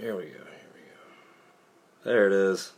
Here 0.00 0.16
we 0.16 0.22
go. 0.22 0.30
Here 0.30 0.70
we 0.72 0.80
go. 0.80 2.04
There 2.04 2.26
it 2.26 2.32
is. 2.32 2.72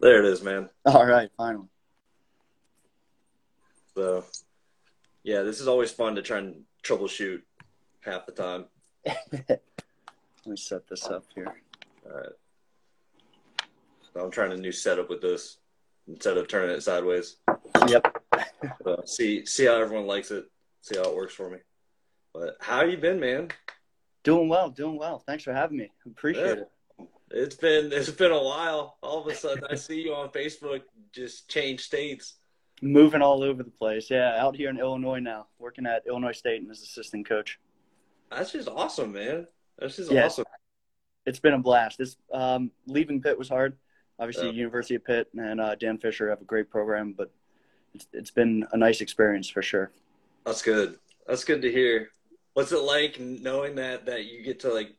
There 0.00 0.18
it 0.18 0.24
is, 0.24 0.42
man. 0.42 0.68
All 0.84 1.06
right, 1.06 1.30
finally. 1.36 1.68
So, 3.94 4.24
yeah, 5.22 5.42
this 5.42 5.60
is 5.60 5.68
always 5.68 5.92
fun 5.92 6.16
to 6.16 6.22
try 6.22 6.38
and 6.38 6.62
troubleshoot 6.82 7.42
half 8.00 8.26
the 8.26 8.32
time. 8.32 8.64
Let 9.06 9.60
me 10.44 10.56
set 10.56 10.88
this 10.88 11.06
up 11.06 11.24
here. 11.36 11.54
All 12.04 12.16
right. 12.16 12.26
So 14.12 14.24
I'm 14.24 14.32
trying 14.32 14.50
a 14.50 14.56
new 14.56 14.72
setup 14.72 15.08
with 15.08 15.22
this 15.22 15.58
instead 16.08 16.36
of 16.36 16.48
turning 16.48 16.74
it 16.74 16.82
sideways. 16.82 17.36
Yep. 17.88 18.18
So 18.84 19.02
see 19.06 19.44
see 19.44 19.66
how 19.66 19.74
everyone 19.74 20.06
likes 20.06 20.30
it. 20.30 20.44
See 20.82 20.96
how 20.96 21.02
it 21.04 21.16
works 21.16 21.34
for 21.34 21.50
me. 21.50 21.58
But 22.32 22.56
how 22.60 22.82
you 22.84 22.96
been, 22.96 23.18
man? 23.20 23.48
Doing 24.22 24.48
well, 24.48 24.70
doing 24.70 24.96
well. 24.96 25.18
Thanks 25.26 25.42
for 25.44 25.52
having 25.52 25.78
me. 25.78 25.90
Appreciate 26.06 26.44
Yeah. 26.44 26.52
it. 27.00 27.08
It's 27.30 27.56
been 27.56 27.92
it's 27.92 28.10
been 28.10 28.30
a 28.30 28.42
while. 28.42 28.98
All 29.02 29.20
of 29.20 29.26
a 29.26 29.34
sudden, 29.34 29.64
I 29.68 29.74
see 29.74 30.00
you 30.00 30.14
on 30.14 30.28
Facebook 30.30 30.82
just 31.12 31.48
change 31.48 31.80
states. 31.80 32.34
Moving 32.82 33.20
all 33.22 33.42
over 33.42 33.62
the 33.62 33.70
place. 33.70 34.10
Yeah, 34.10 34.36
out 34.40 34.56
here 34.56 34.70
in 34.70 34.78
Illinois 34.78 35.20
now, 35.20 35.46
working 35.58 35.86
at 35.86 36.02
Illinois 36.06 36.32
State 36.32 36.62
and 36.62 36.70
as 36.70 36.82
assistant 36.82 37.28
coach. 37.28 37.58
That's 38.30 38.52
just 38.52 38.68
awesome, 38.68 39.12
man. 39.12 39.46
That's 39.78 39.96
just 39.96 40.10
Yeah. 40.10 40.26
awesome. 40.26 40.44
It's 41.26 41.40
been 41.40 41.54
a 41.54 41.58
blast. 41.58 41.98
This 41.98 42.16
um, 42.32 42.70
leaving 42.86 43.20
Pitt 43.22 43.38
was 43.38 43.48
hard. 43.48 43.76
Obviously, 44.18 44.46
Yeah. 44.46 44.52
University 44.54 44.94
of 44.96 45.04
Pitt 45.04 45.28
and 45.36 45.60
uh, 45.60 45.74
Dan 45.74 45.98
Fisher 45.98 46.30
have 46.30 46.40
a 46.40 46.44
great 46.44 46.70
program, 46.70 47.12
but 47.12 47.32
it's, 47.94 48.06
it's 48.12 48.30
been 48.30 48.66
a 48.72 48.76
nice 48.76 49.00
experience 49.00 49.48
for 49.48 49.62
sure. 49.62 49.90
That's 50.44 50.62
good. 50.62 50.98
That's 51.26 51.44
good 51.44 51.62
to 51.62 51.70
hear. 51.70 52.10
What's 52.54 52.72
it 52.72 52.78
like 52.82 53.18
knowing 53.20 53.76
that 53.76 54.06
that 54.06 54.24
you 54.26 54.42
get 54.42 54.60
to 54.60 54.72
like? 54.72 54.94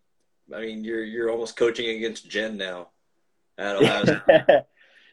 I 0.54 0.62
mean, 0.62 0.84
you're 0.84 1.04
you're 1.04 1.30
almost 1.32 1.56
coaching 1.56 1.90
against 1.98 2.30
Jen 2.30 2.58
now 2.58 2.90
at 3.58 3.76
Ohio 3.76 4.04
State. 4.06 4.46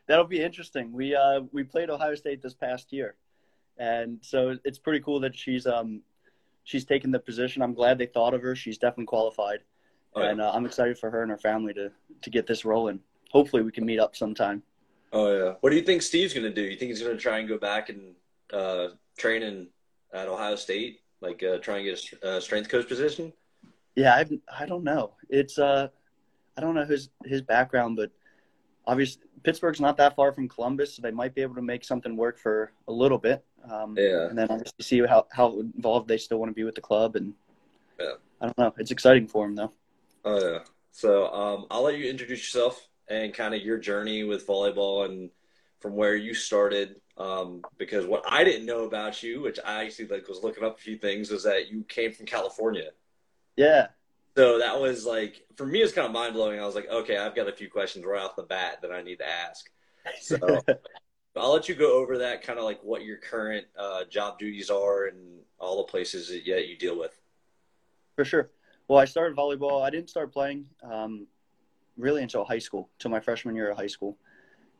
That'll 0.09 0.25
be 0.27 0.43
interesting. 0.43 0.93
We 0.93 1.15
uh, 1.15 1.43
we 1.53 1.63
played 1.65 1.91
Ohio 1.91 2.15
State 2.15 2.43
this 2.43 2.55
past 2.55 2.93
year, 2.93 3.15
and 3.79 4.19
so 4.23 4.57
it's 4.65 4.79
pretty 4.79 5.01
cool 5.01 5.21
that 5.21 5.37
she's 5.37 5.67
um 5.67 6.03
she's 6.65 6.85
taken 6.85 7.11
the 7.11 7.19
position. 7.21 7.63
I'm 7.63 7.75
glad 7.75 7.99
they 7.99 8.07
thought 8.07 8.35
of 8.35 8.43
her. 8.43 8.57
She's 8.57 8.79
definitely 8.79 9.07
qualified, 9.07 9.61
Oh, 10.15 10.23
yeah. 10.23 10.31
and 10.31 10.41
uh, 10.41 10.51
I'm 10.53 10.67
excited 10.67 10.99
for 10.99 11.11
her 11.11 11.23
and 11.23 11.31
her 11.31 11.39
family 11.39 11.75
to 11.75 11.91
to 12.23 12.31
get 12.31 12.47
this 12.47 12.65
rolling. 12.65 13.01
Hopefully, 13.31 13.63
we 13.63 13.71
can 13.73 13.85
meet 13.87 14.01
up 14.01 14.17
sometime. 14.17 14.63
Oh 15.13 15.33
yeah. 15.37 15.55
What 15.61 15.71
do 15.71 15.77
you 15.77 15.83
think 15.83 16.03
Steve's 16.03 16.33
gonna 16.35 16.51
do? 16.51 16.63
You 16.63 16.77
think 16.77 16.91
he's 16.91 17.03
gonna 17.03 17.17
try 17.17 17.39
and 17.39 17.49
go 17.49 17.59
back 17.59 17.89
and 17.89 18.15
uh, 18.53 18.89
train 19.19 19.43
in 19.43 19.69
at 20.13 20.29
Ohio 20.29 20.57
State, 20.57 21.01
like 21.21 21.43
uh, 21.43 21.59
try 21.59 21.77
and 21.79 21.85
get 21.85 22.01
a 22.23 22.29
uh, 22.37 22.41
strength 22.41 22.69
coach 22.69 22.89
position? 22.89 23.33
Yeah, 23.97 24.15
I 24.15 24.25
I 24.63 24.67
don't 24.67 24.85
know. 24.85 25.15
It's 25.29 25.59
uh 25.59 25.89
I 26.57 26.61
don't 26.61 26.75
know 26.75 26.85
his 26.85 27.11
his 27.25 27.43
background, 27.43 27.97
but 27.97 28.11
obviously 28.87 29.23
Pittsburgh's 29.43 29.81
not 29.81 29.97
that 29.97 30.15
far 30.15 30.33
from 30.33 30.49
Columbus, 30.49 30.95
so 30.95 31.03
they 31.03 31.11
might 31.11 31.35
be 31.35 31.43
able 31.43 31.55
to 31.57 31.63
make 31.63 31.85
something 31.85 32.17
work 32.17 32.39
for 32.39 32.73
a 32.89 32.93
little 32.93 33.19
bit. 33.19 33.45
Um, 33.71 33.95
Yeah. 33.99 34.27
and 34.29 34.39
then 34.39 34.49
obviously 34.51 34.83
see 34.83 35.01
how 35.07 35.27
how 35.33 35.59
involved 35.61 36.09
they 36.09 36.19
still 36.19 36.39
want 36.39 36.51
to 36.51 36.55
be 36.55 36.65
with 36.65 36.75
the 36.77 36.81
club, 36.81 37.17
and 37.17 37.35
Yeah. 37.99 38.15
I 38.41 38.47
don't 38.47 38.59
know. 38.59 38.75
It's 38.79 38.91
exciting 38.93 39.27
for 39.27 39.45
him 39.47 39.57
though. 39.57 39.73
Oh 40.25 40.53
yeah. 40.53 40.59
So 40.93 41.33
um, 41.33 41.67
I'll 41.71 41.83
let 41.83 41.99
you 41.99 42.09
introduce 42.09 42.41
yourself 42.41 42.89
and 43.11 43.35
kind 43.35 43.55
of 43.55 43.63
your 43.63 43.79
journey 43.79 44.25
with 44.25 44.47
volleyball 44.47 45.07
and 45.07 45.31
from 45.81 45.95
where 45.97 46.17
you 46.17 46.35
started. 46.35 46.97
Um, 47.19 47.65
because 47.79 48.07
what 48.07 48.25
I 48.29 48.45
didn't 48.45 48.67
know 48.67 48.85
about 48.85 49.23
you, 49.23 49.43
which 49.43 49.59
I 49.65 49.85
actually 49.85 50.09
like 50.09 50.29
was 50.29 50.43
looking 50.43 50.65
up 50.65 50.77
a 50.79 50.81
few 50.81 50.97
things, 50.99 51.31
was 51.31 51.45
that 51.45 51.71
you 51.71 51.85
came 51.85 52.13
from 52.13 52.27
California. 52.27 52.91
Yeah, 53.57 53.89
So 54.37 54.59
that 54.59 54.81
was 54.81 55.05
like 55.05 55.45
for 55.57 55.67
me, 55.67 55.81
it's 55.83 55.93
kind 55.93 56.07
of 56.07 56.13
mind 56.13 56.35
blowing. 56.35 56.61
I 56.61 56.67
was 56.67 56.75
like, 56.75 56.89
okay, 56.89 57.17
I've 57.19 57.35
got 57.35 57.49
a 57.49 57.53
few 57.53 57.69
questions 57.71 58.05
right 58.05 58.23
off 58.23 58.37
the 58.37 58.43
bat 58.45 58.79
that 58.83 58.93
I 58.93 59.03
need 59.03 59.17
to 59.19 59.29
ask. 59.29 59.71
So 60.15 60.65
I'll 61.37 61.53
let 61.53 61.69
you 61.69 61.75
go 61.75 61.99
over 62.01 62.19
that, 62.19 62.43
kind 62.43 62.59
of 62.59 62.65
like 62.65 62.83
what 62.83 63.05
your 63.05 63.19
current 63.19 63.67
uh, 63.79 64.05
job 64.11 64.39
duties 64.39 64.71
are 64.71 65.07
and 65.07 65.41
all 65.59 65.79
the 65.79 65.91
places 65.91 66.29
that 66.29 66.47
yeah, 66.47 66.59
you 66.59 66.77
deal 66.79 66.99
with. 66.99 67.19
for 68.17 68.25
sure. 68.25 68.51
Well, 68.89 68.99
I 68.99 69.05
started 69.05 69.37
volleyball. 69.37 69.83
I 69.85 69.91
didn't 69.91 70.11
start 70.11 70.33
playing 70.33 70.67
um, 70.83 71.27
really 72.01 72.23
until 72.23 72.45
high 72.45 72.59
school, 72.59 72.89
till 72.99 73.11
my 73.11 73.21
freshman 73.21 73.55
year 73.55 73.71
of 73.71 73.77
high 73.77 73.87
school, 73.87 74.17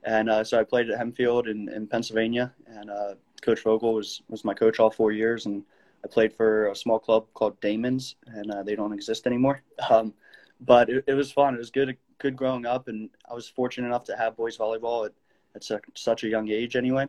and 0.05 0.31
uh, 0.31 0.45
so 0.45 0.59
I 0.59 0.65
played 0.65 0.91
at 0.91 0.99
Hempfield 0.99 1.49
in, 1.49 1.69
in 1.69 1.87
Pennsylvania, 1.87 2.53
and 2.67 2.91
uh, 2.91 3.15
Coach 3.43 3.63
Vogel 3.63 3.95
was 3.95 4.23
was 4.29 4.45
my 4.45 4.55
coach 4.55 4.81
all 4.81 4.91
four 4.91 5.13
years, 5.13 5.47
and 5.47 5.63
I 6.05 6.09
played 6.09 6.33
for 6.33 6.69
a 6.69 6.77
small 6.77 6.99
club 6.99 7.27
called 7.35 7.61
Damons, 7.61 8.17
and 8.27 8.51
uh, 8.51 8.63
they 8.63 8.75
don't 8.75 8.93
exist 8.93 9.27
anymore. 9.27 9.63
Um, 9.91 10.15
but 10.63 10.91
it, 10.91 11.05
it 11.07 11.15
was 11.15 11.33
fun. 11.33 11.55
It 11.55 11.59
was 11.59 11.71
good, 11.71 11.97
good 12.19 12.37
growing 12.37 12.67
up, 12.67 12.89
and 12.89 13.09
I 13.31 13.33
was 13.33 13.49
fortunate 13.49 13.87
enough 13.87 14.05
to 14.05 14.17
have 14.17 14.37
boys 14.37 14.59
volleyball 14.59 15.07
at, 15.07 15.13
at 15.55 15.81
such, 15.95 16.23
a 16.23 16.29
young 16.29 16.51
age, 16.51 16.77
anyway. 16.77 17.07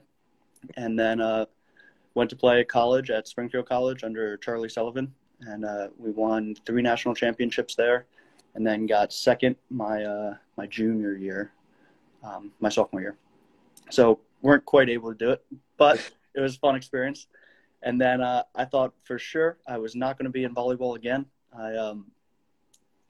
And 0.77 0.97
then 0.97 1.19
uh, 1.19 1.47
went 2.13 2.29
to 2.29 2.37
play 2.37 2.63
college 2.63 3.09
at 3.09 3.27
Springfield 3.27 3.67
College 3.67 4.05
under 4.05 4.37
Charlie 4.37 4.69
Sullivan, 4.69 5.13
and 5.41 5.65
uh, 5.65 5.89
we 5.97 6.11
won 6.11 6.55
three 6.65 6.81
national 6.81 7.13
championships 7.13 7.75
there, 7.75 8.05
and 8.55 8.65
then 8.65 8.85
got 8.85 9.13
second 9.13 9.55
my 9.69 10.03
uh, 10.03 10.35
my 10.57 10.67
junior 10.67 11.15
year, 11.15 11.51
um, 12.23 12.51
my 12.59 12.69
sophomore 12.69 13.01
year. 13.01 13.17
So 13.89 14.19
weren't 14.41 14.65
quite 14.65 14.89
able 14.89 15.11
to 15.11 15.17
do 15.17 15.29
it, 15.31 15.45
but 15.77 15.97
it 16.35 16.39
was 16.41 16.55
a 16.55 16.59
fun 16.59 16.75
experience. 16.75 17.27
And 17.83 17.99
then 17.99 18.21
uh, 18.21 18.43
I 18.55 18.65
thought 18.65 18.93
for 19.03 19.17
sure 19.17 19.57
I 19.67 19.77
was 19.77 19.95
not 19.95 20.17
going 20.17 20.25
to 20.25 20.31
be 20.31 20.43
in 20.43 20.53
volleyball 20.53 20.95
again. 20.95 21.25
I 21.57 21.75
um, 21.75 22.11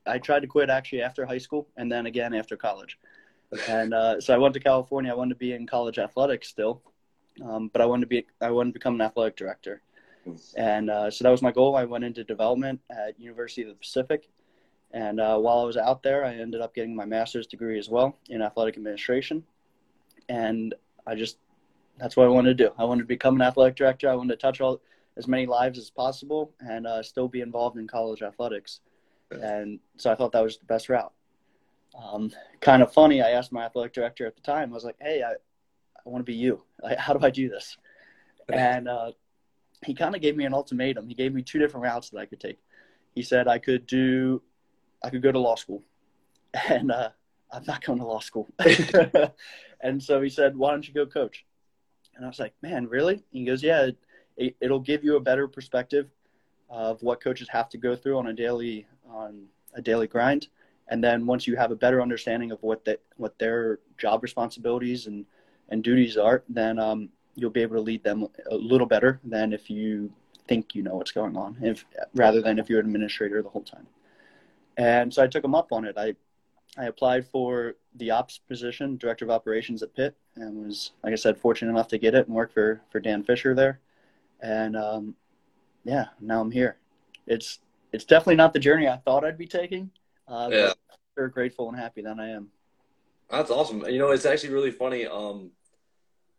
I 0.05 0.17
tried 0.17 0.41
to 0.41 0.47
quit 0.47 0.69
actually 0.69 1.01
after 1.01 1.25
high 1.25 1.37
school, 1.37 1.67
and 1.77 1.91
then 1.91 2.05
again 2.05 2.33
after 2.33 2.55
college. 2.55 2.97
And 3.67 3.93
uh, 3.93 4.21
so 4.21 4.33
I 4.33 4.37
went 4.37 4.53
to 4.53 4.59
California. 4.59 5.11
I 5.11 5.15
wanted 5.15 5.33
to 5.33 5.39
be 5.39 5.53
in 5.53 5.67
college 5.67 5.99
athletics 5.99 6.47
still, 6.47 6.81
um, 7.43 7.69
but 7.73 7.81
I 7.81 7.85
wanted 7.85 8.01
to 8.01 8.07
be 8.07 8.25
I 8.39 8.51
wanted 8.51 8.71
to 8.71 8.79
become 8.79 8.95
an 8.95 9.01
athletic 9.01 9.35
director. 9.35 9.81
And 10.55 10.89
uh, 10.89 11.09
so 11.09 11.23
that 11.23 11.31
was 11.31 11.41
my 11.41 11.51
goal. 11.51 11.75
I 11.75 11.83
went 11.83 12.03
into 12.03 12.23
development 12.23 12.79
at 12.91 13.19
University 13.19 13.63
of 13.63 13.69
the 13.69 13.73
Pacific, 13.75 14.29
and 14.93 15.19
uh, 15.19 15.37
while 15.37 15.59
I 15.59 15.63
was 15.63 15.77
out 15.77 16.03
there, 16.03 16.25
I 16.25 16.35
ended 16.35 16.61
up 16.61 16.75
getting 16.75 16.95
my 16.95 17.05
master's 17.05 17.47
degree 17.47 17.79
as 17.79 17.89
well 17.89 18.17
in 18.29 18.41
athletic 18.41 18.75
administration. 18.77 19.43
And 20.29 20.73
I 21.07 21.15
just 21.15 21.37
that's 21.97 22.17
what 22.17 22.25
I 22.25 22.29
wanted 22.29 22.57
to 22.57 22.63
do. 22.65 22.73
I 22.77 22.83
wanted 22.83 23.03
to 23.03 23.07
become 23.07 23.35
an 23.35 23.41
athletic 23.41 23.75
director. 23.75 24.09
I 24.09 24.15
wanted 24.15 24.33
to 24.33 24.41
touch 24.41 24.59
all 24.59 24.81
as 25.17 25.27
many 25.27 25.45
lives 25.45 25.77
as 25.77 25.89
possible 25.89 26.51
and 26.59 26.87
uh, 26.87 27.03
still 27.03 27.27
be 27.27 27.41
involved 27.41 27.77
in 27.77 27.87
college 27.87 28.21
athletics. 28.21 28.79
And 29.29 29.79
so 29.97 30.11
I 30.11 30.15
thought 30.15 30.33
that 30.33 30.43
was 30.43 30.57
the 30.57 30.65
best 30.65 30.89
route. 30.89 31.13
Um, 32.01 32.31
kind 32.59 32.81
of 32.81 32.93
funny. 32.93 33.21
I 33.21 33.31
asked 33.31 33.51
my 33.51 33.63
athletic 33.63 33.93
director 33.93 34.25
at 34.25 34.35
the 34.35 34.41
time. 34.41 34.71
I 34.71 34.73
was 34.73 34.83
like, 34.83 34.97
"Hey, 34.99 35.23
I, 35.23 35.31
I 35.31 36.09
want 36.09 36.25
to 36.25 36.29
be 36.31 36.37
you. 36.37 36.63
Like, 36.81 36.97
how 36.97 37.13
do 37.13 37.25
I 37.25 37.29
do 37.29 37.49
this?" 37.49 37.77
And 38.51 38.89
uh, 38.89 39.11
he 39.85 39.93
kind 39.93 40.13
of 40.13 40.21
gave 40.21 40.35
me 40.35 40.43
an 40.43 40.53
ultimatum. 40.53 41.07
He 41.07 41.13
gave 41.13 41.33
me 41.33 41.41
two 41.41 41.59
different 41.59 41.85
routes 41.85 42.09
that 42.09 42.19
I 42.19 42.25
could 42.25 42.41
take. 42.41 42.57
He 43.15 43.21
said 43.21 43.47
I 43.47 43.59
could 43.59 43.85
do, 43.85 44.41
I 45.03 45.09
could 45.09 45.21
go 45.21 45.31
to 45.31 45.39
law 45.39 45.55
school, 45.55 45.83
and 46.69 46.91
uh, 46.91 47.09
I'm 47.51 47.63
not 47.65 47.83
going 47.83 47.99
to 47.99 48.05
law 48.05 48.19
school. 48.19 48.47
and 49.81 50.01
so 50.01 50.21
he 50.21 50.29
said, 50.29 50.55
"Why 50.55 50.71
don't 50.71 50.87
you 50.87 50.93
go 50.93 51.05
coach?" 51.05 51.45
And 52.15 52.25
I 52.25 52.27
was 52.27 52.39
like, 52.39 52.53
"Man, 52.61 52.87
really?" 52.87 53.23
He 53.31 53.45
goes, 53.45 53.63
"Yeah, 53.63 53.89
it, 54.37 54.55
it'll 54.61 54.79
give 54.79 55.03
you 55.03 55.15
a 55.15 55.21
better 55.21 55.47
perspective 55.47 56.09
of 56.69 57.01
what 57.03 57.21
coaches 57.21 57.49
have 57.49 57.69
to 57.69 57.77
go 57.77 57.95
through 57.95 58.17
on 58.17 58.27
a 58.27 58.33
daily 58.33 58.87
on 59.09 59.45
a 59.73 59.81
daily 59.81 60.07
grind." 60.07 60.47
And 60.87 61.01
then 61.01 61.25
once 61.25 61.47
you 61.47 61.55
have 61.55 61.71
a 61.71 61.75
better 61.75 62.01
understanding 62.01 62.51
of 62.51 62.61
what 62.61 62.83
that 62.85 62.99
what 63.15 63.39
their 63.39 63.79
job 63.97 64.23
responsibilities 64.23 65.07
and, 65.07 65.25
and 65.69 65.83
duties 65.83 66.17
are, 66.17 66.43
then 66.49 66.79
um, 66.79 67.09
you'll 67.35 67.49
be 67.49 67.61
able 67.61 67.77
to 67.77 67.81
lead 67.81 68.03
them 68.03 68.27
a 68.49 68.55
little 68.55 68.87
better 68.87 69.19
than 69.23 69.53
if 69.53 69.69
you 69.69 70.11
think 70.47 70.75
you 70.75 70.83
know 70.83 70.95
what's 70.95 71.11
going 71.11 71.37
on, 71.37 71.57
if 71.61 71.85
rather 72.13 72.41
than 72.41 72.59
if 72.59 72.69
you're 72.69 72.81
an 72.81 72.85
administrator 72.85 73.41
the 73.41 73.49
whole 73.49 73.63
time. 73.63 73.87
And 74.77 75.13
so 75.13 75.23
I 75.23 75.27
took 75.27 75.43
him 75.43 75.55
up 75.55 75.71
on 75.71 75.85
it. 75.85 75.95
I 75.97 76.15
I 76.77 76.85
applied 76.85 77.27
for 77.27 77.75
the 77.95 78.11
ops 78.11 78.39
position, 78.47 78.95
director 78.97 79.25
of 79.25 79.31
operations 79.31 79.83
at 79.83 79.93
Pitt, 79.93 80.15
and 80.35 80.65
was, 80.65 80.91
like 81.03 81.11
I 81.11 81.17
said, 81.17 81.37
fortunate 81.37 81.69
enough 81.71 81.89
to 81.89 81.97
get 81.97 82.15
it 82.15 82.27
and 82.27 82.35
work 82.35 82.53
for 82.53 82.81
for 82.91 82.99
Dan 82.99 83.23
Fisher 83.23 83.53
there. 83.53 83.79
And 84.41 84.77
um, 84.77 85.15
yeah, 85.83 86.05
now 86.19 86.39
I'm 86.41 86.51
here. 86.51 86.77
It's 87.27 87.59
it's 87.91 88.05
definitely 88.05 88.35
not 88.35 88.53
the 88.53 88.59
journey 88.59 88.87
I 88.87 88.97
thought 88.97 89.25
I'd 89.25 89.37
be 89.37 89.47
taking. 89.47 89.91
Uh, 90.27 90.49
Yeah. 90.51 90.73
sure 91.17 91.27
grateful 91.27 91.67
and 91.67 91.77
happy 91.77 92.01
that 92.01 92.19
I 92.19 92.29
am. 92.29 92.49
That's 93.29 93.51
awesome. 93.51 93.85
You 93.85 93.99
know, 93.99 94.11
it's 94.11 94.25
actually 94.25 94.53
really 94.53 94.71
funny. 94.71 95.05
Um, 95.05 95.51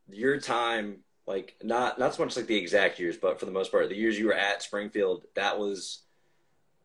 your 0.09 0.39
time, 0.41 0.99
like 1.27 1.57
not 1.63 1.99
not 1.99 2.15
so 2.15 2.25
much 2.25 2.37
like 2.37 2.47
the 2.47 2.57
exact 2.57 2.99
years, 2.99 3.17
but 3.19 3.39
for 3.39 3.47
the 3.47 3.53
most 3.53 3.71
part, 3.71 3.89
the 3.89 3.97
years 3.97 4.19
you 4.19 4.27
were 4.27 4.35
at 4.35 4.63
Springfield, 4.63 5.27
that 5.35 5.59
was 5.59 6.03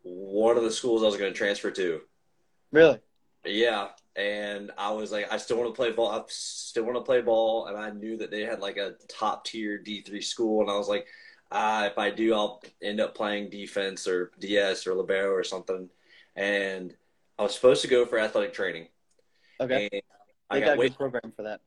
one 0.07 0.57
of 0.57 0.63
the 0.63 0.71
schools 0.71 1.03
I 1.03 1.07
was 1.07 1.17
going 1.17 1.31
to 1.31 1.37
transfer 1.37 1.71
to. 1.71 2.01
Really? 2.71 2.99
Yeah, 3.45 3.89
and 4.15 4.71
I 4.77 4.91
was 4.91 5.11
like, 5.11 5.31
I 5.31 5.37
still 5.37 5.57
want 5.57 5.69
to 5.69 5.75
play 5.75 5.91
ball. 5.91 6.11
I 6.11 6.21
still 6.27 6.83
want 6.83 6.97
to 6.97 7.01
play 7.01 7.21
ball, 7.21 7.67
and 7.67 7.77
I 7.77 7.91
knew 7.91 8.17
that 8.17 8.31
they 8.31 8.41
had 8.41 8.59
like 8.59 8.77
a 8.77 8.95
top 9.07 9.45
tier 9.45 9.77
D 9.77 10.01
three 10.01 10.21
school, 10.21 10.61
and 10.61 10.69
I 10.69 10.77
was 10.77 10.89
like, 10.89 11.07
ah, 11.51 11.85
if 11.85 11.97
I 11.97 12.09
do, 12.09 12.33
I'll 12.33 12.61
end 12.81 12.99
up 12.99 13.15
playing 13.15 13.49
defense 13.49 14.07
or 14.07 14.31
DS 14.39 14.85
or 14.85 14.95
libero 14.95 15.31
or 15.31 15.43
something. 15.43 15.89
And 16.35 16.93
I 17.39 17.43
was 17.43 17.55
supposed 17.55 17.81
to 17.83 17.87
go 17.87 18.05
for 18.05 18.19
athletic 18.19 18.53
training. 18.53 18.87
Okay. 19.59 19.89
And 19.91 20.01
I 20.49 20.59
got, 20.59 20.65
got 20.65 20.75
a 20.75 20.79
wait- 20.79 20.97
program 20.97 21.31
for 21.35 21.43
that. 21.43 21.61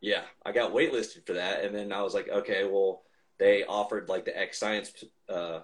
Yeah, 0.00 0.22
I 0.44 0.52
got 0.52 0.72
waitlisted 0.72 1.26
for 1.26 1.32
that, 1.34 1.64
and 1.64 1.74
then 1.74 1.92
I 1.92 2.02
was 2.02 2.14
like, 2.14 2.28
okay, 2.28 2.64
well, 2.64 3.02
they 3.38 3.64
offered 3.64 4.08
like 4.08 4.24
the 4.24 4.38
X 4.38 4.58
science 4.58 4.92
uh, 5.28 5.60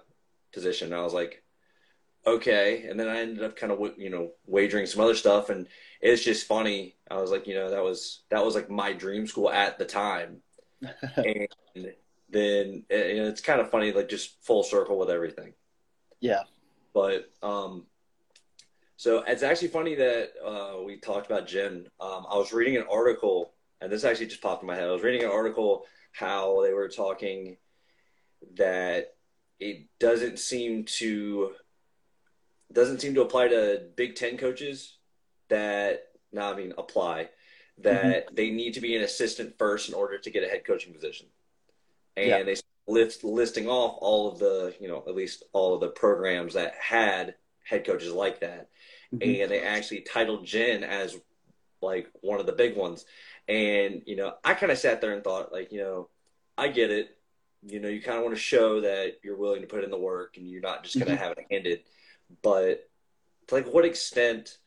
position. 0.53 0.91
And 0.91 0.99
I 0.99 1.03
was 1.03 1.13
like, 1.13 1.42
okay. 2.25 2.85
And 2.89 2.99
then 2.99 3.07
I 3.07 3.19
ended 3.19 3.43
up 3.43 3.55
kind 3.55 3.71
of 3.71 3.79
you 3.97 4.09
know 4.09 4.31
wagering 4.45 4.85
some 4.85 5.01
other 5.01 5.15
stuff, 5.15 5.49
and 5.49 5.67
it's 6.01 6.23
just 6.23 6.47
funny. 6.47 6.95
I 7.09 7.15
was 7.21 7.31
like, 7.31 7.47
you 7.47 7.55
know, 7.55 7.69
that 7.69 7.83
was 7.83 8.23
that 8.29 8.43
was 8.43 8.55
like 8.55 8.69
my 8.69 8.93
dream 8.93 9.27
school 9.27 9.49
at 9.49 9.77
the 9.77 9.85
time, 9.85 10.37
and 11.15 11.47
then 12.29 12.83
it's 12.89 13.41
kind 13.41 13.61
of 13.61 13.69
funny, 13.69 13.91
like 13.91 14.09
just 14.09 14.43
full 14.43 14.63
circle 14.63 14.97
with 14.97 15.09
everything. 15.09 15.53
Yeah. 16.19 16.43
But 16.93 17.29
um, 17.41 17.85
so 18.97 19.23
it's 19.27 19.43
actually 19.43 19.69
funny 19.69 19.95
that 19.95 20.31
uh, 20.45 20.81
we 20.83 20.97
talked 20.97 21.25
about 21.25 21.47
Jen. 21.47 21.87
Um, 21.99 22.25
I 22.29 22.37
was 22.37 22.53
reading 22.53 22.77
an 22.77 22.85
article, 22.89 23.53
and 23.81 23.91
this 23.91 24.03
actually 24.03 24.27
just 24.27 24.41
popped 24.41 24.63
in 24.63 24.67
my 24.67 24.75
head. 24.75 24.87
I 24.87 24.91
was 24.91 25.03
reading 25.03 25.23
an 25.23 25.31
article 25.31 25.85
how 26.11 26.61
they 26.61 26.73
were 26.73 26.87
talking 26.87 27.57
that 28.55 29.15
it 29.59 29.87
doesn't 29.99 30.39
seem 30.39 30.85
to 30.85 31.51
doesn't 32.73 33.01
seem 33.01 33.13
to 33.15 33.21
apply 33.21 33.49
to 33.49 33.83
Big 33.95 34.15
Ten 34.15 34.37
coaches 34.37 34.97
that 35.49 36.09
now 36.31 36.51
I 36.51 36.55
mean 36.55 36.73
apply 36.77 37.29
that 37.79 38.27
mm-hmm. 38.27 38.35
they 38.35 38.51
need 38.51 38.73
to 38.73 38.81
be 38.81 38.95
an 38.95 39.03
assistant 39.03 39.57
first 39.57 39.89
in 39.89 39.95
order 39.95 40.17
to 40.17 40.29
get 40.29 40.43
a 40.43 40.47
head 40.47 40.65
coaching 40.65 40.93
position. 40.93 41.27
And 42.15 42.27
yeah. 42.27 42.43
they 42.43 42.55
list 42.87 43.23
listing 43.23 43.67
off 43.67 43.97
all 43.99 44.31
of 44.31 44.39
the, 44.39 44.75
you 44.79 44.87
know, 44.87 45.03
at 45.07 45.15
least 45.15 45.43
all 45.53 45.73
of 45.73 45.81
the 45.81 45.87
programs 45.87 46.53
that 46.53 46.75
had 46.75 47.35
head 47.63 47.85
coaches 47.85 48.11
like 48.11 48.41
that. 48.41 48.69
Mm-hmm. 49.13 49.41
And 49.41 49.51
they 49.51 49.61
actually 49.61 50.01
titled 50.01 50.45
Jen 50.45 50.83
as 50.83 51.17
like 51.81 52.09
one 52.21 52.39
of 52.39 52.45
the 52.45 52.51
big 52.51 52.75
ones. 52.75 53.05
And, 53.47 54.03
you 54.05 54.15
know, 54.15 54.33
I 54.43 54.53
kind 54.53 54.71
of 54.71 54.77
sat 54.77 55.01
there 55.01 55.13
and 55.13 55.23
thought, 55.23 55.51
like, 55.51 55.71
you 55.71 55.79
know, 55.79 56.09
I 56.57 56.67
get 56.69 56.91
it. 56.91 57.17
You 57.65 57.79
know, 57.79 57.89
you 57.89 58.01
kind 58.01 58.17
of 58.17 58.23
want 58.23 58.35
to 58.35 58.41
show 58.41 58.81
that 58.81 59.19
you're 59.23 59.37
willing 59.37 59.61
to 59.61 59.67
put 59.67 59.83
in 59.83 59.89
the 59.89 59.97
work 59.97 60.37
and 60.37 60.47
you're 60.49 60.61
not 60.61 60.83
just 60.83 60.95
going 60.95 61.07
to 61.07 61.13
mm-hmm. 61.13 61.23
have 61.23 61.37
it 61.37 61.45
handed. 61.49 61.79
But 62.41 62.89
to 63.47 63.55
like 63.55 63.67
what 63.67 63.85
extent 63.85 64.57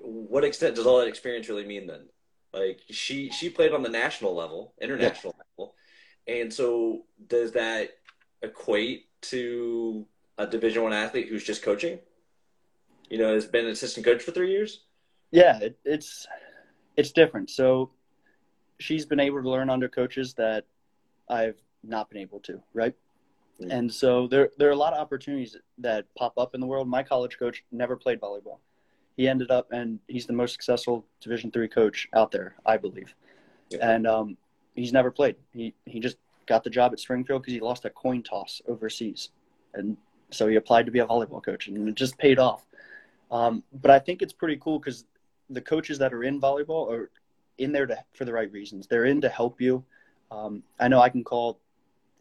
what 0.00 0.44
extent 0.44 0.76
does 0.76 0.86
all 0.86 0.98
that 0.98 1.08
experience 1.08 1.48
really 1.48 1.66
mean 1.66 1.86
then? 1.86 2.06
Like 2.52 2.80
she 2.90 3.30
she 3.30 3.50
played 3.50 3.72
on 3.72 3.82
the 3.82 3.88
national 3.88 4.34
level, 4.34 4.74
international 4.80 5.34
yeah. 5.36 5.44
level, 5.58 5.74
and 6.26 6.52
so 6.52 7.04
does 7.26 7.52
that 7.52 7.90
equate 8.42 9.06
to 9.20 10.06
a 10.38 10.46
Division 10.46 10.82
One 10.82 10.92
athlete 10.92 11.28
who's 11.28 11.44
just 11.44 11.62
coaching? 11.62 11.98
You 13.10 13.18
know, 13.18 13.34
has 13.34 13.46
been 13.46 13.66
an 13.66 13.72
assistant 13.72 14.06
coach 14.06 14.22
for 14.22 14.30
three 14.30 14.50
years. 14.50 14.84
Yeah, 15.30 15.58
it, 15.58 15.78
it's 15.84 16.26
it's 16.96 17.12
different. 17.12 17.50
So 17.50 17.90
she's 18.78 19.04
been 19.04 19.20
able 19.20 19.42
to 19.42 19.48
learn 19.48 19.68
under 19.68 19.88
coaches 19.88 20.34
that 20.34 20.64
I've 21.28 21.60
not 21.82 22.08
been 22.08 22.20
able 22.20 22.40
to, 22.40 22.62
right? 22.72 22.94
Mm-hmm. 23.60 23.70
And 23.70 23.92
so 23.92 24.26
there 24.28 24.50
there 24.58 24.68
are 24.68 24.72
a 24.72 24.76
lot 24.76 24.92
of 24.92 25.00
opportunities 25.00 25.56
that 25.78 26.06
pop 26.16 26.34
up 26.38 26.54
in 26.54 26.60
the 26.60 26.66
world. 26.66 26.88
My 26.88 27.02
college 27.02 27.38
coach 27.38 27.64
never 27.72 27.96
played 27.96 28.20
volleyball 28.20 28.58
he 29.18 29.28
ended 29.28 29.50
up 29.50 29.72
and 29.72 29.98
he's 30.06 30.26
the 30.26 30.32
most 30.32 30.52
successful 30.52 31.04
Division 31.20 31.50
three 31.50 31.68
coach 31.68 32.08
out 32.14 32.30
there, 32.30 32.54
I 32.64 32.76
believe. 32.76 33.14
Yeah. 33.68 33.90
And 33.90 34.06
um, 34.06 34.36
he's 34.76 34.92
never 34.92 35.10
played. 35.10 35.34
He 35.52 35.74
he 35.84 35.98
just 35.98 36.16
got 36.46 36.62
the 36.64 36.70
job 36.70 36.92
at 36.92 37.00
Springfield 37.00 37.42
because 37.42 37.52
he 37.52 37.60
lost 37.60 37.84
a 37.84 37.90
coin 37.90 38.22
toss 38.22 38.62
overseas, 38.68 39.30
and 39.74 39.96
so 40.30 40.46
he 40.46 40.54
applied 40.54 40.86
to 40.86 40.92
be 40.92 41.00
a 41.00 41.06
volleyball 41.06 41.44
coach, 41.44 41.66
and 41.66 41.88
it 41.88 41.94
just 41.96 42.16
paid 42.16 42.38
off. 42.38 42.64
Um, 43.30 43.64
but 43.82 43.90
I 43.90 43.98
think 43.98 44.22
it's 44.22 44.32
pretty 44.32 44.56
cool 44.56 44.78
because 44.78 45.04
the 45.50 45.60
coaches 45.60 45.98
that 45.98 46.14
are 46.14 46.22
in 46.22 46.40
volleyball 46.40 46.88
are 46.90 47.10
in 47.58 47.72
there 47.72 47.86
to, 47.86 47.98
for 48.14 48.24
the 48.24 48.32
right 48.32 48.50
reasons. 48.52 48.86
They're 48.86 49.06
in 49.06 49.20
to 49.22 49.28
help 49.28 49.60
you. 49.60 49.84
Um, 50.30 50.62
I 50.78 50.86
know 50.86 51.00
I 51.00 51.08
can 51.08 51.24
call 51.24 51.58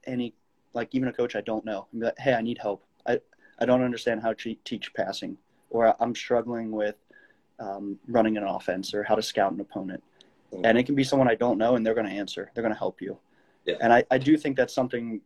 any, 0.05 0.33
like 0.77 0.89
even 0.93 1.09
a 1.09 1.13
coach 1.13 1.35
I 1.35 1.41
don't 1.41 1.65
know, 1.65 1.87
and 1.91 2.01
be 2.01 2.05
like, 2.05 2.19
"Hey, 2.19 2.33
I 2.33 2.41
need 2.41 2.57
help. 2.57 2.83
I 3.05 3.19
I 3.59 3.65
don't 3.65 3.83
understand 3.83 4.21
how 4.21 4.33
to 4.33 4.55
teach 4.63 4.93
passing 4.93 5.37
or 5.69 5.95
I'm 6.01 6.15
struggling 6.15 6.71
with 6.71 6.95
um, 7.59 7.99
running 8.07 8.37
an 8.37 8.43
offense 8.43 8.93
or 8.93 9.03
how 9.03 9.15
to 9.15 9.21
scout 9.21 9.51
an 9.51 9.59
opponent. 9.59 10.03
Mm-hmm. 10.53 10.65
And 10.65 10.77
it 10.77 10.85
can 10.85 10.95
be 10.95 11.03
someone 11.03 11.27
I 11.27 11.35
don't 11.35 11.57
know, 11.57 11.75
and 11.75 11.85
they're 11.85 11.93
going 11.93 12.07
to 12.07 12.13
answer. 12.13 12.51
They're 12.53 12.61
going 12.61 12.73
to 12.73 12.79
help 12.79 13.01
you. 13.01 13.17
Yeah. 13.65 13.75
And 13.81 13.91
I, 13.91 14.03
I 14.09 14.17
do 14.17 14.37
think 14.37 14.55
that's 14.55 14.73
something 14.73 15.21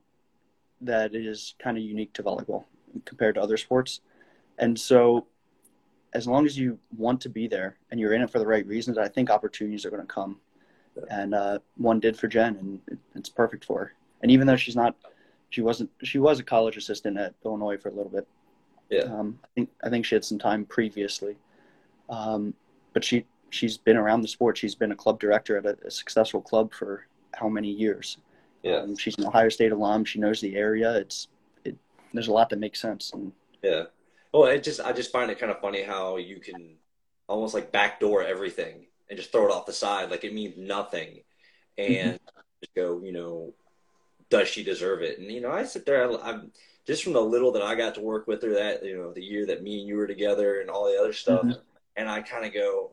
that 0.82 1.14
is 1.14 1.54
kind 1.60 1.78
of 1.78 1.84
unique 1.84 2.14
to 2.14 2.24
volleyball 2.24 2.66
compared 3.06 3.36
to 3.36 3.42
other 3.42 3.58
sports. 3.58 4.02
And 4.58 4.80
so, 4.80 5.28
as 6.14 6.28
long 6.28 6.46
as 6.46 6.58
you 6.58 6.78
want 6.98 7.22
to 7.22 7.30
be 7.30 7.48
there 7.48 7.78
and 7.90 8.00
you're 8.00 8.14
in 8.14 8.22
it 8.22 8.30
for 8.30 8.40
the 8.40 8.48
right 8.48 8.66
reasons, 8.66 8.98
I 8.98 9.08
think 9.08 9.30
opportunities 9.30 9.86
are 9.86 9.90
going 9.90 10.02
to 10.02 10.08
come. 10.08 10.40
Yeah. 10.98 11.04
And 11.10 11.34
uh, 11.36 11.60
one 11.78 12.00
did 12.00 12.18
for 12.18 12.28
Jen, 12.28 12.58
and 12.58 13.00
it's 13.16 13.30
perfect 13.30 13.64
for 13.64 13.80
her. 13.80 13.94
And 14.22 14.32
even 14.32 14.46
though 14.48 14.58
she's 14.58 14.76
not, 14.76 14.96
she 15.52 15.62
wasn't, 15.62 15.92
she 16.02 16.18
was 16.18 16.40
a 16.40 16.44
college 16.44 16.78
assistant 16.78 17.18
at 17.18 17.36
Illinois 17.46 17.78
for 17.78 17.90
a 17.90 17.94
little 17.94 18.10
bit. 18.12 18.28
Yeah. 18.90 19.04
Um, 19.04 19.40
I 19.44 19.48
think 19.56 19.70
I 19.84 19.90
think 19.90 20.06
she 20.06 20.16
had 20.16 20.26
some 20.26 20.40
time 20.40 20.66
previously, 20.66 21.38
um, 22.10 22.54
but 22.94 23.04
she 23.06 23.26
she's 23.50 23.78
been 23.78 23.96
around 23.96 24.22
the 24.22 24.28
sport. 24.28 24.58
She's 24.58 24.76
been 24.76 24.92
a 24.92 24.96
club 24.96 25.20
director 25.20 25.58
at 25.58 25.66
a, 25.66 25.78
a 25.86 25.92
successful 25.92 26.42
club 26.42 26.74
for 26.74 27.06
how 27.34 27.48
many 27.48 27.70
years? 27.70 28.18
Yeah. 28.64 28.78
Um, 28.78 28.98
she's 28.98 29.18
an 29.18 29.26
Ohio 29.26 29.50
State 29.50 29.72
alum. 29.72 30.04
She 30.06 30.20
knows 30.20 30.42
the 30.42 30.56
area. 30.56 30.94
It's 30.96 31.28
it. 31.64 31.78
There's 32.14 32.28
a 32.28 32.34
lot 32.34 32.50
that 32.50 32.60
makes 32.60 32.82
sense. 32.82 33.12
And 33.14 33.32
yeah. 33.62 33.84
Well, 34.34 34.46
it 34.46 34.64
just 34.64 34.82
I 34.82 34.92
just 34.92 35.12
find 35.12 35.32
it 35.32 35.40
kind 35.40 35.52
of 35.52 35.62
funny 35.62 35.84
how 35.84 36.18
you 36.18 36.40
can 36.40 36.76
almost 37.28 37.54
like 37.54 37.72
backdoor 37.72 38.24
everything 38.24 38.88
and 39.10 39.18
just 39.18 39.32
throw 39.32 39.46
it 39.46 39.52
off 39.52 39.66
the 39.66 39.74
side 39.74 40.10
like 40.10 40.24
it 40.24 40.34
means 40.34 40.56
nothing, 40.58 41.22
and 41.78 42.14
mm-hmm. 42.14 42.40
just 42.62 42.76
go 42.76 43.02
you 43.04 43.12
know, 43.12 43.54
does 44.32 44.48
she 44.48 44.64
deserve 44.64 45.04
it? 45.04 45.20
And 45.20 45.32
you 45.32 45.42
know 45.42 45.52
I 45.52 45.64
sit 45.64 45.86
there 45.86 46.10
I, 46.10 46.16
I'm 46.30 46.52
just 46.88 47.04
from 47.04 47.14
the 47.14 47.22
little 47.22 47.52
that 47.52 47.62
I 47.62 47.76
got 47.76 47.94
to 47.96 48.02
work 48.02 48.26
with 48.26 48.42
her 48.42 48.54
that 48.56 48.84
you 48.84 48.98
know 48.98 49.14
the 49.14 49.24
year 49.24 49.46
that 49.46 49.62
me 49.62 49.80
and 49.80 49.88
you 49.88 49.98
were 49.98 50.08
together 50.08 50.62
and 50.62 50.70
all 50.70 50.92
the 50.92 51.00
other 51.00 51.14
stuff, 51.14 51.42
mm-hmm. 51.42 51.60
and 51.96 52.10
I 52.10 52.22
kind 52.22 52.46
of 52.46 52.54
go, 52.54 52.92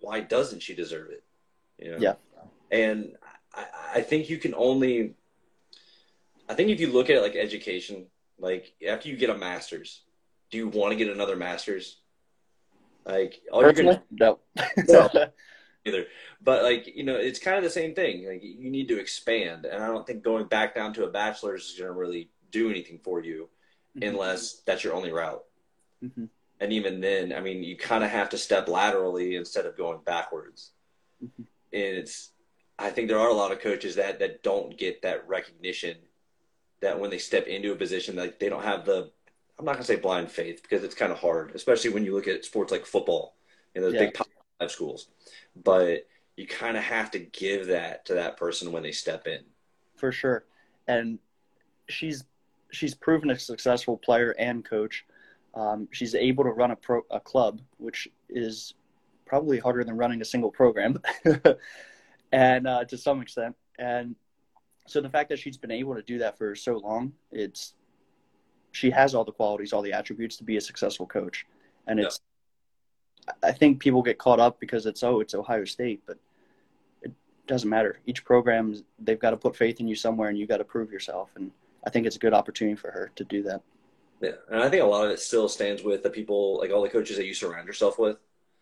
why 0.00 0.20
doesn't 0.20 0.62
she 0.62 0.74
deserve 0.74 1.10
it? 1.10 1.22
You 1.78 1.92
know? 1.92 1.98
Yeah. 1.98 2.14
And 2.70 3.16
I, 3.54 3.64
I 3.96 4.00
think 4.00 4.30
you 4.30 4.38
can 4.38 4.54
only, 4.54 5.14
I 6.48 6.54
think 6.54 6.70
if 6.70 6.80
you 6.80 6.92
look 6.92 7.10
at 7.10 7.16
it 7.16 7.22
like 7.22 7.36
education, 7.36 8.06
like 8.38 8.72
after 8.86 9.08
you 9.08 9.16
get 9.16 9.30
a 9.30 9.36
master's, 9.36 10.02
do 10.50 10.58
you 10.58 10.68
want 10.68 10.92
to 10.92 10.96
get 10.96 11.12
another 11.12 11.36
master's? 11.36 12.00
Like 13.04 13.40
all 13.50 13.62
you're 13.62 13.72
gonna 13.72 14.02
no. 14.10 14.38
no. 14.86 15.08
either. 15.88 16.06
But 16.40 16.62
like 16.62 16.86
you 16.94 17.04
know, 17.04 17.16
it's 17.16 17.38
kind 17.38 17.56
of 17.56 17.64
the 17.64 17.70
same 17.70 17.94
thing. 17.94 18.26
Like 18.26 18.42
you 18.42 18.70
need 18.70 18.88
to 18.88 18.98
expand, 18.98 19.64
and 19.64 19.82
I 19.82 19.86
don't 19.88 20.06
think 20.06 20.22
going 20.22 20.46
back 20.46 20.74
down 20.74 20.92
to 20.94 21.04
a 21.04 21.10
bachelor's 21.10 21.70
is 21.70 21.78
going 21.78 21.92
to 21.92 21.98
really 21.98 22.30
do 22.50 22.70
anything 22.70 23.00
for 23.02 23.22
you 23.22 23.48
mm-hmm. 23.96 24.08
unless 24.08 24.60
that's 24.66 24.84
your 24.84 24.94
only 24.94 25.12
route. 25.12 25.44
Mm-hmm. 26.02 26.26
And 26.60 26.72
even 26.72 27.00
then, 27.00 27.32
I 27.32 27.40
mean, 27.40 27.62
you 27.62 27.76
kind 27.76 28.02
of 28.02 28.10
have 28.10 28.30
to 28.30 28.38
step 28.38 28.68
laterally 28.68 29.36
instead 29.36 29.66
of 29.66 29.76
going 29.76 30.00
backwards. 30.04 30.72
Mm-hmm. 31.24 31.42
And 31.72 31.96
it's, 31.98 32.30
I 32.78 32.90
think 32.90 33.08
there 33.08 33.18
are 33.18 33.28
a 33.28 33.34
lot 33.34 33.52
of 33.52 33.60
coaches 33.60 33.96
that 33.96 34.18
that 34.20 34.42
don't 34.42 34.76
get 34.76 35.02
that 35.02 35.28
recognition 35.28 35.96
that 36.80 36.98
when 36.98 37.10
they 37.10 37.18
step 37.18 37.46
into 37.46 37.72
a 37.72 37.76
position, 37.76 38.16
like 38.16 38.38
they 38.38 38.48
don't 38.48 38.62
have 38.62 38.84
the, 38.84 39.10
I'm 39.58 39.64
not 39.64 39.72
gonna 39.72 39.84
say 39.84 39.96
blind 39.96 40.30
faith 40.30 40.62
because 40.62 40.84
it's 40.84 40.94
kind 40.94 41.12
of 41.12 41.18
hard, 41.18 41.52
especially 41.54 41.90
when 41.90 42.04
you 42.04 42.14
look 42.14 42.28
at 42.28 42.44
sports 42.44 42.70
like 42.70 42.86
football 42.86 43.36
in 43.74 43.82
those 43.82 43.94
yeah. 43.94 44.06
big 44.06 44.14
five 44.58 44.70
schools. 44.70 45.08
But 45.56 46.06
you 46.36 46.46
kind 46.46 46.76
of 46.76 46.82
have 46.84 47.10
to 47.12 47.18
give 47.18 47.66
that 47.68 48.06
to 48.06 48.14
that 48.14 48.36
person 48.36 48.72
when 48.72 48.82
they 48.82 48.92
step 48.92 49.26
in. 49.26 49.40
For 49.96 50.12
sure, 50.12 50.44
and 50.86 51.18
she's 51.88 52.24
she's 52.70 52.94
proven 52.94 53.30
a 53.30 53.38
successful 53.38 53.96
player 53.96 54.34
and 54.38 54.64
coach. 54.64 55.04
Um, 55.54 55.88
she's 55.90 56.14
able 56.14 56.44
to 56.44 56.50
run 56.50 56.70
a 56.70 56.76
pro 56.76 57.02
a 57.10 57.18
club, 57.18 57.60
which 57.78 58.08
is 58.28 58.74
probably 59.26 59.58
harder 59.58 59.84
than 59.84 59.96
running 59.96 60.20
a 60.20 60.24
single 60.24 60.50
program, 60.50 61.02
and 62.32 62.66
uh, 62.66 62.84
to 62.84 62.96
some 62.96 63.20
extent. 63.20 63.56
And 63.78 64.14
so 64.86 65.00
the 65.00 65.10
fact 65.10 65.28
that 65.30 65.38
she's 65.38 65.56
been 65.56 65.70
able 65.70 65.94
to 65.94 66.02
do 66.02 66.18
that 66.18 66.38
for 66.38 66.54
so 66.54 66.76
long, 66.76 67.12
it's 67.32 67.74
she 68.72 68.90
has 68.90 69.14
all 69.14 69.24
the 69.24 69.32
qualities, 69.32 69.72
all 69.72 69.82
the 69.82 69.92
attributes 69.92 70.36
to 70.36 70.44
be 70.44 70.56
a 70.56 70.60
successful 70.60 71.06
coach. 71.06 71.46
And 71.86 71.98
it's 71.98 72.20
yeah. 72.20 72.27
I 73.42 73.52
think 73.52 73.80
people 73.80 74.02
get 74.02 74.18
caught 74.18 74.40
up 74.40 74.60
because 74.60 74.86
it's 74.86 75.02
oh 75.02 75.20
it's 75.20 75.34
Ohio 75.34 75.64
State, 75.64 76.02
but 76.06 76.18
it 77.02 77.12
doesn't 77.46 77.68
matter. 77.68 78.00
Each 78.06 78.24
program 78.24 78.74
they've 78.98 79.18
got 79.18 79.30
to 79.30 79.36
put 79.36 79.56
faith 79.56 79.80
in 79.80 79.88
you 79.88 79.96
somewhere, 79.96 80.28
and 80.28 80.38
you 80.38 80.46
got 80.46 80.58
to 80.58 80.64
prove 80.64 80.92
yourself. 80.92 81.30
And 81.36 81.50
I 81.86 81.90
think 81.90 82.06
it's 82.06 82.16
a 82.16 82.20
good 82.20 82.34
opportunity 82.34 82.76
for 82.76 82.90
her 82.90 83.10
to 83.16 83.24
do 83.24 83.42
that. 83.44 83.62
Yeah, 84.20 84.32
and 84.50 84.62
I 84.62 84.68
think 84.68 84.82
a 84.82 84.86
lot 84.86 85.04
of 85.04 85.10
it 85.12 85.20
still 85.20 85.48
stands 85.48 85.82
with 85.82 86.02
the 86.02 86.10
people, 86.10 86.58
like 86.58 86.72
all 86.72 86.82
the 86.82 86.88
coaches 86.88 87.16
that 87.16 87.26
you 87.26 87.34
surround 87.34 87.66
yourself 87.66 87.98
with. 87.98 88.16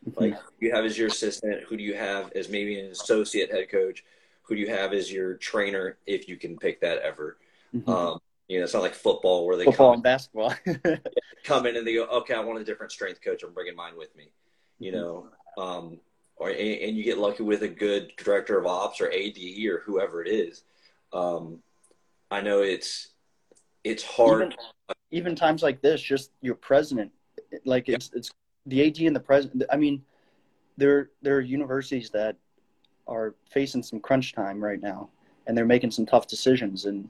Mm-hmm. 0.09 0.21
Like, 0.21 0.39
you 0.61 0.75
have 0.75 0.85
as 0.85 0.99
your 0.99 1.09
assistant? 1.09 1.65
Who 1.65 1.77
do 1.77 1.83
you 1.83 1.95
have 1.95 2.31
as 2.33 2.49
maybe 2.49 2.79
an 2.79 2.91
associate 2.91 3.51
head 3.51 3.71
coach? 3.71 4.05
Who 4.43 4.55
do 4.55 4.61
you 4.61 4.69
have 4.69 4.93
as 4.93 5.11
your 5.11 5.35
trainer, 5.35 5.97
if 6.07 6.29
you 6.29 6.37
can 6.37 6.59
pick 6.59 6.81
that 6.83 6.99
ever? 6.99 7.39
Mm-hmm. 7.75 7.91
Um, 7.91 8.21
you 8.49 8.59
know, 8.59 8.65
it's 8.65 8.75
not 8.75 8.83
like 8.83 8.95
football 8.95 9.47
where 9.47 9.57
they 9.57 9.65
football 9.65 9.89
come 9.89 9.95
and 9.95 10.03
basketball 10.03 10.55
come 11.45 11.67
in 11.67 11.77
and 11.77 11.87
they 11.87 11.95
go, 11.95 12.05
okay, 12.05 12.35
I 12.35 12.41
want 12.41 12.61
a 12.61 12.65
different 12.65 12.93
strength 12.93 13.21
coach. 13.21 13.43
I'm 13.43 13.53
bringing 13.53 13.75
mine 13.75 13.97
with 13.97 14.15
me. 14.15 14.31
You 14.79 14.93
know, 14.93 15.27
um, 15.59 15.99
or 16.37 16.51
and, 16.51 16.97
you 16.97 17.05
get 17.05 17.19
lucky 17.19 17.43
with 17.43 17.63
a 17.63 17.69
good 17.69 18.13
director 18.17 18.59
of 18.59 18.67
ops 18.67 19.01
or 19.01 19.11
AD 19.11 19.39
or 19.69 19.81
whoever 19.85 20.23
it 20.23 20.29
is. 20.29 20.65
Um, 21.13 21.61
I 22.31 22.41
know 22.41 22.61
it's 22.61 23.09
it's 23.85 24.03
hard. 24.03 24.43
Even, 24.43 24.57
even, 25.11 25.37
times 25.37 25.63
like 25.63 25.81
this, 25.81 26.01
just 26.01 26.31
your 26.43 26.57
president, 26.57 27.11
like 27.65 27.89
it's 27.89 28.11
it's 28.15 28.31
the 28.67 28.87
AD 28.87 28.99
and 28.99 29.17
the 29.17 29.21
president. 29.21 29.65
I 29.71 29.77
mean, 29.77 30.03
there 30.77 31.11
there 31.23 31.37
are 31.37 31.41
universities 31.41 32.11
that 32.11 32.37
are 33.09 33.35
facing 33.51 33.83
some 33.83 34.01
crunch 34.01 34.35
time 34.35 34.63
right 34.63 34.83
now, 34.83 35.09
and 35.47 35.57
they're 35.57 35.65
making 35.65 35.91
some 35.91 36.05
tough 36.05 36.27
decisions. 36.27 36.85
And 36.85 37.09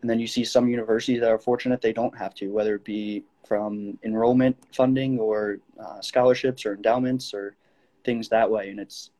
and 0.00 0.08
then 0.08 0.18
you 0.18 0.26
see 0.26 0.44
some 0.44 0.68
universities 0.68 1.20
that 1.20 1.30
are 1.30 1.38
fortunate 1.38 1.80
they 1.80 1.92
don't 1.92 2.16
have 2.16 2.34
to, 2.34 2.48
whether 2.48 2.76
it 2.76 2.84
be 2.84 3.24
from 3.46 3.98
enrollment 4.02 4.56
funding 4.74 5.18
or 5.18 5.58
uh, 5.78 6.00
scholarships 6.00 6.64
or 6.64 6.74
endowments 6.74 7.34
or 7.34 7.56
things 8.04 8.28
that 8.28 8.50
way. 8.50 8.70
And 8.70 8.80
it's 8.80 9.10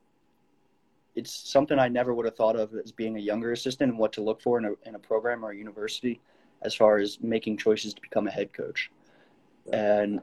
it's 1.15 1.51
something 1.51 1.77
I 1.77 1.89
never 1.89 2.13
would 2.13 2.25
have 2.25 2.35
thought 2.35 2.55
of 2.55 2.73
as 2.73 2.91
being 2.91 3.17
a 3.17 3.19
younger 3.19 3.51
assistant 3.51 3.91
and 3.91 3.99
what 3.99 4.13
to 4.13 4.21
look 4.21 4.41
for 4.41 4.57
in 4.57 4.65
a, 4.65 4.71
in 4.87 4.95
a 4.95 4.99
program 4.99 5.43
or 5.43 5.51
a 5.51 5.55
university 5.55 6.21
as 6.61 6.73
far 6.73 6.99
as 6.99 7.19
making 7.21 7.57
choices 7.57 7.93
to 7.93 8.01
become 8.01 8.27
a 8.27 8.31
head 8.31 8.53
coach. 8.53 8.89
And 9.73 10.21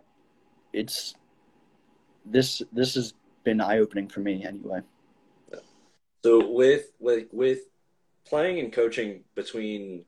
it's 0.73 1.15
this 2.25 2.63
this 2.73 2.95
has 2.95 3.15
been 3.45 3.61
eye 3.61 3.79
opening 3.79 4.09
for 4.09 4.21
me 4.21 4.45
anyway. 4.45 4.81
So 6.25 6.51
with 6.51 6.93
with 6.99 7.27
with 7.33 7.61
playing 8.27 8.59
and 8.59 8.73
coaching 8.73 9.25
between 9.35 10.05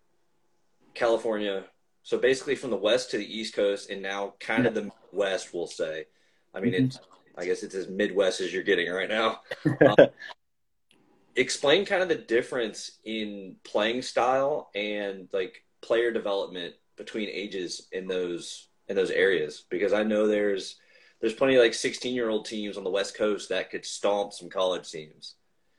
California, 0.94 1.64
so 2.02 2.18
basically 2.18 2.56
from 2.56 2.70
the 2.70 2.76
west 2.76 3.10
to 3.10 3.18
the 3.18 3.38
east 3.38 3.54
coast, 3.54 3.90
and 3.90 4.02
now 4.02 4.34
kind 4.40 4.66
of 4.66 4.74
the 4.74 4.90
west, 5.12 5.52
we'll 5.52 5.66
say. 5.66 6.06
I 6.54 6.60
mean, 6.60 6.72
mm-hmm. 6.72 6.86
it's 6.86 6.98
I 7.36 7.46
guess 7.46 7.62
it's 7.62 7.74
as 7.74 7.88
Midwest 7.88 8.40
as 8.40 8.52
you're 8.52 8.62
getting 8.62 8.90
right 8.90 9.08
now. 9.08 9.40
Um, 9.98 10.08
explain 11.36 11.86
kind 11.86 12.02
of 12.02 12.08
the 12.08 12.16
difference 12.16 12.98
in 13.04 13.56
playing 13.64 14.02
style 14.02 14.68
and 14.74 15.28
like 15.32 15.64
player 15.80 16.10
development 16.10 16.74
between 16.96 17.28
ages 17.28 17.88
in 17.92 18.06
those 18.06 18.68
in 18.88 18.96
those 18.96 19.10
areas 19.10 19.64
because 19.70 19.92
I 19.92 20.02
know 20.02 20.26
there's 20.26 20.76
there's 21.20 21.34
plenty 21.34 21.54
of 21.54 21.62
like 21.62 21.74
16 21.74 22.14
year 22.14 22.28
old 22.28 22.46
teams 22.46 22.76
on 22.76 22.84
the 22.84 22.90
West 22.90 23.16
Coast 23.16 23.48
that 23.50 23.70
could 23.70 23.84
stomp 23.84 24.32
some 24.32 24.48
college 24.48 24.90
teams. 24.90 25.36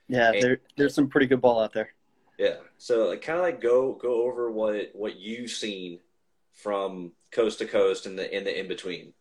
Yeah, 0.08 0.32
and, 0.32 0.42
there, 0.42 0.58
there's 0.78 0.94
some 0.94 1.08
pretty 1.08 1.28
good 1.28 1.42
ball 1.42 1.62
out 1.62 1.74
there. 1.74 1.94
Yeah, 2.42 2.56
so 2.80 3.08
like 3.08 3.22
kind 3.22 3.38
of 3.38 3.46
like 3.46 3.62
go 3.62 3.94
go 3.94 4.24
over 4.24 4.52
what 4.52 4.90
what 4.94 5.20
you've 5.20 5.52
seen 5.52 6.00
from 6.54 7.12
coast 7.30 7.60
to 7.60 7.68
coast 7.68 8.08
and 8.08 8.18
the 8.18 8.36
in 8.36 8.44
the 8.44 8.60
in 8.60 8.68
between. 8.68 9.14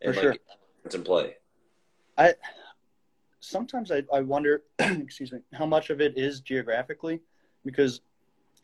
For 0.00 0.12
like, 0.12 0.20
sure. 0.20 0.36
It's 0.84 0.94
in 0.94 1.02
play. 1.02 1.38
I 2.16 2.34
sometimes 3.40 3.90
I, 3.90 4.04
I 4.14 4.20
wonder, 4.20 4.62
excuse 4.78 5.32
me, 5.32 5.40
how 5.52 5.66
much 5.66 5.90
of 5.90 6.00
it 6.00 6.16
is 6.16 6.40
geographically, 6.40 7.20
because 7.64 8.00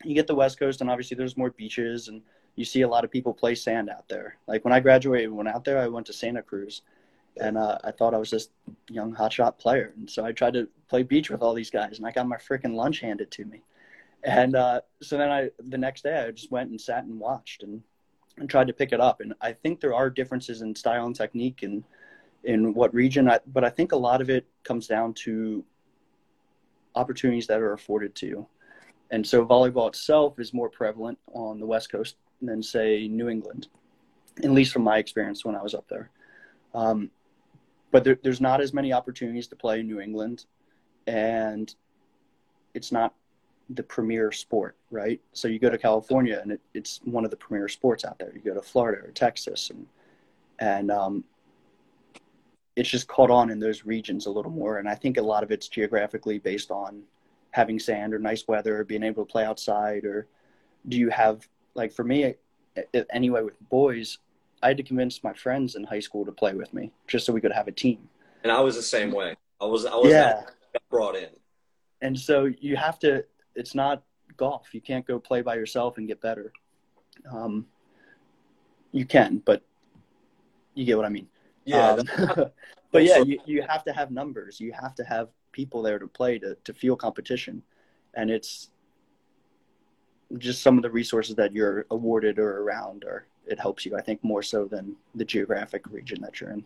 you 0.05 0.15
get 0.15 0.27
the 0.27 0.35
West 0.35 0.57
Coast 0.57 0.79
and 0.79 0.89
obviously 0.89 1.17
there's 1.17 1.35
more 1.35 1.51
beaches 1.51 2.07
and 2.07 2.21
you 2.55 2.63
see 2.63 2.83
a 2.83 2.87
lot 2.87 3.03
of 3.03 3.11
people 3.11 3.33
play 3.33 3.53
sand 3.53 3.89
out 3.89 4.07
there. 4.07 4.37
Like 4.47 4.63
when 4.63 4.73
I 4.73 4.79
graduated, 4.79 5.29
went 5.29 5.49
out 5.49 5.65
there, 5.65 5.77
I 5.77 5.87
went 5.87 6.05
to 6.05 6.13
Santa 6.13 6.41
Cruz, 6.41 6.83
and 7.39 7.57
uh, 7.57 7.77
I 7.83 7.91
thought 7.91 8.13
I 8.13 8.17
was 8.17 8.31
this 8.31 8.49
young 8.89 9.13
hotshot 9.15 9.57
player, 9.57 9.93
and 9.97 10.09
so 10.09 10.25
I 10.25 10.31
tried 10.31 10.53
to 10.53 10.67
play 10.89 11.03
beach 11.03 11.29
with 11.29 11.41
all 11.41 11.53
these 11.53 11.69
guys, 11.69 11.97
and 11.97 12.07
I 12.07 12.11
got 12.11 12.27
my 12.27 12.37
freaking 12.37 12.73
lunch 12.73 12.99
handed 12.99 13.31
to 13.31 13.45
me, 13.45 13.61
and 14.23 14.55
uh, 14.55 14.81
so 15.01 15.17
then 15.17 15.29
I 15.29 15.49
the 15.59 15.77
next 15.77 16.03
day 16.03 16.17
I 16.19 16.31
just 16.31 16.51
went 16.51 16.69
and 16.69 16.79
sat 16.79 17.03
and 17.03 17.19
watched 17.19 17.63
and 17.63 17.81
and 18.37 18.49
tried 18.49 18.67
to 18.67 18.73
pick 18.73 18.91
it 18.91 19.01
up, 19.01 19.21
and 19.21 19.33
I 19.41 19.53
think 19.53 19.79
there 19.79 19.95
are 19.95 20.09
differences 20.09 20.61
in 20.61 20.75
style 20.75 21.05
and 21.05 21.15
technique 21.15 21.63
and 21.63 21.83
in 22.43 22.73
what 22.73 22.93
region, 22.93 23.29
I, 23.29 23.39
but 23.47 23.63
I 23.63 23.69
think 23.69 23.91
a 23.91 23.97
lot 23.97 24.21
of 24.21 24.29
it 24.29 24.45
comes 24.63 24.87
down 24.87 25.13
to 25.25 25.63
opportunities 26.95 27.47
that 27.47 27.59
are 27.59 27.73
afforded 27.73 28.15
to 28.15 28.25
you. 28.25 28.47
And 29.11 29.25
so 29.25 29.45
volleyball 29.45 29.87
itself 29.87 30.39
is 30.39 30.53
more 30.53 30.69
prevalent 30.69 31.17
on 31.33 31.59
the 31.59 31.65
West 31.65 31.91
Coast 31.91 32.15
than, 32.41 32.61
say, 32.61 33.07
New 33.07 33.29
England, 33.29 33.67
at 34.43 34.51
least 34.51 34.71
from 34.73 34.83
my 34.83 34.97
experience 34.97 35.45
when 35.45 35.55
I 35.55 35.61
was 35.61 35.73
up 35.73 35.87
there. 35.89 36.09
Um, 36.73 37.09
but 37.91 38.03
there, 38.03 38.17
there's 38.23 38.41
not 38.41 38.61
as 38.61 38.73
many 38.73 38.93
opportunities 38.93 39.47
to 39.47 39.55
play 39.55 39.79
in 39.79 39.87
New 39.87 39.99
England, 39.99 40.45
and 41.05 41.73
it's 42.73 42.91
not 42.91 43.13
the 43.69 43.83
premier 43.83 44.31
sport, 44.31 44.75
right? 44.91 45.19
So 45.33 45.47
you 45.47 45.59
go 45.59 45.69
to 45.69 45.77
California, 45.77 46.39
and 46.41 46.51
it, 46.53 46.61
it's 46.73 47.01
one 47.03 47.25
of 47.25 47.31
the 47.31 47.37
premier 47.37 47.67
sports 47.67 48.05
out 48.05 48.17
there. 48.19 48.31
You 48.33 48.41
go 48.41 48.53
to 48.53 48.61
Florida 48.61 49.05
or 49.05 49.11
Texas, 49.11 49.69
and 49.69 49.85
and 50.59 50.91
um, 50.91 51.23
it's 52.75 52.89
just 52.89 53.07
caught 53.07 53.31
on 53.31 53.49
in 53.49 53.59
those 53.59 53.85
regions 53.85 54.25
a 54.25 54.29
little 54.29 54.51
more. 54.51 54.79
And 54.79 54.87
I 54.87 54.95
think 54.95 55.17
a 55.17 55.21
lot 55.21 55.43
of 55.43 55.51
it's 55.51 55.67
geographically 55.67 56.39
based 56.39 56.71
on 56.71 57.03
having 57.51 57.79
sand 57.79 58.13
or 58.13 58.19
nice 58.19 58.47
weather, 58.47 58.79
or 58.79 58.83
being 58.83 59.03
able 59.03 59.25
to 59.25 59.31
play 59.31 59.43
outside, 59.43 60.05
or 60.05 60.27
do 60.87 60.97
you 60.97 61.09
have 61.09 61.47
like 61.75 61.91
for 61.91 62.03
me 62.03 62.35
anyway 63.13 63.41
with 63.41 63.69
boys, 63.69 64.19
I 64.61 64.69
had 64.69 64.77
to 64.77 64.83
convince 64.83 65.23
my 65.23 65.33
friends 65.33 65.75
in 65.75 65.83
high 65.83 65.99
school 65.99 66.25
to 66.25 66.31
play 66.31 66.53
with 66.53 66.73
me 66.73 66.91
just 67.07 67.25
so 67.25 67.33
we 67.33 67.41
could 67.41 67.51
have 67.51 67.67
a 67.67 67.71
team. 67.71 68.09
And 68.43 68.51
I 68.51 68.59
was 68.59 68.75
the 68.75 68.81
same 68.81 69.11
way. 69.11 69.35
I 69.61 69.65
was 69.65 69.85
I 69.85 69.95
was 69.95 70.11
yeah. 70.11 70.41
brought 70.89 71.15
in. 71.15 71.29
And 72.01 72.17
so 72.17 72.51
you 72.59 72.75
have 72.75 72.99
to. 72.99 73.25
It's 73.55 73.73
not 73.75 74.03
golf. 74.35 74.73
You 74.73 74.81
can't 74.81 75.05
go 75.05 75.19
play 75.19 75.41
by 75.41 75.55
yourself 75.55 75.97
and 75.97 76.07
get 76.07 76.21
better. 76.21 76.51
Um, 77.31 77.65
you 78.91 79.05
can, 79.05 79.41
but 79.45 79.63
you 80.75 80.85
get 80.85 80.97
what 80.97 81.05
I 81.05 81.09
mean. 81.09 81.27
Yeah. 81.65 81.89
Um, 81.89 82.05
but 82.91 83.03
yeah, 83.03 83.17
you, 83.17 83.39
you 83.45 83.61
have 83.63 83.83
to 83.85 83.93
have 83.93 84.11
numbers. 84.11 84.59
You 84.59 84.71
have 84.79 84.95
to 84.95 85.03
have 85.03 85.29
people 85.51 85.81
there 85.81 85.99
to 85.99 86.07
play 86.07 86.39
to, 86.39 86.55
to 86.63 86.73
feel 86.73 86.95
competition. 86.95 87.63
And 88.13 88.29
it's 88.29 88.69
just 90.37 90.61
some 90.61 90.77
of 90.77 90.83
the 90.83 90.89
resources 90.89 91.35
that 91.35 91.53
you're 91.53 91.85
awarded 91.89 92.37
or 92.39 92.61
around 92.61 93.03
or 93.03 93.27
it 93.47 93.59
helps 93.59 93.85
you, 93.85 93.95
I 93.95 94.01
think, 94.01 94.23
more 94.23 94.43
so 94.43 94.65
than 94.65 94.95
the 95.15 95.25
geographic 95.25 95.87
region 95.89 96.21
that 96.21 96.39
you're 96.39 96.51
in. 96.51 96.63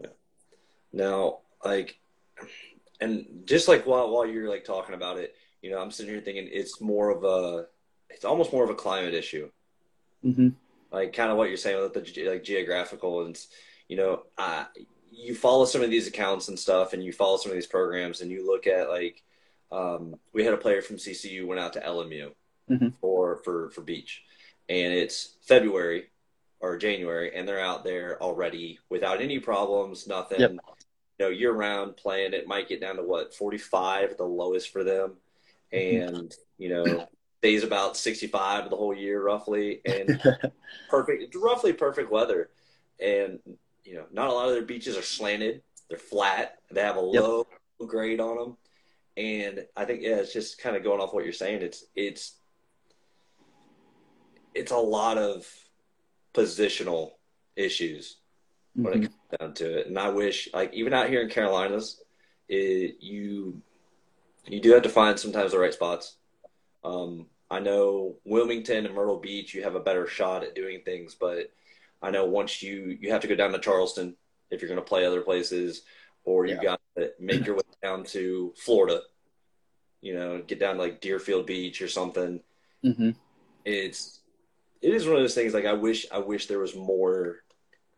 Yeah. 0.00 0.08
Now, 0.92 1.38
like, 1.64 1.98
and 3.00 3.42
just 3.44 3.68
like 3.68 3.86
while, 3.86 4.10
while 4.10 4.26
you're 4.26 4.48
like 4.48 4.64
talking 4.64 4.94
about 4.94 5.18
it, 5.18 5.34
you 5.62 5.70
know, 5.70 5.78
I'm 5.78 5.90
sitting 5.90 6.12
here 6.12 6.22
thinking 6.22 6.48
it's 6.50 6.80
more 6.80 7.10
of 7.10 7.24
a, 7.24 7.66
it's 8.08 8.24
almost 8.24 8.52
more 8.52 8.64
of 8.64 8.70
a 8.70 8.74
climate 8.74 9.14
issue. 9.14 9.50
Mm-hmm. 10.24 10.48
Like 10.90 11.12
kind 11.12 11.30
of 11.30 11.36
what 11.36 11.48
you're 11.48 11.56
saying 11.56 11.80
with 11.80 11.94
the 11.94 12.28
like 12.28 12.42
geographical 12.42 13.24
and, 13.24 13.38
you 13.88 13.96
know, 13.96 14.22
uh, 14.38 14.64
you 15.12 15.34
follow 15.34 15.64
some 15.64 15.82
of 15.82 15.90
these 15.90 16.06
accounts 16.06 16.48
and 16.48 16.58
stuff, 16.58 16.92
and 16.92 17.04
you 17.04 17.12
follow 17.12 17.36
some 17.36 17.50
of 17.50 17.56
these 17.56 17.66
programs, 17.66 18.20
and 18.20 18.30
you 18.30 18.46
look 18.46 18.66
at 18.66 18.88
like 18.88 19.22
um, 19.72 20.14
we 20.32 20.44
had 20.44 20.54
a 20.54 20.58
player 20.58 20.82
from 20.82 20.96
CCU 20.96 21.46
went 21.46 21.60
out 21.60 21.72
to 21.74 21.80
LMU 21.80 22.32
mm-hmm. 22.70 22.88
for 23.00 23.38
for 23.44 23.70
for 23.70 23.82
beach, 23.82 24.22
and 24.70 24.94
it's 24.94 25.34
February 25.42 26.04
or 26.60 26.78
January, 26.78 27.34
and 27.34 27.46
they're 27.46 27.60
out 27.60 27.84
there 27.84 28.22
already 28.22 28.78
without 28.88 29.20
any 29.20 29.38
problems, 29.38 30.06
nothing. 30.06 30.40
Yep. 30.40 30.52
You 30.52 31.26
know, 31.26 31.28
year 31.28 31.52
round 31.52 31.98
playing. 31.98 32.32
It 32.32 32.48
might 32.48 32.68
get 32.68 32.80
down 32.80 32.96
to 32.96 33.02
what 33.02 33.34
forty 33.34 33.58
five, 33.58 34.16
the 34.16 34.24
lowest 34.24 34.72
for 34.72 34.82
them, 34.82 35.16
mm-hmm. 35.72 36.14
and 36.14 36.34
you 36.56 36.70
know 36.70 37.06
stays 37.40 37.64
about 37.64 37.96
65 37.96 38.68
the 38.68 38.76
whole 38.76 38.94
year 38.94 39.22
roughly 39.22 39.80
and 39.86 40.20
perfect 40.90 41.34
roughly 41.34 41.72
perfect 41.72 42.12
weather 42.12 42.50
and 43.00 43.38
you 43.84 43.96
know, 43.96 44.04
not 44.12 44.28
a 44.28 44.32
lot 44.32 44.48
of 44.48 44.54
their 44.54 44.62
beaches 44.62 44.96
are 44.96 45.02
slanted. 45.02 45.62
They're 45.88 45.98
flat. 45.98 46.58
They 46.70 46.80
have 46.80 46.96
a 46.96 47.00
low 47.00 47.46
grade 47.84 48.20
on 48.20 48.36
them. 48.36 48.56
And 49.16 49.66
I 49.76 49.84
think, 49.84 50.02
yeah, 50.02 50.16
it's 50.16 50.32
just 50.32 50.60
kind 50.60 50.76
of 50.76 50.84
going 50.84 51.00
off 51.00 51.12
what 51.12 51.24
you're 51.24 51.32
saying. 51.32 51.62
It's, 51.62 51.84
it's, 51.96 52.36
it's 54.54 54.72
a 54.72 54.76
lot 54.76 55.18
of 55.18 55.46
positional 56.34 57.12
issues 57.56 58.16
mm-hmm. 58.76 58.84
when 58.84 58.92
it 58.92 58.96
mm-hmm. 58.96 59.06
comes 59.06 59.40
down 59.40 59.54
to 59.54 59.78
it. 59.78 59.86
And 59.86 59.98
I 59.98 60.08
wish, 60.08 60.48
like, 60.52 60.72
even 60.74 60.92
out 60.92 61.08
here 61.08 61.22
in 61.22 61.28
Carolinas, 61.28 62.02
it, 62.48 62.96
you, 63.00 63.60
you 64.46 64.60
do 64.60 64.72
have 64.72 64.82
to 64.82 64.88
find 64.88 65.18
sometimes 65.18 65.52
the 65.52 65.58
right 65.58 65.74
spots. 65.74 66.16
Um, 66.84 67.26
I 67.50 67.58
know 67.58 68.16
Wilmington 68.24 68.86
and 68.86 68.94
Myrtle 68.94 69.18
Beach, 69.18 69.54
you 69.54 69.62
have 69.62 69.74
a 69.74 69.80
better 69.80 70.06
shot 70.06 70.44
at 70.44 70.54
doing 70.54 70.82
things, 70.84 71.16
but 71.18 71.52
I 72.02 72.10
know 72.10 72.24
once 72.24 72.62
you 72.62 72.96
you 73.00 73.10
have 73.10 73.20
to 73.22 73.28
go 73.28 73.34
down 73.34 73.52
to 73.52 73.58
Charleston 73.58 74.16
if 74.50 74.62
you're 74.62 74.68
going 74.68 74.80
to 74.80 74.88
play 74.88 75.04
other 75.04 75.20
places, 75.20 75.82
or 76.24 76.46
you 76.46 76.56
yeah. 76.56 76.62
got 76.62 76.80
to 76.96 77.10
make 77.18 77.44
your 77.44 77.56
way 77.56 77.62
down 77.82 78.04
to 78.04 78.52
Florida. 78.56 79.02
You 80.00 80.14
know, 80.14 80.42
get 80.46 80.60
down 80.60 80.76
to 80.76 80.80
like 80.80 81.00
Deerfield 81.00 81.46
Beach 81.46 81.82
or 81.82 81.88
something. 81.88 82.40
Mm-hmm. 82.84 83.10
It's 83.64 84.19
it 84.82 84.94
is 84.94 85.06
one 85.06 85.16
of 85.16 85.22
those 85.22 85.34
things. 85.34 85.54
Like 85.54 85.66
I 85.66 85.72
wish 85.72 86.06
I 86.10 86.18
wish 86.18 86.46
there 86.46 86.58
was 86.58 86.74
more, 86.74 87.38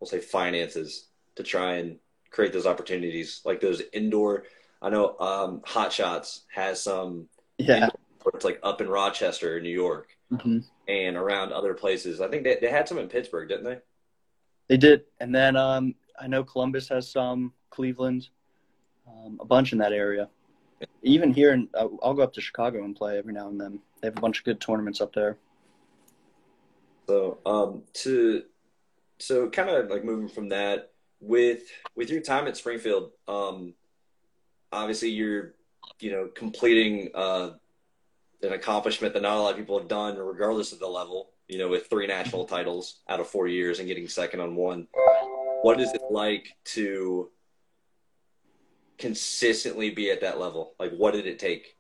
we'll 0.01 0.09
say 0.09 0.21
finances 0.21 1.09
to 1.37 1.43
try 1.43 1.77
and 1.77 1.99
create 2.31 2.53
those 2.53 2.67
opportunities, 2.67 3.41
like 3.45 3.61
those 3.61 3.83
indoor. 3.93 4.45
I 4.81 4.91
know 4.91 5.17
um, 5.19 5.63
Hot 5.65 5.93
Shots 5.93 6.43
has 6.53 6.83
some. 6.83 7.29
Yeah. 7.59 7.91
It's 8.35 8.45
like 8.45 8.61
up 8.63 8.81
in 8.81 8.89
Rochester, 8.89 9.61
New 9.61 9.69
York, 9.69 10.17
mm-hmm. 10.33 10.59
and 10.87 11.17
around 11.17 11.53
other 11.53 11.75
places. 11.75 12.21
I 12.21 12.29
think 12.29 12.45
they 12.45 12.57
they 12.61 12.71
had 12.71 12.89
some 12.89 12.99
in 12.99 13.09
Pittsburgh, 13.09 13.49
didn't 13.49 13.65
they? 13.65 13.79
They 14.69 14.77
did, 14.77 15.03
and 15.19 15.35
then 15.35 15.57
um, 15.57 15.95
I 16.21 16.29
know 16.29 16.45
Columbus 16.45 16.89
has 16.89 17.11
some, 17.11 17.53
Cleveland, 17.71 18.29
um, 19.09 19.39
a 19.41 19.45
bunch 19.45 19.73
in 19.73 19.79
that 19.79 19.93
area. 19.93 20.29
Even 21.03 21.33
here, 21.33 21.53
in, 21.53 21.69
uh, 21.75 21.89
I'll 22.03 22.15
go 22.15 22.23
up 22.23 22.33
to 22.35 22.41
Chicago 22.41 22.85
and 22.85 22.95
play 22.95 23.19
every 23.19 23.33
now 23.33 23.49
and 23.49 23.61
then. 23.61 23.81
They 24.01 24.09
have 24.09 24.17
a 24.17 24.21
bunch 24.21 24.39
of 24.39 24.45
good 24.45 24.61
tournaments 24.61 25.01
up 25.01 25.13
there. 25.13 25.39
So, 27.09 27.39
um, 27.45 27.83
to 27.95 28.45
so 29.19 29.49
kind 29.51 29.71
of 29.71 29.91
like 29.91 30.05
moving 30.05 30.29
from 30.29 30.49
that 30.51 30.93
with 31.21 31.63
with 31.95 32.11
your 32.11 32.21
time 32.21 32.47
at 32.47 32.57
Springfield, 32.57 33.11
um, 33.29 33.75
obviously 34.73 35.11
you're 35.11 35.55
you 36.01 36.11
know 36.11 36.29
completing 36.35 37.11
uh, 37.15 37.51
an 38.43 38.53
accomplishment 38.53 39.15
that 39.15 39.23
not 39.23 39.37
a 39.37 39.41
lot 39.41 39.53
of 39.53 39.59
people 39.59 39.79
have 39.79 39.89
done, 39.89 40.17
regardless 40.17 40.73
of 40.73 40.79
the 40.79 40.89
level. 40.89 41.31
You 41.49 41.59
know, 41.59 41.69
with 41.69 41.89
three 41.91 42.07
national 42.07 42.47
titles 42.47 43.01
out 43.09 43.21
of 43.21 43.29
four 43.29 43.47
years 43.47 43.79
and 43.79 43.89
getting 43.89 44.09
second 44.09 44.41
on 44.41 44.55
one. 44.55 44.89
What 45.63 45.81
is 45.81 45.93
it 45.93 46.01
like 46.11 46.49
to 46.67 47.31
consistently 48.99 49.91
be 49.91 50.11
at 50.11 50.23
that 50.23 50.41
level? 50.41 50.75
Like, 50.79 50.93
what 50.93 51.13
did 51.13 51.27
it 51.27 51.39
take? 51.39 51.77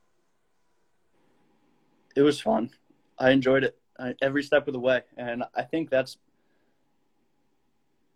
It 2.15 2.23
was 2.23 2.39
fun. 2.39 2.71
I 3.19 3.31
enjoyed 3.31 3.65
it 3.65 3.82
every 4.21 4.43
step 4.43 4.67
of 4.67 4.73
the 4.73 4.81
way, 4.81 5.03
and 5.17 5.45
I 5.55 5.63
think 5.63 5.91
that's 5.91 6.17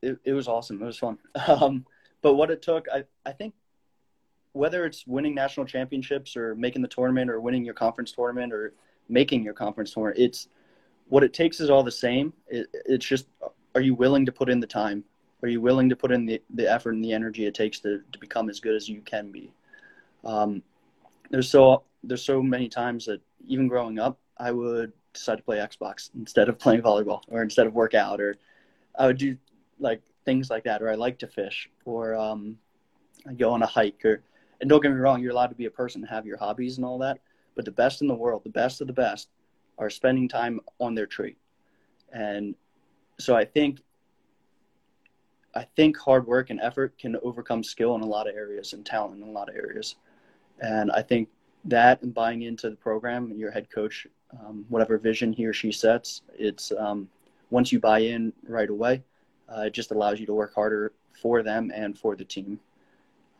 it. 0.03 0.19
It 0.25 0.33
was 0.33 0.49
awesome. 0.49 0.83
It 0.83 0.87
was 0.87 0.99
fun. 0.99 1.19
Um, 1.49 1.85
but 2.23 2.35
what 2.35 2.51
it 2.51 2.63
took, 2.63 2.87
I 2.93 3.05
I 3.25 3.33
think 3.33 3.55
whether 4.53 4.87
it's 4.87 5.07
winning 5.07 5.35
national 5.35 5.67
championships 5.67 6.37
or 6.37 6.55
making 6.55 6.81
the 6.81 6.89
tournament 6.89 7.31
or 7.31 7.41
winning 7.41 7.65
your 7.65 7.75
conference 7.75 8.11
tournament 8.13 8.53
or 8.53 8.73
making 9.09 9.45
your 9.45 9.53
conference 9.53 9.93
tournament, 9.93 10.19
it's 10.19 10.49
what 11.09 11.23
it 11.23 11.35
takes 11.35 11.61
is 11.61 11.69
all 11.69 11.83
the 11.83 11.93
same. 11.93 12.33
It, 12.49 12.67
it's 12.87 13.05
just, 13.05 13.27
are 13.75 13.83
you 13.83 13.95
willing 13.95 14.25
to 14.25 14.33
put 14.33 14.49
in 14.49 14.59
the 14.59 14.67
time? 14.67 15.05
Are 15.43 15.49
you 15.49 15.61
willing 15.61 15.91
to 15.91 15.97
put 15.97 16.11
in 16.11 16.25
the, 16.25 16.43
the 16.55 16.71
effort 16.71 16.95
and 16.95 17.05
the 17.05 17.13
energy 17.13 17.45
it 17.45 17.55
takes 17.55 17.81
to, 17.81 18.01
to 18.11 18.19
become 18.19 18.49
as 18.49 18.59
good 18.59 18.75
as 18.75 18.89
you 18.89 19.03
can 19.03 19.31
be? 19.31 19.53
Um, 20.25 20.63
there's 21.31 21.51
so 21.51 21.83
there's 22.03 22.25
so 22.25 22.43
many 22.43 22.69
times 22.69 23.05
that 23.07 23.21
even 23.47 23.69
growing 23.69 23.99
up, 23.99 24.19
I 24.39 24.53
would 24.53 24.93
decide 25.19 25.37
to 25.37 25.43
play 25.43 25.59
Xbox 25.59 26.11
instead 26.15 26.49
of 26.49 26.59
playing 26.59 26.83
volleyball 26.83 27.23
or 27.29 27.43
instead 27.43 27.67
of 27.67 27.75
workout 27.75 28.21
or 28.21 28.37
I 28.99 29.07
would 29.07 29.19
do 29.19 29.37
like 29.79 30.03
things 30.25 30.51
like 30.51 30.65
that, 30.65 30.83
or 30.83 30.91
I 30.91 30.95
like 30.95 31.19
to 31.19 31.27
fish, 31.27 31.69
or 31.85 32.15
um, 32.15 32.59
I 33.29 33.35
go 33.35 33.53
on 33.53 33.63
a 33.63 33.67
hike, 33.67 34.05
or 34.05 34.23
and 34.61 34.69
don't 34.71 34.83
get 34.83 34.91
me 34.91 34.97
wrong, 34.97 35.23
you're 35.23 35.33
allowed 35.33 35.49
to 35.49 35.55
be 35.55 35.67
a 35.67 35.71
person 35.71 36.03
and 36.03 36.11
have 36.11 36.27
your 36.27 36.39
hobbies 36.39 36.79
and 36.79 36.85
all 36.85 36.99
that, 36.99 37.21
but 37.55 37.65
the 37.65 37.71
best 37.71 38.01
in 38.01 38.09
the 38.09 38.15
world, 38.15 38.43
the 38.45 38.51
best 38.51 38.81
of 38.81 38.87
the 38.87 38.93
best, 38.93 39.29
are 39.79 39.91
spending 39.91 40.29
time 40.29 40.61
on 40.81 40.95
their 40.95 41.07
tree, 41.07 41.37
and 42.13 42.55
so 43.19 43.37
I 43.37 43.45
think 43.45 43.81
I 45.55 45.67
think 45.77 45.97
hard 45.97 46.27
work 46.27 46.51
and 46.51 46.61
effort 46.61 46.99
can 46.99 47.17
overcome 47.23 47.63
skill 47.63 47.95
in 47.95 48.03
a 48.03 48.07
lot 48.07 48.29
of 48.29 48.35
areas 48.35 48.73
and 48.73 48.85
talent 48.85 49.23
in 49.23 49.29
a 49.29 49.33
lot 49.33 49.49
of 49.49 49.57
areas. 49.57 49.97
And 50.61 50.91
I 50.91 51.01
think 51.01 51.31
that 51.65 52.03
and 52.03 52.13
buying 52.13 52.43
into 52.43 52.69
the 52.69 52.77
program 52.77 53.31
and 53.31 53.41
your 53.41 53.51
head 53.51 53.71
coach, 53.71 54.07
um, 54.33 54.65
whatever 54.69 54.99
vision 54.99 55.33
he 55.33 55.47
or 55.47 55.53
she 55.53 55.73
sets, 55.73 56.23
it's 56.39 56.73
um, 56.73 57.09
once 57.51 57.73
you 57.73 57.81
buy 57.81 58.01
in 58.01 58.33
right 58.47 58.71
away, 58.71 59.03
uh, 59.49 59.63
it 59.63 59.73
just 59.73 59.91
allows 59.91 60.21
you 60.21 60.27
to 60.27 60.35
work 60.35 60.55
harder 60.55 60.93
for 61.21 61.43
them 61.43 61.71
and 61.75 61.99
for 61.99 62.17
the 62.17 62.25
team. 62.25 62.61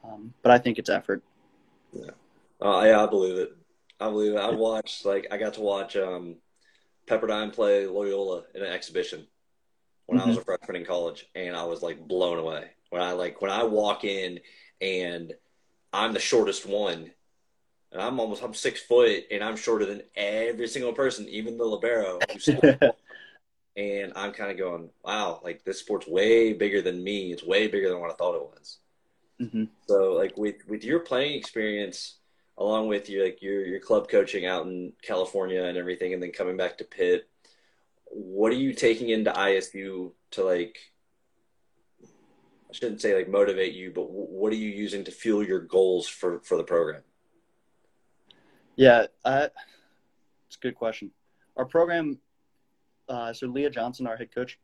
Um, 0.05 0.33
but 0.43 0.53
I 0.53 0.59
think 0.59 0.79
it's 0.79 0.91
effort. 0.91 1.23
Yeah, 1.93 2.11
uh, 2.61 2.83
yeah, 2.85 3.03
I 3.03 3.07
believe 3.07 3.37
it. 3.37 3.57
I 4.01 4.09
believe 4.09 4.33
it. 4.33 4.39
I 4.39 4.51
watched 4.51 5.05
like 5.05 5.27
I 5.31 5.37
got 5.37 5.55
to 5.55 5.61
watch 5.61 5.97
um, 5.97 6.37
Pepperdine 7.07 7.53
play 7.53 7.87
Loyola 7.87 8.45
in 8.55 8.63
an 8.63 8.73
exhibition 8.73 9.27
when 10.07 10.19
mm-hmm. 10.19 10.27
I 10.27 10.29
was 10.29 10.37
a 10.37 10.41
mm-hmm. 10.41 10.47
freshman 10.47 10.77
in 10.77 10.85
college, 10.85 11.27
and 11.35 11.57
I 11.57 11.65
was 11.65 11.83
like 11.83 12.07
blown 12.07 12.39
away 12.39 12.71
when 12.91 13.03
I 13.03 13.13
like 13.13 13.41
when 13.41 13.51
I 13.51 13.65
walk 13.65 14.05
in 14.05 14.41
and 14.81 15.33
I'm 15.93 16.13
the 16.13 16.21
shortest 16.21 16.67
one, 16.67 17.11
and 17.93 18.01
I'm 18.01 18.21
almost 18.21 18.43
I'm 18.43 18.55
six 18.55 18.81
foot, 18.81 19.25
and 19.31 19.43
I'm 19.43 19.57
shorter 19.57 19.87
than 19.87 20.03
every 20.15 20.69
single 20.69 20.93
person, 20.93 21.29
even 21.29 21.59
the 21.59 21.65
libero. 21.65 22.19
and 23.77 24.13
I'm 24.17 24.33
kind 24.33 24.51
of 24.51 24.59
going, 24.59 24.91
wow, 25.05 25.41
like 25.45 25.65
this 25.65 25.81
sport's 25.81 26.07
way 26.07 26.53
bigger 26.53 26.83
than 26.83 27.03
me. 27.03 27.33
It's 27.33 27.45
way 27.45 27.69
bigger 27.69 27.89
than 27.89 28.01
what 28.01 28.11
I 28.11 28.15
thought 28.15 28.37
it 28.37 28.43
was. 28.43 28.79
Mm-hmm. 29.41 29.65
So 29.89 30.13
like 30.13 30.37
with 30.37 30.57
with 30.67 30.85
your 30.85 31.01
playing 31.01 31.39
experience, 31.39 32.17
along 32.59 32.89
with 32.89 33.09
your 33.09 33.25
like 33.25 33.43
your 33.43 33.65
your 33.65 33.81
club 33.81 34.09
coaching 34.09 34.47
out 34.47 34.67
in 34.67 34.93
California 35.03 35.65
and 35.65 35.77
everything, 35.77 36.15
and 36.15 36.23
then 36.23 36.33
coming 36.33 36.57
back 36.57 36.79
to 36.79 36.85
Pitt 36.85 37.29
what 38.11 38.53
are 38.53 38.57
you 38.57 38.73
taking 38.73 39.11
into 39.11 39.33
ISU 39.33 40.13
to 40.33 40.45
like? 40.45 40.79
I 42.03 42.73
shouldn't 42.73 43.01
say 43.01 43.15
like 43.15 43.29
motivate 43.29 43.75
you, 43.75 43.93
but 43.95 44.11
what 44.11 44.53
are 44.53 44.57
you 44.57 44.71
using 44.71 45.05
to 45.05 45.11
fuel 45.11 45.45
your 45.45 45.61
goals 45.61 46.09
for 46.09 46.41
for 46.41 46.57
the 46.57 46.65
program? 46.65 47.03
Yeah, 48.77 49.07
uh, 49.25 49.49
it's 50.47 50.57
a 50.57 50.61
good 50.61 50.77
question. 50.77 51.11
Our 51.57 51.65
program, 51.65 52.19
uh, 53.09 53.33
so 53.33 53.47
Leah 53.47 53.71
Johnson, 53.71 54.07
our 54.07 54.17
head 54.17 54.35
coach, 54.35 54.59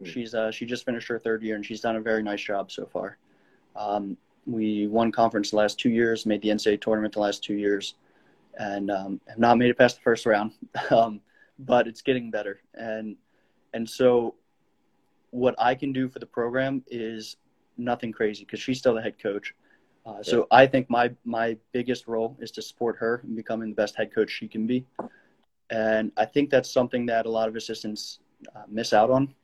mm-hmm. 0.00 0.10
she's 0.10 0.34
uh, 0.34 0.50
she 0.50 0.66
just 0.66 0.84
finished 0.84 1.08
her 1.08 1.18
third 1.18 1.42
year 1.42 1.56
and 1.56 1.66
she's 1.66 1.80
done 1.80 1.96
a 1.96 2.00
very 2.00 2.22
nice 2.22 2.42
job 2.42 2.70
so 2.70 2.86
far. 2.86 3.18
Um, 3.74 4.16
we 4.46 4.86
won 4.86 5.10
conference 5.10 5.50
the 5.50 5.56
last 5.56 5.78
two 5.78 5.90
years, 5.90 6.24
made 6.24 6.40
the 6.40 6.48
NCAA 6.48 6.80
tournament 6.80 7.14
the 7.14 7.20
last 7.20 7.42
two 7.42 7.54
years, 7.54 7.94
and 8.58 8.90
um, 8.90 9.20
have 9.26 9.38
not 9.38 9.58
made 9.58 9.70
it 9.70 9.78
past 9.78 9.96
the 9.96 10.02
first 10.02 10.24
round. 10.24 10.52
um, 10.90 11.20
but 11.58 11.86
it's 11.86 12.02
getting 12.02 12.30
better. 12.30 12.60
And 12.74 13.16
and 13.74 13.88
so 13.88 14.34
what 15.30 15.54
I 15.58 15.74
can 15.74 15.92
do 15.92 16.08
for 16.08 16.18
the 16.18 16.26
program 16.26 16.84
is 16.86 17.36
nothing 17.76 18.12
crazy 18.12 18.44
because 18.44 18.60
she's 18.60 18.78
still 18.78 18.94
the 18.94 19.02
head 19.02 19.18
coach. 19.18 19.54
Uh, 20.06 20.22
so 20.22 20.46
I 20.50 20.66
think 20.66 20.88
my 20.88 21.10
my 21.24 21.56
biggest 21.72 22.06
role 22.06 22.36
is 22.40 22.52
to 22.52 22.62
support 22.62 22.96
her 22.98 23.22
in 23.24 23.34
becoming 23.34 23.70
the 23.70 23.74
best 23.74 23.96
head 23.96 24.14
coach 24.14 24.30
she 24.30 24.46
can 24.46 24.66
be, 24.66 24.86
and 25.70 26.12
I 26.16 26.24
think 26.24 26.48
that's 26.50 26.70
something 26.70 27.06
that 27.06 27.26
a 27.26 27.30
lot 27.30 27.48
of 27.48 27.56
assistants 27.56 28.20
uh, 28.54 28.62
miss 28.68 28.92
out 28.92 29.10
on 29.10 29.34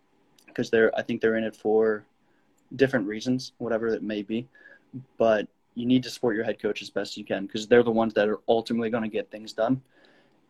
because 0.47 0.71
they're 0.71 0.97
I 0.97 1.03
think 1.03 1.21
they're 1.21 1.37
in 1.37 1.45
it 1.45 1.57
for 1.57 2.05
different 2.77 3.07
reasons, 3.09 3.53
whatever 3.59 3.89
it 3.89 4.03
may 4.03 4.23
be. 4.23 4.49
But 5.19 5.49
you 5.75 5.87
need 5.87 6.03
to 6.05 6.11
support 6.11 6.37
your 6.37 6.45
head 6.45 6.61
coach 6.61 6.83
as 6.83 6.91
best 6.91 7.17
you 7.17 7.25
can 7.25 7.47
because 7.47 7.67
they're 7.67 7.83
the 7.83 7.91
ones 7.91 8.15
that 8.15 8.29
are 8.29 8.41
ultimately 8.49 8.91
going 8.91 9.03
to 9.03 9.09
get 9.09 9.31
things 9.31 9.53
done. 9.53 9.81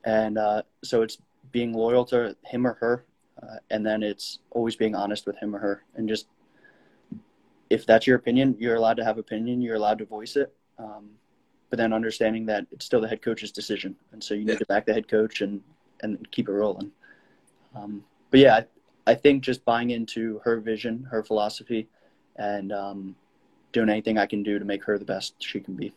And 0.04 0.36
uh, 0.36 0.62
so 0.82 1.02
it's 1.02 1.18
being 1.52 1.72
loyal 1.72 2.04
to 2.06 2.36
him 2.44 2.66
or 2.66 2.74
her, 2.74 3.04
uh, 3.42 3.56
and 3.70 3.86
then 3.86 4.02
it's 4.02 4.40
always 4.50 4.76
being 4.76 4.94
honest 4.94 5.26
with 5.26 5.36
him 5.38 5.54
or 5.54 5.58
her, 5.60 5.84
and 5.94 6.08
just 6.08 6.26
if 7.72 7.86
that's 7.86 8.06
your 8.06 8.16
opinion, 8.16 8.54
you're 8.58 8.76
allowed 8.76 8.98
to 8.98 9.04
have 9.04 9.18
opinion. 9.18 9.62
You're 9.62 9.76
allowed 9.76 9.98
to 9.98 10.04
voice 10.04 10.36
it, 10.36 10.54
um, 10.78 11.10
but 11.70 11.78
then 11.78 11.92
understanding 11.92 12.44
that 12.46 12.66
it's 12.70 12.84
still 12.84 13.00
the 13.00 13.08
head 13.08 13.22
coach's 13.22 13.50
decision, 13.50 13.96
and 14.12 14.22
so 14.22 14.34
you 14.34 14.44
need 14.44 14.52
yeah. 14.52 14.58
to 14.58 14.66
back 14.66 14.84
the 14.86 14.92
head 14.92 15.08
coach 15.08 15.40
and 15.40 15.60
and 16.02 16.30
keep 16.30 16.48
it 16.48 16.52
rolling. 16.52 16.90
Um, 17.74 18.04
but 18.30 18.40
yeah, 18.40 18.56
I, 19.06 19.12
I, 19.12 19.14
think 19.14 19.42
just 19.42 19.64
buying 19.64 19.90
into 19.90 20.40
her 20.44 20.60
vision, 20.60 21.06
her 21.10 21.22
philosophy, 21.22 21.88
and 22.36 22.72
um, 22.72 23.16
doing 23.72 23.88
anything 23.88 24.18
I 24.18 24.26
can 24.26 24.42
do 24.42 24.58
to 24.58 24.64
make 24.64 24.84
her 24.84 24.98
the 24.98 25.04
best 25.04 25.34
she 25.38 25.60
can 25.60 25.74
be. 25.74 25.92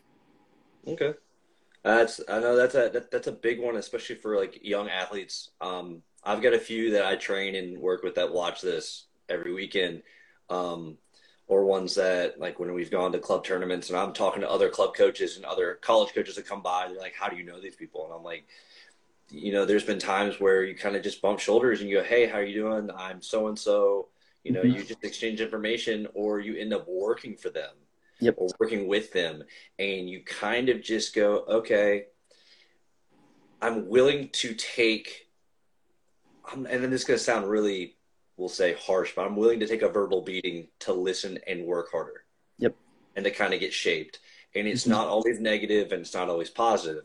Okay. 0.86 1.12
That's 1.82 2.20
I 2.28 2.40
know 2.40 2.56
that's 2.56 2.74
a 2.74 2.88
that, 2.92 3.10
that's 3.10 3.26
a 3.26 3.32
big 3.32 3.60
one, 3.60 3.76
especially 3.76 4.16
for 4.16 4.36
like 4.36 4.58
young 4.62 4.88
athletes. 4.88 5.50
Um, 5.60 6.02
I've 6.24 6.42
got 6.42 6.54
a 6.54 6.58
few 6.58 6.90
that 6.92 7.04
I 7.04 7.16
train 7.16 7.54
and 7.54 7.78
work 7.78 8.02
with 8.02 8.14
that 8.14 8.32
watch 8.32 8.60
this 8.60 9.06
every 9.28 9.52
weekend, 9.52 10.02
um, 10.48 10.96
or 11.48 11.64
ones 11.64 11.94
that 11.94 12.40
like 12.40 12.58
when 12.58 12.74
we've 12.74 12.90
gone 12.90 13.12
to 13.12 13.18
club 13.18 13.44
tournaments 13.44 13.88
and 13.88 13.98
I'm 13.98 14.12
talking 14.12 14.42
to 14.42 14.50
other 14.50 14.68
club 14.68 14.94
coaches 14.94 15.36
and 15.36 15.44
other 15.44 15.78
college 15.80 16.12
coaches 16.14 16.36
that 16.36 16.46
come 16.46 16.62
by. 16.62 16.88
They're 16.88 16.98
like, 16.98 17.14
"How 17.14 17.28
do 17.28 17.36
you 17.36 17.44
know 17.44 17.60
these 17.60 17.76
people?" 17.76 18.04
And 18.04 18.14
I'm 18.14 18.24
like, 18.24 18.46
you 19.30 19.52
know, 19.52 19.64
there's 19.64 19.84
been 19.84 19.98
times 19.98 20.40
where 20.40 20.64
you 20.64 20.74
kind 20.74 20.96
of 20.96 21.02
just 21.02 21.22
bump 21.22 21.38
shoulders 21.38 21.80
and 21.80 21.88
you 21.88 21.98
go, 21.98 22.04
"Hey, 22.04 22.26
how 22.26 22.38
are 22.38 22.44
you 22.44 22.54
doing? 22.54 22.90
I'm 22.96 23.22
so 23.22 23.48
and 23.48 23.58
so." 23.58 24.08
You 24.44 24.52
know, 24.52 24.62
mm-hmm. 24.62 24.76
you 24.76 24.84
just 24.84 25.02
exchange 25.02 25.40
information, 25.40 26.06
or 26.14 26.38
you 26.38 26.54
end 26.56 26.72
up 26.72 26.86
working 26.86 27.36
for 27.36 27.50
them 27.50 27.70
yep. 28.20 28.34
or 28.38 28.48
working 28.58 28.86
with 28.86 29.12
them 29.12 29.42
and 29.78 30.08
you 30.08 30.22
kind 30.22 30.68
of 30.68 30.82
just 30.82 31.14
go 31.14 31.44
okay 31.48 32.04
i'm 33.60 33.88
willing 33.88 34.28
to 34.30 34.54
take 34.54 35.28
I'm, 36.50 36.66
and 36.66 36.82
then 36.82 36.90
this 36.90 37.02
is 37.02 37.06
going 37.06 37.18
to 37.18 37.24
sound 37.24 37.48
really 37.48 37.95
we'll 38.36 38.48
say 38.48 38.74
harsh 38.74 39.12
but 39.14 39.26
i'm 39.26 39.36
willing 39.36 39.60
to 39.60 39.66
take 39.66 39.82
a 39.82 39.88
verbal 39.88 40.22
beating 40.22 40.68
to 40.78 40.92
listen 40.92 41.38
and 41.46 41.64
work 41.64 41.90
harder 41.90 42.24
yep 42.58 42.74
and 43.14 43.24
to 43.24 43.30
kind 43.30 43.54
of 43.54 43.60
get 43.60 43.72
shaped 43.72 44.18
and 44.54 44.66
it's 44.66 44.82
mm-hmm. 44.82 44.92
not 44.92 45.08
always 45.08 45.40
negative 45.40 45.92
and 45.92 46.00
it's 46.02 46.14
not 46.14 46.28
always 46.28 46.50
positive 46.50 47.04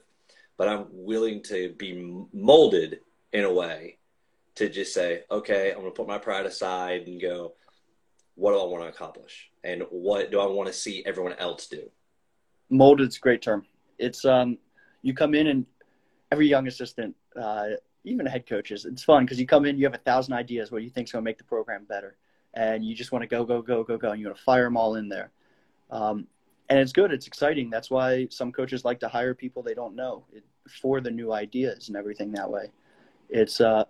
but 0.57 0.67
i'm 0.67 0.85
willing 0.91 1.41
to 1.41 1.73
be 1.77 2.25
molded 2.33 2.99
in 3.33 3.43
a 3.43 3.53
way 3.53 3.97
to 4.55 4.69
just 4.69 4.93
say 4.93 5.23
okay 5.29 5.71
i'm 5.71 5.79
going 5.79 5.91
to 5.91 5.95
put 5.95 6.07
my 6.07 6.17
pride 6.17 6.45
aside 6.45 7.07
and 7.07 7.21
go 7.21 7.53
what 8.35 8.53
do 8.53 8.59
I 8.59 8.65
want 8.65 8.83
to 8.83 8.89
accomplish, 8.89 9.51
and 9.63 9.83
what 9.89 10.31
do 10.31 10.39
I 10.39 10.47
want 10.47 10.67
to 10.67 10.73
see 10.73 11.03
everyone 11.05 11.33
else 11.33 11.67
do. 11.67 11.89
Molded's 12.69 13.17
a 13.17 13.19
great 13.19 13.41
term. 13.41 13.65
It's 13.99 14.25
um, 14.25 14.57
you 15.01 15.13
come 15.13 15.35
in 15.35 15.47
and 15.47 15.65
every 16.31 16.47
young 16.47 16.67
assistant, 16.67 17.15
uh, 17.39 17.65
even 18.03 18.25
head 18.25 18.47
coaches, 18.47 18.85
it's 18.85 19.03
fun 19.03 19.25
because 19.25 19.39
you 19.39 19.45
come 19.45 19.65
in, 19.65 19.77
you 19.77 19.85
have 19.85 19.93
a 19.93 19.99
thousand 19.99 20.33
ideas 20.33 20.71
what 20.71 20.83
you 20.83 20.89
think's 20.89 21.11
going 21.11 21.23
to 21.23 21.25
make 21.25 21.37
the 21.37 21.43
program 21.43 21.85
better, 21.85 22.17
and 22.53 22.83
you 22.83 22.95
just 22.95 23.11
want 23.11 23.23
to 23.23 23.27
go, 23.27 23.43
go, 23.43 23.61
go, 23.61 23.83
go, 23.83 23.97
go, 23.97 24.11
and 24.11 24.19
you 24.19 24.27
want 24.27 24.37
to 24.37 24.43
fire 24.43 24.63
them 24.63 24.77
all 24.77 24.95
in 24.95 25.07
there. 25.09 25.31
Um, 25.89 26.27
and 26.69 26.79
it's 26.79 26.93
good. 26.93 27.11
It's 27.11 27.27
exciting. 27.27 27.69
That's 27.69 27.91
why 27.91 28.27
some 28.31 28.51
coaches 28.51 28.85
like 28.85 28.99
to 29.01 29.09
hire 29.09 29.33
people 29.33 29.61
they 29.61 29.73
don't 29.73 29.95
know 29.95 30.23
for 30.81 31.01
the 31.01 31.11
new 31.11 31.33
ideas 31.33 31.89
and 31.89 31.97
everything 31.97 32.31
that 32.31 32.49
way. 32.49 32.71
It's 33.29 33.59
uh, 33.59 33.83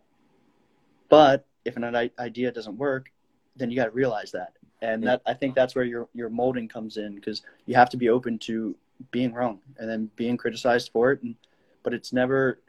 but 1.10 1.46
if 1.64 1.78
an 1.78 2.10
idea 2.20 2.52
doesn't 2.52 2.78
work, 2.78 3.12
then 3.56 3.70
you 3.70 3.76
got 3.76 3.86
to 3.86 3.92
realize 3.92 4.32
that, 4.32 4.54
and 4.82 5.04
that 5.04 5.22
I 5.26 5.34
think 5.34 5.56
that's 5.56 5.76
where 5.76 5.86
your 5.86 6.10
your 6.14 6.30
molding 6.30 6.68
comes 6.68 6.98
in 6.98 7.16
because 7.16 7.44
you 7.66 7.76
have 7.76 7.90
to 7.92 7.98
be 7.98 8.10
open 8.10 8.40
to 8.40 8.76
being 9.12 9.34
wrong 9.34 9.60
and 9.78 9.90
then 9.90 10.10
being 10.16 10.38
criticized 10.38 10.90
for 10.92 11.12
it, 11.12 11.22
and 11.22 11.36
but 11.84 11.94
it's 11.94 12.14
never 12.14 12.60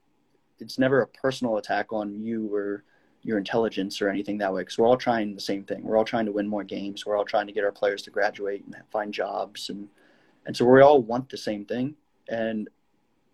it's 0.62 0.78
never 0.78 1.02
a 1.02 1.06
personal 1.06 1.58
attack 1.58 1.92
on 1.92 2.22
you 2.22 2.52
or 2.54 2.84
your 3.22 3.38
intelligence 3.38 4.02
or 4.02 4.08
anything 4.08 4.38
that 4.38 4.52
way 4.52 4.62
because 4.62 4.78
we're 4.78 4.86
all 4.86 4.96
trying 4.96 5.34
the 5.34 5.40
same 5.40 5.64
thing. 5.64 5.82
We're 5.82 5.96
all 5.96 6.04
trying 6.04 6.26
to 6.26 6.32
win 6.32 6.48
more 6.48 6.64
games. 6.64 7.06
We're 7.06 7.16
all 7.16 7.24
trying 7.24 7.46
to 7.46 7.52
get 7.52 7.64
our 7.64 7.72
players 7.72 8.02
to 8.02 8.10
graduate 8.10 8.64
and 8.64 8.74
find 8.90 9.12
jobs 9.12 9.68
and 9.68 9.88
and 10.44 10.56
so 10.56 10.64
we 10.64 10.80
all 10.80 11.00
want 11.00 11.28
the 11.28 11.36
same 11.36 11.64
thing. 11.64 11.94
And 12.28 12.68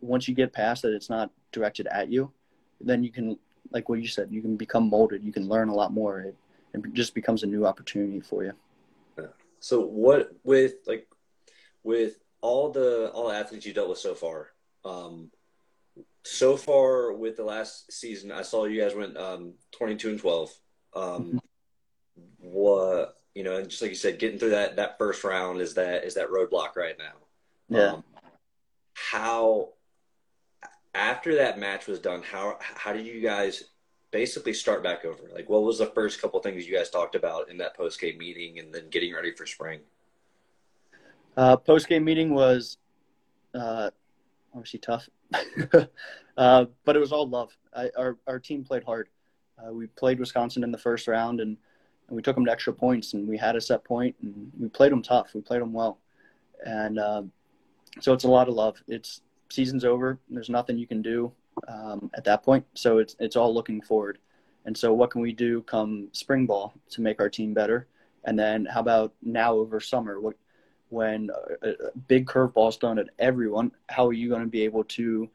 once 0.00 0.28
you 0.28 0.34
get 0.34 0.52
past 0.52 0.82
that, 0.82 0.92
it's 0.92 1.08
not 1.08 1.30
directed 1.52 1.86
at 1.86 2.10
you, 2.10 2.30
then 2.80 3.02
you 3.02 3.10
can, 3.10 3.38
like 3.70 3.88
what 3.88 4.00
you 4.00 4.08
said, 4.08 4.28
you 4.30 4.42
can 4.42 4.56
become 4.56 4.90
molded. 4.90 5.24
You 5.24 5.32
can 5.32 5.48
learn 5.48 5.68
a 5.68 5.74
lot 5.74 5.92
more. 5.92 6.20
It, 6.20 6.36
it 6.74 6.92
just 6.92 7.14
becomes 7.14 7.42
a 7.42 7.46
new 7.46 7.66
opportunity 7.66 8.20
for 8.20 8.44
you. 8.44 8.52
So 9.60 9.80
what 9.80 10.32
with 10.44 10.74
like 10.86 11.08
with 11.82 12.18
all 12.40 12.70
the 12.70 13.10
all 13.10 13.28
the 13.28 13.34
athletes 13.34 13.66
you 13.66 13.72
dealt 13.72 13.88
with 13.88 13.98
so 13.98 14.14
far, 14.14 14.50
um, 14.84 15.30
so 16.24 16.56
far 16.56 17.12
with 17.12 17.36
the 17.36 17.44
last 17.44 17.92
season, 17.92 18.32
I 18.32 18.42
saw 18.42 18.64
you 18.64 18.80
guys 18.80 18.94
went 18.94 19.16
um, 19.16 19.54
twenty 19.72 19.96
two 19.96 20.10
and 20.10 20.20
twelve. 20.20 20.50
Um, 20.94 21.02
mm-hmm. 21.02 21.38
What 22.40 23.16
you 23.34 23.44
know, 23.44 23.56
and 23.56 23.68
just 23.68 23.82
like 23.82 23.90
you 23.90 23.96
said, 23.96 24.18
getting 24.18 24.38
through 24.38 24.50
that 24.50 24.76
that 24.76 24.98
first 24.98 25.24
round 25.24 25.60
is 25.60 25.74
that 25.74 26.04
is 26.04 26.14
that 26.14 26.28
roadblock 26.28 26.76
right 26.76 26.96
now. 26.98 27.14
Yeah. 27.68 27.92
Um, 27.92 28.04
how 28.94 29.70
after 30.94 31.36
that 31.36 31.58
match 31.58 31.86
was 31.86 32.00
done, 32.00 32.22
how 32.22 32.58
how 32.60 32.92
did 32.92 33.06
you 33.06 33.20
guys 33.20 33.64
basically 34.10 34.54
start 34.54 34.82
back 34.82 35.04
over? 35.04 35.22
Like, 35.32 35.48
what 35.48 35.62
was 35.62 35.78
the 35.78 35.86
first 35.86 36.20
couple 36.20 36.40
things 36.40 36.66
you 36.66 36.76
guys 36.76 36.90
talked 36.90 37.14
about 37.14 37.50
in 37.50 37.58
that 37.58 37.76
post 37.76 38.00
game 38.00 38.18
meeting, 38.18 38.58
and 38.58 38.74
then 38.74 38.88
getting 38.90 39.14
ready 39.14 39.32
for 39.32 39.46
spring? 39.46 39.80
Uh, 41.36 41.56
post 41.56 41.88
game 41.88 42.04
meeting 42.04 42.34
was 42.34 42.78
uh, 43.54 43.90
obviously 44.54 44.80
tough, 44.80 45.08
uh, 46.36 46.64
but 46.84 46.96
it 46.96 46.98
was 46.98 47.12
all 47.12 47.28
love. 47.28 47.56
I, 47.74 47.90
our 47.96 48.18
our 48.26 48.38
team 48.38 48.64
played 48.64 48.84
hard. 48.84 49.08
Uh, 49.58 49.72
we 49.72 49.86
played 49.86 50.20
Wisconsin 50.20 50.64
in 50.64 50.70
the 50.70 50.78
first 50.78 51.08
round, 51.08 51.40
and 51.40 51.56
and 52.08 52.16
we 52.16 52.22
took 52.22 52.34
them 52.34 52.44
to 52.46 52.52
extra 52.52 52.72
points, 52.72 53.14
and 53.14 53.28
we 53.28 53.36
had 53.36 53.56
a 53.56 53.60
set 53.60 53.84
point, 53.84 54.16
and 54.22 54.50
we 54.58 54.68
played 54.68 54.92
them 54.92 55.02
tough. 55.02 55.34
We 55.34 55.40
played 55.40 55.60
them 55.60 55.72
well, 55.72 55.98
and 56.64 56.98
uh, 56.98 57.22
so 58.00 58.12
it's 58.12 58.24
a 58.24 58.28
lot 58.28 58.48
of 58.48 58.54
love. 58.54 58.82
It's 58.88 59.22
season's 59.50 59.84
over. 59.84 60.18
There's 60.28 60.50
nothing 60.50 60.78
you 60.78 60.86
can 60.86 61.02
do 61.02 61.32
um, 61.66 62.10
at 62.14 62.24
that 62.24 62.42
point, 62.42 62.64
so 62.74 62.98
it's 62.98 63.16
it's 63.18 63.36
all 63.36 63.52
looking 63.54 63.80
forward. 63.80 64.18
And 64.64 64.76
so, 64.76 64.92
what 64.92 65.10
can 65.10 65.22
we 65.22 65.32
do 65.32 65.62
come 65.62 66.08
spring 66.12 66.44
ball 66.44 66.74
to 66.90 67.00
make 67.00 67.20
our 67.20 67.30
team 67.30 67.54
better? 67.54 67.86
And 68.24 68.38
then, 68.38 68.66
how 68.66 68.80
about 68.80 69.14
now 69.22 69.54
over 69.54 69.80
summer? 69.80 70.20
What 70.20 70.36
when 70.90 71.30
a, 71.62 71.68
a 71.70 71.74
big 72.08 72.26
curveball 72.26 72.68
is 72.68 72.76
thrown 72.76 72.98
at 72.98 73.08
everyone? 73.18 73.72
How 73.88 74.06
are 74.06 74.12
you 74.12 74.28
going 74.28 74.42
to 74.42 74.48
be 74.48 74.62
able 74.62 74.84
to 74.84 75.28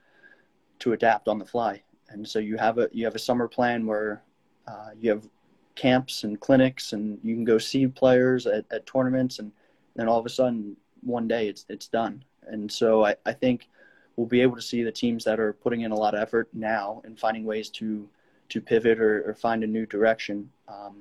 to 0.79 0.93
adapt 0.93 1.27
on 1.27 1.39
the 1.39 1.45
fly? 1.45 1.81
And 2.09 2.27
so 2.27 2.39
you 2.39 2.57
have 2.57 2.77
a 2.77 2.89
you 2.91 3.05
have 3.05 3.15
a 3.15 3.19
summer 3.19 3.47
plan 3.47 3.85
where 3.85 4.23
uh, 4.67 4.89
you 4.99 5.09
have 5.09 5.27
camps 5.75 6.23
and 6.23 6.39
clinics 6.39 6.93
and 6.93 7.19
you 7.23 7.33
can 7.33 7.43
go 7.43 7.57
see 7.57 7.87
players 7.87 8.45
at, 8.45 8.65
at 8.71 8.85
tournaments 8.85 9.39
and 9.39 9.51
then 9.95 10.07
all 10.07 10.19
of 10.19 10.25
a 10.25 10.29
sudden 10.29 10.75
one 11.01 11.27
day 11.27 11.47
it's 11.47 11.65
it's 11.69 11.87
done 11.87 12.23
and 12.47 12.71
so 12.71 13.05
I, 13.05 13.15
I 13.25 13.33
think 13.33 13.69
we'll 14.15 14.27
be 14.27 14.41
able 14.41 14.55
to 14.55 14.61
see 14.61 14.83
the 14.83 14.91
teams 14.91 15.23
that 15.23 15.39
are 15.39 15.53
putting 15.53 15.81
in 15.81 15.91
a 15.91 15.95
lot 15.95 16.13
of 16.13 16.21
effort 16.21 16.47
now 16.53 17.01
and 17.05 17.19
finding 17.19 17.43
ways 17.43 17.69
to 17.71 18.07
to 18.49 18.61
pivot 18.61 18.99
or, 18.99 19.29
or 19.29 19.33
find 19.33 19.63
a 19.63 19.67
new 19.67 19.85
direction 19.85 20.49
um, 20.67 20.97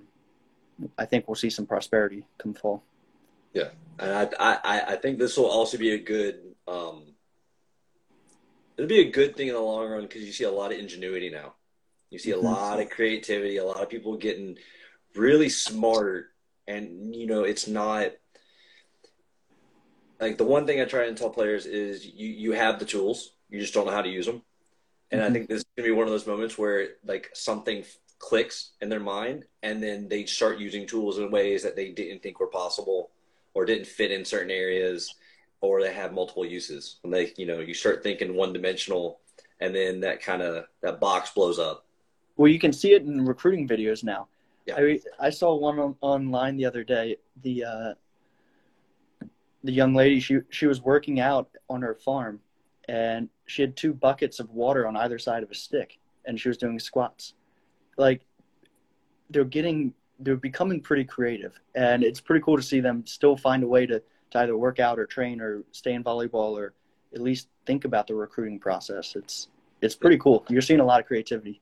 I 0.96 1.04
think 1.04 1.28
we'll 1.28 1.34
see 1.34 1.50
some 1.50 1.66
prosperity 1.66 2.24
come 2.38 2.54
fall 2.54 2.82
yeah 3.52 3.68
and 3.98 4.10
I 4.38 4.58
I, 4.64 4.80
I 4.92 4.96
think 4.96 5.18
this 5.18 5.36
will 5.36 5.50
also 5.50 5.78
be 5.78 5.92
a 5.92 5.98
good 5.98 6.40
um, 6.68 7.02
it'll 8.76 8.88
be 8.88 9.00
a 9.00 9.10
good 9.10 9.36
thing 9.36 9.48
in 9.48 9.54
the 9.54 9.60
long 9.60 9.88
run 9.88 10.02
because 10.02 10.22
you 10.22 10.32
see 10.32 10.44
a 10.44 10.50
lot 10.50 10.72
of 10.72 10.78
ingenuity 10.78 11.30
now 11.30 11.54
you 12.12 12.18
see 12.18 12.32
a 12.32 12.36
mm-hmm. 12.36 12.46
lot 12.46 12.78
of 12.78 12.90
creativity, 12.90 13.56
a 13.56 13.64
lot 13.64 13.82
of 13.82 13.88
people 13.88 14.18
getting 14.18 14.58
really 15.14 15.48
smart, 15.48 16.26
and 16.68 17.16
you 17.16 17.26
know, 17.26 17.44
it's 17.44 17.66
not 17.66 18.12
like 20.20 20.36
the 20.36 20.44
one 20.44 20.66
thing 20.66 20.80
I 20.80 20.84
try 20.84 21.06
and 21.06 21.16
tell 21.16 21.30
players 21.30 21.64
is 21.64 22.04
you 22.04 22.28
you 22.28 22.52
have 22.52 22.78
the 22.78 22.84
tools, 22.84 23.32
you 23.48 23.58
just 23.58 23.72
don't 23.72 23.86
know 23.86 23.92
how 23.92 24.02
to 24.02 24.10
use 24.10 24.26
them. 24.26 24.42
And 25.10 25.22
mm-hmm. 25.22 25.30
I 25.30 25.32
think 25.32 25.48
this 25.48 25.60
is 25.60 25.64
gonna 25.74 25.88
be 25.88 25.92
one 25.92 26.06
of 26.06 26.12
those 26.12 26.26
moments 26.26 26.58
where 26.58 26.88
like 27.02 27.30
something 27.32 27.82
clicks 28.18 28.72
in 28.82 28.90
their 28.90 29.00
mind, 29.00 29.46
and 29.62 29.82
then 29.82 30.06
they 30.06 30.26
start 30.26 30.58
using 30.58 30.86
tools 30.86 31.16
in 31.16 31.30
ways 31.30 31.62
that 31.62 31.76
they 31.76 31.92
didn't 31.92 32.22
think 32.22 32.40
were 32.40 32.46
possible, 32.46 33.10
or 33.54 33.64
didn't 33.64 33.86
fit 33.86 34.10
in 34.10 34.24
certain 34.24 34.50
areas, 34.50 35.14
or 35.60 35.80
they 35.80 35.92
have 35.92 36.12
multiple 36.12 36.44
uses. 36.44 36.96
And 37.04 37.12
they, 37.12 37.32
you 37.36 37.46
know, 37.46 37.60
you 37.60 37.74
start 37.74 38.02
thinking 38.02 38.34
one 38.34 38.52
dimensional, 38.52 39.20
and 39.60 39.74
then 39.74 40.00
that 40.00 40.22
kind 40.22 40.42
of 40.42 40.64
that 40.82 41.00
box 41.00 41.30
blows 41.30 41.58
up 41.58 41.86
well, 42.36 42.50
you 42.50 42.58
can 42.58 42.72
see 42.72 42.92
it 42.92 43.02
in 43.02 43.24
recruiting 43.24 43.68
videos 43.68 44.02
now. 44.02 44.28
Yeah. 44.66 44.76
I 44.76 45.00
I 45.18 45.30
saw 45.30 45.54
one 45.54 45.78
on, 45.78 45.96
online 46.00 46.56
the 46.56 46.64
other 46.64 46.84
day. 46.84 47.16
The 47.42 47.64
uh, 47.64 47.94
the 49.64 49.72
young 49.72 49.94
lady 49.94 50.20
she 50.20 50.38
she 50.50 50.66
was 50.66 50.80
working 50.80 51.20
out 51.20 51.48
on 51.68 51.82
her 51.82 51.94
farm, 51.94 52.40
and 52.88 53.28
she 53.46 53.62
had 53.62 53.76
two 53.76 53.92
buckets 53.92 54.40
of 54.40 54.50
water 54.50 54.86
on 54.86 54.96
either 54.96 55.18
side 55.18 55.42
of 55.42 55.50
a 55.50 55.54
stick, 55.54 55.98
and 56.24 56.40
she 56.40 56.48
was 56.48 56.56
doing 56.56 56.78
squats. 56.78 57.34
Like 57.96 58.22
they're 59.30 59.44
getting 59.44 59.94
they're 60.22 60.36
becoming 60.36 60.80
pretty 60.80 61.04
creative, 61.04 61.58
and 61.74 62.02
it's 62.02 62.20
pretty 62.20 62.42
cool 62.42 62.56
to 62.56 62.62
see 62.62 62.80
them 62.80 63.06
still 63.06 63.36
find 63.36 63.62
a 63.62 63.66
way 63.66 63.86
to 63.86 64.02
to 64.30 64.38
either 64.38 64.56
work 64.56 64.80
out 64.80 64.98
or 64.98 65.06
train 65.06 65.40
or 65.40 65.62
stay 65.72 65.92
in 65.92 66.02
volleyball 66.02 66.52
or 66.58 66.72
at 67.14 67.20
least 67.20 67.48
think 67.66 67.84
about 67.84 68.06
the 68.06 68.14
recruiting 68.14 68.58
process. 68.58 69.14
It's 69.14 69.48
it's 69.80 69.94
pretty 69.94 70.18
cool. 70.18 70.44
You're 70.48 70.62
seeing 70.62 70.80
a 70.80 70.84
lot 70.84 71.00
of 71.00 71.06
creativity. 71.06 71.60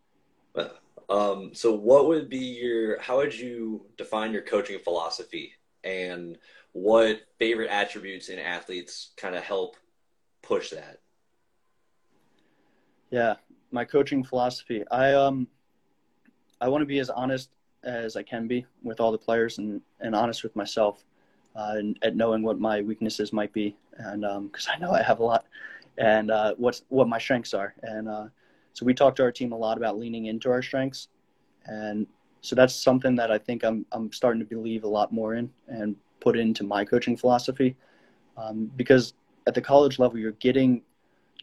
Um, 1.09 1.51
so, 1.53 1.75
what 1.75 2.07
would 2.07 2.29
be 2.29 2.39
your? 2.39 3.01
How 3.01 3.17
would 3.17 3.37
you 3.37 3.87
define 3.97 4.33
your 4.33 4.43
coaching 4.43 4.79
philosophy, 4.79 5.55
and 5.83 6.39
what 6.73 7.23
favorite 7.39 7.69
attributes 7.69 8.29
in 8.29 8.39
athletes 8.39 9.11
kind 9.17 9.35
of 9.35 9.43
help 9.43 9.77
push 10.43 10.71
that? 10.71 11.01
Yeah, 13.11 13.35
my 13.73 13.85
coaching 13.85 14.23
philosophy. 14.23 14.85
I 14.89 15.15
um, 15.15 15.49
I 16.61 16.69
want 16.69 16.83
to 16.83 16.87
be 16.87 17.01
as 17.01 17.11
honest 17.11 17.51
as 17.83 18.17
I 18.17 18.23
can 18.23 18.47
be 18.47 18.67
with 18.83 19.01
all 19.01 19.13
the 19.13 19.19
players, 19.19 19.59
and 19.59 19.81
and 20.01 20.15
honest 20.15 20.43
with 20.43 20.55
myself, 20.57 21.05
uh, 21.57 21.75
and 21.77 21.99
at 22.03 22.17
knowing 22.17 22.43
what 22.43 22.59
my 22.59 22.81
weaknesses 22.83 23.33
might 23.33 23.53
be, 23.53 23.77
and 23.97 24.23
because 24.51 24.69
um, 24.69 24.75
I 24.75 24.79
know 24.79 24.93
I 24.93 25.03
have 25.03 25.21
a 25.21 25.25
lot, 25.25 25.47
and 25.99 26.31
uh, 26.31 26.55
what's 26.57 26.83
what 26.89 27.09
my 27.09 27.19
strengths 27.19 27.55
are, 27.55 27.75
and 27.83 28.09
uh, 28.09 28.27
so 28.73 28.85
we 28.87 28.95
talk 28.95 29.17
to 29.17 29.23
our 29.23 29.33
team 29.33 29.53
a 29.53 29.57
lot 29.57 29.77
about 29.77 29.99
leaning 29.99 30.27
into 30.27 30.51
our 30.51 30.63
strengths, 30.63 31.09
and 31.67 32.07
so 32.41 32.57
that's 32.57 32.75
something 32.75 33.17
that 33.17 33.31
I 33.31 33.39
think 33.39 33.65
I'm 33.65 33.87
I'm 33.93 34.13
starting 34.13 34.41
to 34.41 34.47
believe 34.47 34.85
a 34.85 34.89
lot 34.89 35.13
more 35.13 35.35
in 35.35 35.51
and 35.69 35.97
put 36.21 36.39
into 36.39 36.65
my 36.65 36.85
coaching 36.85 37.17
philosophy, 37.17 37.77
um, 38.37 38.71
because 38.77 39.15
at 39.47 39.55
the 39.55 39.61
college 39.61 39.99
level 39.99 40.19
you're 40.19 40.33
getting 40.33 40.83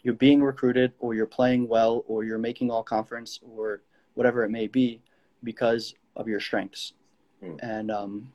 you're 0.03 0.13
being 0.13 0.41
recruited 0.41 0.93
or 0.99 1.13
you're 1.13 1.25
playing 1.25 1.67
well 1.67 2.03
or 2.07 2.23
you're 2.23 2.37
making 2.37 2.71
all 2.71 2.83
conference 2.83 3.39
or 3.51 3.81
whatever 4.13 4.43
it 4.43 4.49
may 4.49 4.67
be 4.67 5.01
because 5.43 5.95
of 6.17 6.27
your 6.27 6.41
strengths, 6.41 6.93
mm. 7.41 7.57
and 7.61 7.89
um, 7.89 8.31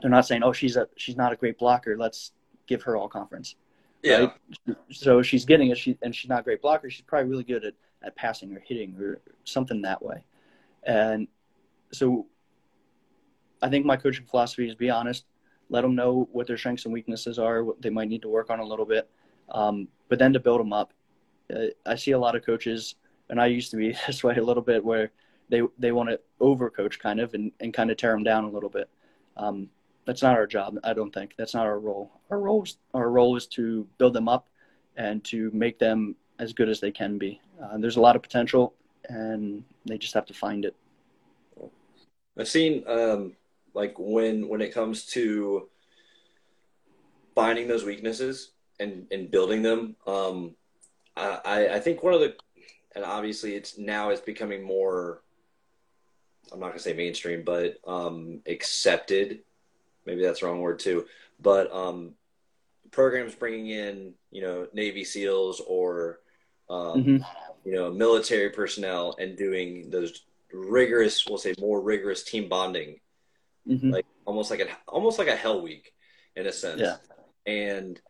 they're 0.00 0.10
not 0.10 0.26
saying 0.26 0.42
oh 0.42 0.52
she's 0.52 0.76
a 0.76 0.88
she's 0.96 1.16
not 1.16 1.32
a 1.32 1.36
great 1.36 1.58
blocker 1.58 1.96
let's 1.96 2.32
give 2.66 2.82
her 2.82 2.96
all 2.96 3.08
conference. 3.08 3.56
Yeah. 4.02 4.30
Right? 4.66 4.76
So 4.90 5.22
she's 5.22 5.44
getting 5.44 5.70
it, 5.70 5.78
she, 5.78 5.96
and 6.02 6.14
she's 6.14 6.28
not 6.28 6.40
a 6.40 6.42
great 6.42 6.60
blocker. 6.60 6.90
She's 6.90 7.04
probably 7.04 7.30
really 7.30 7.44
good 7.44 7.64
at 7.64 7.74
at 8.04 8.16
passing 8.16 8.52
or 8.52 8.60
hitting 8.60 8.96
or 9.00 9.20
something 9.44 9.82
that 9.82 10.02
way. 10.02 10.24
And 10.82 11.28
so 11.92 12.26
I 13.62 13.68
think 13.68 13.86
my 13.86 13.96
coaching 13.96 14.26
philosophy 14.26 14.68
is 14.68 14.74
be 14.74 14.90
honest, 14.90 15.24
let 15.68 15.82
them 15.82 15.94
know 15.94 16.28
what 16.32 16.48
their 16.48 16.56
strengths 16.56 16.84
and 16.84 16.92
weaknesses 16.92 17.38
are, 17.38 17.62
what 17.62 17.80
they 17.80 17.90
might 17.90 18.08
need 18.08 18.22
to 18.22 18.28
work 18.28 18.50
on 18.50 18.58
a 18.58 18.64
little 18.64 18.84
bit, 18.84 19.08
um, 19.50 19.86
but 20.08 20.18
then 20.18 20.32
to 20.32 20.40
build 20.40 20.60
them 20.60 20.72
up. 20.72 20.92
Uh, 21.54 21.66
I 21.86 21.94
see 21.94 22.10
a 22.10 22.18
lot 22.18 22.34
of 22.34 22.44
coaches, 22.44 22.96
and 23.30 23.40
I 23.40 23.46
used 23.46 23.70
to 23.70 23.76
be 23.76 23.96
this 24.06 24.24
way 24.24 24.36
a 24.36 24.42
little 24.42 24.62
bit, 24.62 24.84
where 24.84 25.12
they 25.52 25.60
they 25.78 25.92
want 25.92 26.08
to 26.08 26.18
overcoach 26.40 26.98
kind 26.98 27.20
of 27.20 27.34
and, 27.34 27.52
and 27.60 27.74
kind 27.74 27.90
of 27.90 27.98
tear 27.98 28.12
them 28.12 28.24
down 28.24 28.44
a 28.44 28.50
little 28.50 28.70
bit. 28.70 28.88
Um, 29.36 29.68
that's 30.06 30.22
not 30.22 30.34
our 30.34 30.46
job. 30.46 30.78
I 30.82 30.94
don't 30.94 31.12
think 31.12 31.34
that's 31.36 31.52
not 31.54 31.66
our 31.66 31.78
role. 31.78 32.10
Our 32.30 32.40
role 32.40 32.62
is, 32.62 32.78
our 32.94 33.10
role 33.10 33.36
is 33.36 33.46
to 33.48 33.86
build 33.98 34.14
them 34.14 34.28
up 34.28 34.48
and 34.96 35.22
to 35.24 35.50
make 35.52 35.78
them 35.78 36.16
as 36.38 36.54
good 36.54 36.70
as 36.70 36.80
they 36.80 36.90
can 36.90 37.18
be. 37.18 37.38
Uh, 37.62 37.76
there's 37.76 37.96
a 37.96 38.00
lot 38.00 38.16
of 38.16 38.22
potential, 38.22 38.74
and 39.10 39.62
they 39.84 39.98
just 39.98 40.14
have 40.14 40.26
to 40.26 40.34
find 40.34 40.64
it. 40.64 40.74
I've 42.38 42.48
seen 42.48 42.82
um, 42.88 43.36
like 43.74 43.94
when 43.98 44.48
when 44.48 44.62
it 44.62 44.72
comes 44.72 45.04
to 45.08 45.68
finding 47.34 47.68
those 47.68 47.84
weaknesses 47.84 48.52
and 48.80 49.06
and 49.12 49.30
building 49.30 49.60
them. 49.60 49.96
Um, 50.06 50.56
I 51.14 51.68
I 51.74 51.78
think 51.78 52.02
one 52.02 52.14
of 52.14 52.20
the 52.20 52.34
and 52.96 53.04
obviously 53.04 53.54
it's 53.54 53.76
now 53.76 54.08
it's 54.08 54.22
becoming 54.22 54.62
more. 54.62 55.20
I'm 56.50 56.60
not 56.60 56.68
gonna 56.68 56.80
say 56.80 56.92
mainstream, 56.92 57.42
but 57.44 57.78
um, 57.86 58.40
accepted. 58.46 59.40
Maybe 60.06 60.22
that's 60.22 60.40
the 60.40 60.46
wrong 60.46 60.60
word 60.60 60.78
too. 60.78 61.06
But 61.40 61.72
um, 61.72 62.14
programs 62.90 63.34
bringing 63.34 63.68
in 63.68 64.14
you 64.30 64.42
know 64.42 64.68
Navy 64.72 65.04
SEALs 65.04 65.60
or 65.60 66.20
um, 66.68 67.04
mm-hmm. 67.04 67.16
you 67.64 67.74
know 67.74 67.90
military 67.92 68.50
personnel 68.50 69.16
and 69.18 69.36
doing 69.36 69.90
those 69.90 70.22
rigorous, 70.52 71.26
we'll 71.26 71.38
say 71.38 71.54
more 71.58 71.80
rigorous 71.80 72.22
team 72.22 72.48
bonding, 72.48 73.00
mm-hmm. 73.68 73.90
like 73.90 74.06
almost 74.24 74.50
like 74.50 74.60
a 74.60 74.66
almost 74.88 75.18
like 75.18 75.28
a 75.28 75.36
hell 75.36 75.60
week 75.60 75.92
in 76.36 76.46
a 76.46 76.52
sense. 76.52 76.80
Yeah. 76.80 76.96
And 77.46 78.00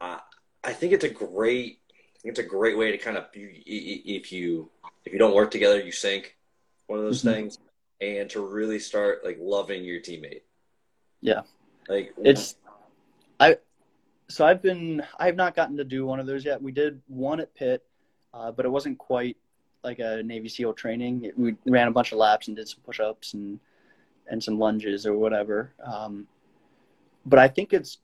I 0.00 0.20
I 0.62 0.72
think 0.72 0.92
it's 0.92 1.04
a 1.04 1.10
great 1.10 1.80
it's 2.24 2.38
a 2.38 2.44
great 2.44 2.76
way 2.76 2.90
to 2.92 2.98
kind 2.98 3.16
of 3.16 3.26
if 3.34 4.32
you 4.32 4.70
if 5.04 5.12
you 5.12 5.18
don't 5.18 5.34
work 5.34 5.50
together 5.50 5.80
you 5.80 5.92
sink 5.92 6.36
one 6.88 6.98
of 6.98 7.04
those 7.04 7.20
mm-hmm. 7.22 7.34
things 7.34 7.58
and 8.00 8.28
to 8.30 8.44
really 8.44 8.78
start 8.78 9.24
like 9.24 9.38
loving 9.40 9.84
your 9.84 10.00
teammate. 10.00 10.42
Yeah. 11.20 11.42
Like 11.88 12.14
it's 12.22 12.56
I 13.38 13.56
so 14.28 14.44
I've 14.44 14.62
been 14.62 15.02
I've 15.18 15.36
not 15.36 15.54
gotten 15.54 15.76
to 15.76 15.84
do 15.84 16.04
one 16.06 16.20
of 16.20 16.26
those 16.26 16.44
yet. 16.44 16.60
We 16.60 16.72
did 16.72 17.00
one 17.06 17.40
at 17.40 17.54
Pitt, 17.54 17.84
uh, 18.34 18.50
but 18.50 18.66
it 18.66 18.68
wasn't 18.68 18.98
quite 18.98 19.36
like 19.84 19.98
a 19.98 20.22
Navy 20.22 20.48
SEAL 20.48 20.74
training. 20.74 21.30
We 21.36 21.54
ran 21.66 21.88
a 21.88 21.92
bunch 21.92 22.12
of 22.12 22.18
laps 22.18 22.48
and 22.48 22.56
did 22.56 22.68
some 22.68 22.80
push-ups 22.84 23.34
and 23.34 23.60
and 24.28 24.42
some 24.42 24.58
lunges 24.58 25.06
or 25.06 25.14
whatever. 25.14 25.72
Um, 25.84 26.26
but 27.24 27.38
I 27.38 27.48
think 27.48 27.72
it's 27.72 27.98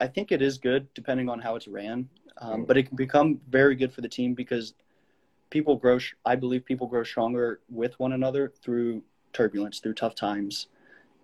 I 0.00 0.06
think 0.06 0.30
it 0.30 0.42
is 0.42 0.58
good 0.58 0.92
depending 0.94 1.28
on 1.28 1.40
how 1.40 1.56
it's 1.56 1.68
ran. 1.68 2.08
Um, 2.38 2.64
but 2.66 2.76
it 2.76 2.88
can 2.88 2.96
become 2.96 3.40
very 3.48 3.74
good 3.74 3.92
for 3.92 4.02
the 4.02 4.08
team 4.08 4.34
because 4.34 4.74
people 5.48 5.76
grow. 5.76 5.98
I 6.24 6.36
believe 6.36 6.66
people 6.66 6.86
grow 6.86 7.02
stronger 7.02 7.60
with 7.70 7.98
one 7.98 8.12
another 8.12 8.52
through 8.62 9.02
turbulence, 9.36 9.78
through 9.78 9.94
tough 9.94 10.14
times, 10.14 10.68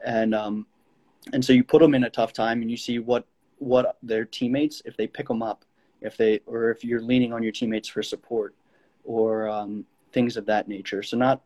and 0.04 0.34
um, 0.34 0.66
and 1.32 1.44
so 1.44 1.52
you 1.52 1.64
put 1.64 1.80
them 1.80 1.94
in 1.94 2.04
a 2.04 2.10
tough 2.10 2.32
time 2.32 2.62
and 2.62 2.70
you 2.70 2.76
see 2.76 2.98
what 2.98 3.26
what 3.58 3.96
their 4.02 4.24
teammates 4.24 4.82
if 4.84 4.96
they 4.96 5.06
pick 5.06 5.28
them 5.28 5.42
up, 5.42 5.64
if 6.00 6.16
they 6.16 6.40
or 6.46 6.70
if 6.70 6.84
you're 6.84 7.00
leaning 7.00 7.32
on 7.32 7.42
your 7.42 7.52
teammates 7.52 7.88
for 7.88 8.02
support 8.02 8.54
or 9.04 9.48
um, 9.48 9.84
things 10.12 10.36
of 10.36 10.46
that 10.46 10.68
nature. 10.68 11.02
So 11.02 11.16
not 11.16 11.40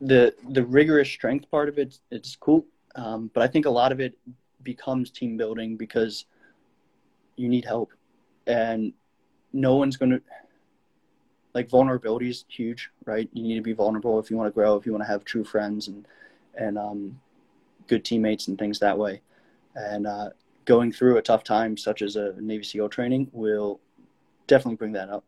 the 0.00 0.34
the 0.50 0.64
rigorous 0.64 1.08
strength 1.08 1.50
part 1.50 1.68
of 1.68 1.78
it. 1.78 1.98
It's 2.10 2.36
cool, 2.36 2.64
um, 2.94 3.30
but 3.34 3.42
I 3.42 3.48
think 3.48 3.66
a 3.66 3.70
lot 3.70 3.92
of 3.92 4.00
it 4.00 4.16
becomes 4.62 5.10
team 5.10 5.36
building 5.36 5.76
because 5.76 6.26
you 7.36 7.48
need 7.48 7.64
help, 7.64 7.92
and 8.46 8.92
no 9.52 9.76
one's 9.76 9.96
going 9.96 10.10
to 10.10 10.20
like 11.58 11.68
vulnerability 11.68 12.30
is 12.30 12.44
huge, 12.46 12.88
right? 13.04 13.28
You 13.32 13.42
need 13.42 13.56
to 13.56 13.62
be 13.62 13.72
vulnerable 13.72 14.20
if 14.20 14.30
you 14.30 14.36
want 14.36 14.46
to 14.46 14.54
grow, 14.54 14.76
if 14.76 14.86
you 14.86 14.92
want 14.92 15.02
to 15.02 15.10
have 15.10 15.24
true 15.24 15.42
friends 15.42 15.88
and 15.88 16.06
and 16.54 16.78
um, 16.78 17.20
good 17.88 18.04
teammates 18.04 18.46
and 18.46 18.56
things 18.56 18.78
that 18.78 18.96
way. 18.96 19.22
And 19.74 20.06
uh, 20.06 20.30
going 20.66 20.92
through 20.92 21.16
a 21.16 21.22
tough 21.22 21.42
time, 21.42 21.76
such 21.76 22.00
as 22.00 22.14
a 22.14 22.34
Navy 22.40 22.62
SEAL 22.62 22.90
training, 22.90 23.28
will 23.32 23.80
definitely 24.46 24.76
bring 24.76 24.92
that 24.92 25.10
up. 25.10 25.24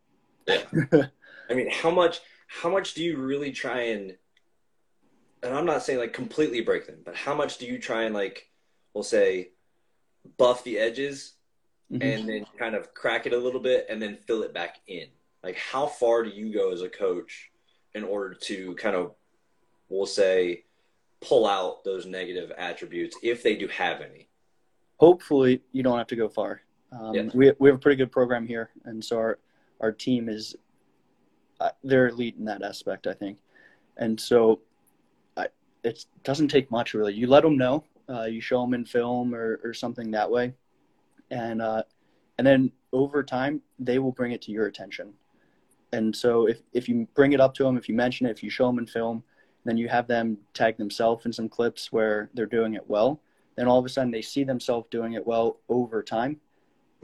Yeah. 0.47 0.63
I 1.49 1.53
mean, 1.53 1.69
how 1.69 1.91
much 1.91 2.21
how 2.47 2.69
much 2.69 2.93
do 2.93 3.03
you 3.03 3.17
really 3.17 3.51
try 3.51 3.81
and 3.81 4.15
and 5.43 5.53
I'm 5.53 5.65
not 5.65 5.83
saying 5.83 5.99
like 5.99 6.13
completely 6.13 6.61
break 6.61 6.87
them, 6.87 6.99
but 7.03 7.15
how 7.15 7.35
much 7.35 7.57
do 7.57 7.65
you 7.65 7.77
try 7.77 8.03
and 8.03 8.15
like 8.15 8.47
we'll 8.93 9.03
say 9.03 9.49
buff 10.37 10.63
the 10.63 10.77
edges 10.77 11.33
mm-hmm. 11.91 12.01
and 12.01 12.29
then 12.29 12.45
kind 12.57 12.75
of 12.75 12.93
crack 12.93 13.25
it 13.25 13.33
a 13.33 13.37
little 13.37 13.59
bit 13.59 13.87
and 13.89 14.01
then 14.01 14.15
fill 14.15 14.43
it 14.43 14.53
back 14.53 14.77
in? 14.87 15.07
Like 15.43 15.57
how 15.57 15.87
far 15.87 16.23
do 16.23 16.29
you 16.29 16.53
go 16.53 16.71
as 16.71 16.81
a 16.81 16.89
coach 16.89 17.51
in 17.93 18.03
order 18.03 18.33
to 18.33 18.75
kind 18.75 18.95
of 18.95 19.15
we'll 19.89 20.05
say 20.05 20.63
pull 21.19 21.45
out 21.45 21.83
those 21.83 22.05
negative 22.05 22.51
attributes 22.57 23.17
if 23.23 23.43
they 23.43 23.55
do 23.55 23.67
have 23.67 24.01
any? 24.01 24.27
Hopefully 24.97 25.61
you 25.71 25.83
don't 25.83 25.97
have 25.97 26.07
to 26.07 26.15
go 26.15 26.29
far. 26.29 26.61
Um, 26.91 27.13
yeah. 27.13 27.29
we, 27.33 27.51
we 27.59 27.69
have 27.69 27.77
a 27.77 27.81
pretty 27.81 27.95
good 27.95 28.11
program 28.11 28.45
here. 28.45 28.69
And 28.85 29.03
so 29.03 29.17
our, 29.17 29.39
our 29.79 29.91
team 29.91 30.29
is 30.29 30.55
uh, 31.59 31.69
they're 31.83 32.09
elite 32.09 32.35
in 32.37 32.45
that 32.45 32.63
aspect, 32.63 33.07
I 33.07 33.13
think. 33.13 33.37
And 33.97 34.19
so 34.19 34.59
I, 35.37 35.47
it 35.83 36.05
doesn't 36.23 36.49
take 36.49 36.71
much 36.71 36.93
really. 36.93 37.13
You 37.13 37.27
let 37.27 37.43
them 37.43 37.57
know, 37.57 37.83
uh, 38.09 38.23
you 38.23 38.41
show 38.41 38.61
them 38.61 38.73
in 38.73 38.85
film 38.85 39.33
or, 39.33 39.59
or 39.63 39.73
something 39.73 40.11
that 40.11 40.29
way, 40.29 40.53
and 41.29 41.61
uh, 41.61 41.83
and 42.37 42.47
then 42.47 42.71
over 42.91 43.23
time 43.23 43.61
they 43.79 43.99
will 43.99 44.11
bring 44.11 44.31
it 44.31 44.41
to 44.43 44.51
your 44.51 44.65
attention. 44.65 45.13
And 45.93 46.15
so 46.15 46.47
if 46.47 46.61
if 46.73 46.87
you 46.87 47.07
bring 47.13 47.33
it 47.33 47.41
up 47.41 47.53
to 47.55 47.63
them, 47.63 47.77
if 47.77 47.89
you 47.89 47.95
mention 47.95 48.25
it, 48.25 48.31
if 48.31 48.43
you 48.43 48.49
show 48.49 48.67
them 48.67 48.79
in 48.79 48.87
film, 48.87 49.23
then 49.65 49.77
you 49.77 49.89
have 49.89 50.07
them 50.07 50.37
tag 50.53 50.77
themselves 50.77 51.25
in 51.25 51.33
some 51.33 51.49
clips 51.49 51.91
where 51.91 52.29
they're 52.33 52.45
doing 52.45 52.73
it 52.75 52.89
well. 52.89 53.21
Then 53.55 53.67
all 53.67 53.79
of 53.79 53.85
a 53.85 53.89
sudden 53.89 54.11
they 54.11 54.21
see 54.21 54.43
themselves 54.43 54.87
doing 54.89 55.13
it 55.13 55.27
well 55.27 55.59
over 55.67 56.01
time, 56.01 56.39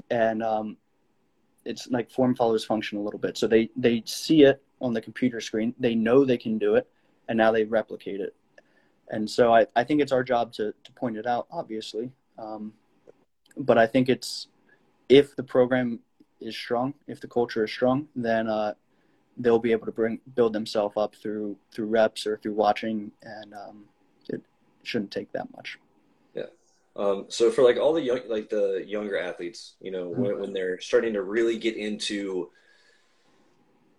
and 0.09 0.41
um, 0.41 0.77
it's 1.65 1.87
like 1.89 2.09
form 2.09 2.35
follows 2.35 2.63
function 2.63 2.97
a 2.97 3.01
little 3.01 3.19
bit. 3.19 3.37
So 3.37 3.47
they 3.47 3.69
they 3.75 4.03
see 4.05 4.43
it 4.43 4.63
on 4.79 4.93
the 4.93 5.01
computer 5.01 5.41
screen, 5.41 5.73
they 5.79 5.95
know 5.95 6.23
they 6.23 6.37
can 6.37 6.57
do 6.57 6.75
it, 6.75 6.87
and 7.27 7.37
now 7.37 7.51
they 7.51 7.63
replicate 7.63 8.21
it. 8.21 8.35
And 9.09 9.29
so 9.29 9.53
I, 9.53 9.65
I 9.75 9.83
think 9.83 10.01
it's 10.01 10.11
our 10.11 10.23
job 10.23 10.53
to 10.53 10.73
to 10.83 10.91
point 10.93 11.17
it 11.17 11.27
out, 11.27 11.47
obviously. 11.51 12.11
Um, 12.37 12.73
but 13.57 13.77
I 13.77 13.87
think 13.87 14.09
it's 14.09 14.47
if 15.09 15.35
the 15.35 15.43
program 15.43 15.99
is 16.39 16.55
strong, 16.55 16.93
if 17.07 17.19
the 17.21 17.27
culture 17.27 17.63
is 17.63 17.71
strong, 17.71 18.07
then 18.15 18.47
uh, 18.47 18.73
they'll 19.37 19.59
be 19.59 19.71
able 19.71 19.85
to 19.85 19.91
bring 19.91 20.19
build 20.35 20.53
themselves 20.53 20.95
up 20.97 21.15
through 21.15 21.57
through 21.71 21.87
reps 21.87 22.25
or 22.25 22.37
through 22.37 22.53
watching, 22.53 23.11
and 23.21 23.53
um, 23.53 23.85
it 24.29 24.41
shouldn't 24.83 25.11
take 25.11 25.31
that 25.33 25.47
much. 25.55 25.77
Yeah. 26.33 26.43
Um, 26.95 27.25
so 27.29 27.51
for 27.51 27.63
like 27.63 27.77
all 27.77 27.93
the 27.93 28.01
young, 28.01 28.21
like 28.27 28.49
the 28.49 28.83
younger 28.85 29.17
athletes, 29.17 29.75
you 29.79 29.91
know, 29.91 30.09
when, 30.09 30.31
mm-hmm. 30.31 30.41
when 30.41 30.53
they're 30.53 30.79
starting 30.79 31.13
to 31.13 31.21
really 31.21 31.57
get 31.57 31.75
into 31.75 32.49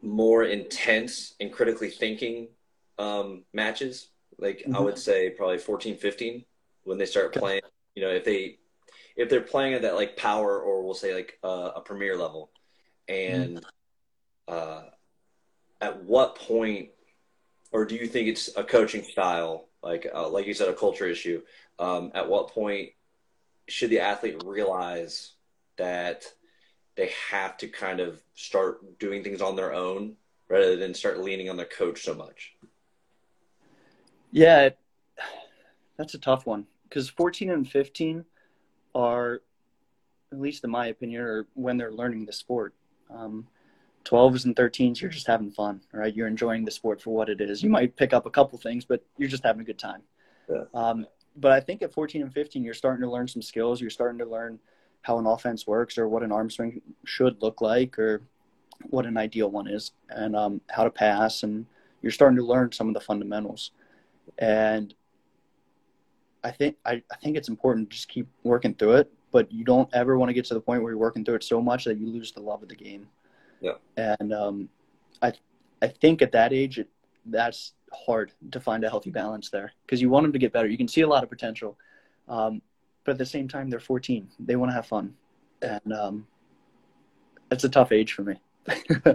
more 0.03 0.45
intense 0.45 1.35
and 1.41 1.53
critically 1.53 1.91
thinking 1.91 2.49
um, 2.99 3.45
matches, 3.53 4.09
like 4.39 4.59
mm-hmm. 4.59 4.77
I 4.77 4.81
would 4.81 4.99
say 4.99 5.31
probably 5.31 5.59
14, 5.59 5.97
15, 5.97 6.45
when 6.85 6.99
they 6.99 7.07
start 7.07 7.27
okay. 7.27 7.41
playing, 7.41 7.61
you 7.95 8.03
know, 8.03 8.11
if 8.11 8.25
they, 8.25 8.59
if 9.19 9.29
they're 9.29 9.43
playing 9.43 9.75
at 9.75 9.83
that 9.83 9.95
like 9.95 10.17
power 10.17 10.59
or 10.59 10.83
we'll 10.83 10.95
say 10.95 11.15
like 11.15 11.39
uh, 11.45 11.73
a 11.77 11.81
premier 11.83 12.17
level 12.17 12.51
and 13.07 13.57
mm-hmm. 13.57 14.55
uh, 14.55 14.83
at 15.81 16.03
what 16.05 16.37
point, 16.37 16.89
or 17.73 17.85
do 17.85 17.95
you 17.95 18.07
think 18.07 18.29
it's 18.29 18.57
a 18.57 18.65
coaching 18.65 19.03
style 19.03 19.69
like 19.83 20.07
uh, 20.13 20.29
like 20.29 20.47
you 20.47 20.55
said, 20.55 20.69
a 20.69 20.75
culture 20.75 21.07
issue. 21.07 21.43
Um, 21.79 22.11
at 22.15 22.29
what 22.29 22.49
point 22.49 22.91
should 23.69 23.91
the 23.91 24.01
athlete 24.01 24.43
realize 24.45 25.33
that 25.77 26.25
they 26.97 27.13
have 27.31 27.57
to 27.59 27.69
kind 27.69 28.01
of 28.01 28.21
start 28.35 28.99
doing 28.99 29.23
things 29.23 29.41
on 29.41 29.55
their 29.55 29.73
own 29.73 30.17
rather 30.49 30.77
than 30.77 30.95
start 30.95 31.21
leaning 31.21 31.49
on 31.49 31.57
their 31.57 31.67
coach 31.67 32.03
so 32.03 32.15
much? 32.15 32.55
Yeah, 34.33 34.71
that's 35.97 36.15
a 36.15 36.19
tough 36.19 36.47
one 36.47 36.67
because 36.89 37.09
14 37.09 37.51
and 37.51 37.69
15 37.69 38.25
are, 38.99 39.41
at 40.33 40.41
least 40.41 40.65
in 40.65 40.71
my 40.71 40.89
opinion, 40.89 41.23
or 41.23 41.47
when 41.55 41.77
they're 41.77 41.93
learning 41.93 42.27
the 42.27 42.33
sport. 42.33 42.75
Um, 43.09 43.47
12s 44.05 44.45
and 44.45 44.57
13s, 44.57 45.01
you're 45.01 45.11
just 45.11 45.27
having 45.27 45.51
fun, 45.51 45.81
right? 45.93 46.15
You're 46.15 46.27
enjoying 46.27 46.65
the 46.65 46.71
sport 46.71 47.01
for 47.01 47.15
what 47.15 47.29
it 47.29 47.41
is. 47.41 47.63
You 47.63 47.71
might 47.71 47.97
pick 47.97 48.13
up 48.13 48.27
a 48.27 48.31
couple 48.31 48.59
things, 48.59 48.85
but 48.85 49.05
you're 49.17 49.29
just 49.29 49.45
having 49.45 49.61
a 49.61 49.65
good 49.65 49.79
time. 49.79 50.03
Yeah. 50.51 50.65
Um, 50.75 51.07
but 51.37 51.53
I 51.53 51.61
think 51.61 51.83
at 51.83 51.93
14 51.93 52.23
and 52.23 52.33
15, 52.33 52.65
you're 52.65 52.75
starting 52.75 53.03
to 53.03 53.11
learn 53.11 53.29
some 53.29 53.43
skills. 53.43 53.81
You're 53.81 53.91
starting 53.91 54.19
to 54.19 54.25
learn 54.25 54.59
how 55.03 55.19
an 55.19 55.27
offense 55.27 55.67
works 55.67 55.99
or 55.99 56.09
what 56.09 56.23
an 56.23 56.33
arm 56.33 56.51
swing 56.51 56.81
should 57.05 57.41
look 57.43 57.61
like 57.61 57.99
or 57.99 58.23
what 58.91 59.07
an 59.07 59.17
ideal 59.17 59.51
one 59.51 59.69
is 59.69 59.93
and 60.09 60.35
um, 60.35 60.61
how 60.71 60.85
to 60.85 60.91
pass. 60.91 61.43
And 61.43 61.67
you're 62.03 62.13
starting 62.13 62.39
to 62.39 62.45
learn 62.45 62.73
some 62.73 62.89
of 62.89 62.95
the 62.95 63.01
fundamentals. 63.01 63.73
And 64.39 64.95
I 66.49 66.53
think 66.53 66.77
I, 66.85 67.03
I 67.13 67.17
think 67.23 67.37
it's 67.37 67.49
important 67.49 67.91
to 67.91 67.97
just 67.97 68.09
keep 68.09 68.27
working 68.43 68.75
through 68.75 68.95
it, 68.95 69.13
but 69.31 69.53
you 69.53 69.65
don't 69.65 69.89
ever 69.93 70.19
want 70.19 70.31
to 70.31 70.33
get 70.33 70.47
to 70.47 70.55
the 70.55 70.61
point 70.61 70.83
where 70.83 70.93
you're 70.93 70.99
working 70.99 71.25
through 71.25 71.35
it 71.35 71.45
so 71.45 71.61
much 71.61 71.85
that 71.85 71.99
you 71.99 72.07
lose 72.07 72.33
the 72.33 72.41
love 72.41 72.63
of 72.63 72.71
the 72.71 72.75
game. 72.75 73.07
Yeah. 73.61 73.75
And 73.99 74.33
um, 74.33 74.69
I 75.21 75.35
I 75.83 75.89
think 75.89 76.23
at 76.23 76.33
that 76.33 76.55
age, 76.55 76.79
it, 76.79 76.89
that's 77.27 77.75
hard 77.93 78.33
to 78.51 78.61
find 78.61 78.83
a 78.85 78.89
healthy 78.89 79.11
balance 79.11 79.51
there 79.51 79.73
because 79.85 80.01
you 80.01 80.09
want 80.09 80.25
them 80.25 80.33
to 80.33 80.39
get 80.39 80.53
better. 80.53 80.69
You 80.69 80.79
can 80.79 80.89
see 80.89 81.03
a 81.03 81.07
lot 81.07 81.23
of 81.23 81.29
potential, 81.29 81.77
Um, 82.29 82.63
but 83.05 83.13
at 83.13 83.19
the 83.19 83.27
same 83.27 83.47
time, 83.47 83.69
they're 83.69 83.81
14. 83.81 84.29
They 84.41 84.57
want 84.57 84.71
to 84.71 84.75
have 84.75 84.87
fun, 84.87 85.15
and 85.61 85.93
um, 85.93 86.27
it's 87.51 87.65
a 87.65 87.69
tough 87.69 87.93
age 87.93 88.15
for 88.15 88.23
me. 88.23 88.37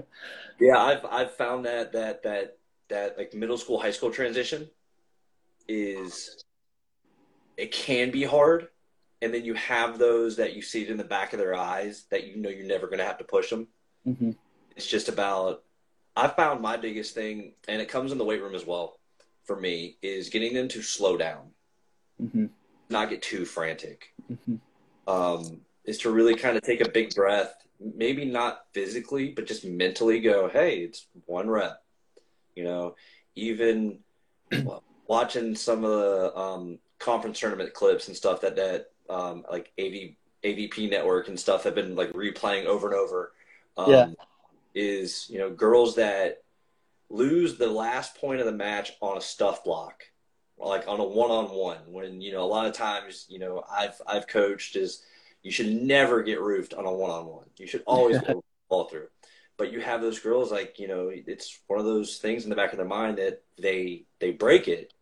yeah, 0.59 0.77
I've 0.77 1.05
I've 1.05 1.33
found 1.35 1.65
that 1.65 1.93
that 1.93 2.21
that 2.23 2.57
that 2.89 3.17
like 3.17 3.33
middle 3.33 3.57
school 3.57 3.79
high 3.79 3.91
school 3.91 4.11
transition 4.11 4.69
is 5.67 6.43
it 7.57 7.71
can 7.71 8.11
be 8.11 8.23
hard 8.23 8.67
and 9.21 9.33
then 9.33 9.45
you 9.45 9.53
have 9.53 9.97
those 9.97 10.35
that 10.35 10.53
you 10.53 10.61
see 10.61 10.81
it 10.81 10.89
in 10.89 10.97
the 10.97 11.03
back 11.03 11.31
of 11.31 11.39
their 11.39 11.55
eyes 11.55 12.05
that 12.11 12.27
you 12.27 12.35
know 12.37 12.49
you're 12.49 12.65
never 12.65 12.87
going 12.87 12.99
to 12.99 13.05
have 13.05 13.17
to 13.17 13.23
push 13.23 13.49
them 13.49 13.67
mm-hmm. 14.05 14.31
it's 14.75 14.87
just 14.87 15.09
about 15.09 15.63
i 16.15 16.27
found 16.27 16.61
my 16.61 16.77
biggest 16.77 17.15
thing 17.15 17.53
and 17.67 17.81
it 17.81 17.89
comes 17.89 18.11
in 18.11 18.17
the 18.17 18.25
weight 18.25 18.41
room 18.41 18.55
as 18.55 18.65
well 18.65 18.99
for 19.45 19.59
me 19.59 19.97
is 20.01 20.29
getting 20.29 20.53
them 20.53 20.67
to 20.67 20.81
slow 20.81 21.15
down 21.17 21.49
mm-hmm. 22.21 22.45
not 22.89 23.09
get 23.09 23.21
too 23.21 23.45
frantic 23.45 24.13
mm-hmm. 24.31 24.55
um, 25.07 25.61
is 25.85 25.97
to 25.97 26.11
really 26.11 26.35
kind 26.35 26.57
of 26.57 26.63
take 26.63 26.81
a 26.81 26.89
big 26.89 27.13
breath 27.15 27.55
maybe 27.95 28.25
not 28.25 28.65
physically 28.73 29.29
but 29.29 29.45
just 29.47 29.65
mentally 29.65 30.19
go 30.19 30.49
hey 30.49 30.79
it's 30.79 31.07
one 31.25 31.49
rep 31.49 31.81
you 32.55 32.63
know 32.63 32.95
even 33.35 33.99
watching 35.07 35.55
some 35.55 35.83
of 35.83 35.91
the 35.91 36.37
um, 36.37 36.79
conference 37.03 37.39
tournament 37.39 37.73
clips 37.73 38.07
and 38.07 38.15
stuff 38.15 38.41
that 38.41 38.55
that 38.55 38.91
um, 39.09 39.43
like 39.51 39.71
AV 39.79 40.15
AVP 40.43 40.89
network 40.89 41.27
and 41.27 41.39
stuff 41.39 41.63
have 41.63 41.75
been 41.75 41.95
like 41.95 42.11
replaying 42.13 42.65
over 42.65 42.87
and 42.87 42.97
over. 42.97 43.33
Um, 43.77 43.91
yeah. 43.91 44.07
Is 44.73 45.27
you 45.29 45.37
know 45.37 45.51
girls 45.51 45.95
that 45.95 46.43
lose 47.09 47.57
the 47.57 47.67
last 47.67 48.15
point 48.15 48.39
of 48.39 48.45
the 48.45 48.51
match 48.51 48.93
on 49.01 49.17
a 49.17 49.21
stuff 49.21 49.63
block, 49.63 50.03
like 50.57 50.87
on 50.87 50.99
a 50.99 51.03
one 51.03 51.29
on 51.29 51.45
one. 51.45 51.77
When 51.87 52.21
you 52.21 52.31
know 52.31 52.43
a 52.43 52.45
lot 52.45 52.65
of 52.65 52.73
times 52.73 53.25
you 53.29 53.39
know 53.39 53.63
I've 53.71 54.01
I've 54.07 54.27
coached 54.27 54.75
is 54.75 55.03
you 55.43 55.51
should 55.51 55.71
never 55.71 56.23
get 56.23 56.41
roofed 56.41 56.73
on 56.73 56.85
a 56.85 56.93
one 56.93 57.11
on 57.11 57.27
one. 57.27 57.45
You 57.57 57.67
should 57.67 57.83
always 57.85 58.17
fall 58.69 58.85
through. 58.85 59.07
But 59.57 59.71
you 59.71 59.81
have 59.81 60.01
those 60.01 60.19
girls 60.19 60.51
like 60.51 60.79
you 60.79 60.87
know 60.87 61.11
it's 61.13 61.59
one 61.67 61.79
of 61.79 61.85
those 61.85 62.17
things 62.17 62.45
in 62.45 62.49
the 62.49 62.55
back 62.55 62.71
of 62.71 62.77
their 62.77 62.87
mind 62.87 63.19
that 63.19 63.43
they 63.59 64.05
they 64.19 64.31
break 64.31 64.67
it 64.67 64.93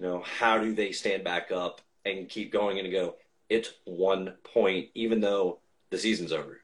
you 0.00 0.06
know, 0.06 0.22
how 0.38 0.58
do 0.58 0.72
they 0.74 0.92
stand 0.92 1.24
back 1.24 1.52
up 1.52 1.82
and 2.06 2.28
keep 2.28 2.50
going 2.50 2.78
and 2.78 2.90
go, 2.90 3.16
it's 3.50 3.74
one 3.84 4.34
point, 4.44 4.88
even 4.94 5.20
though 5.20 5.58
the 5.90 5.98
season's 5.98 6.32
over? 6.32 6.60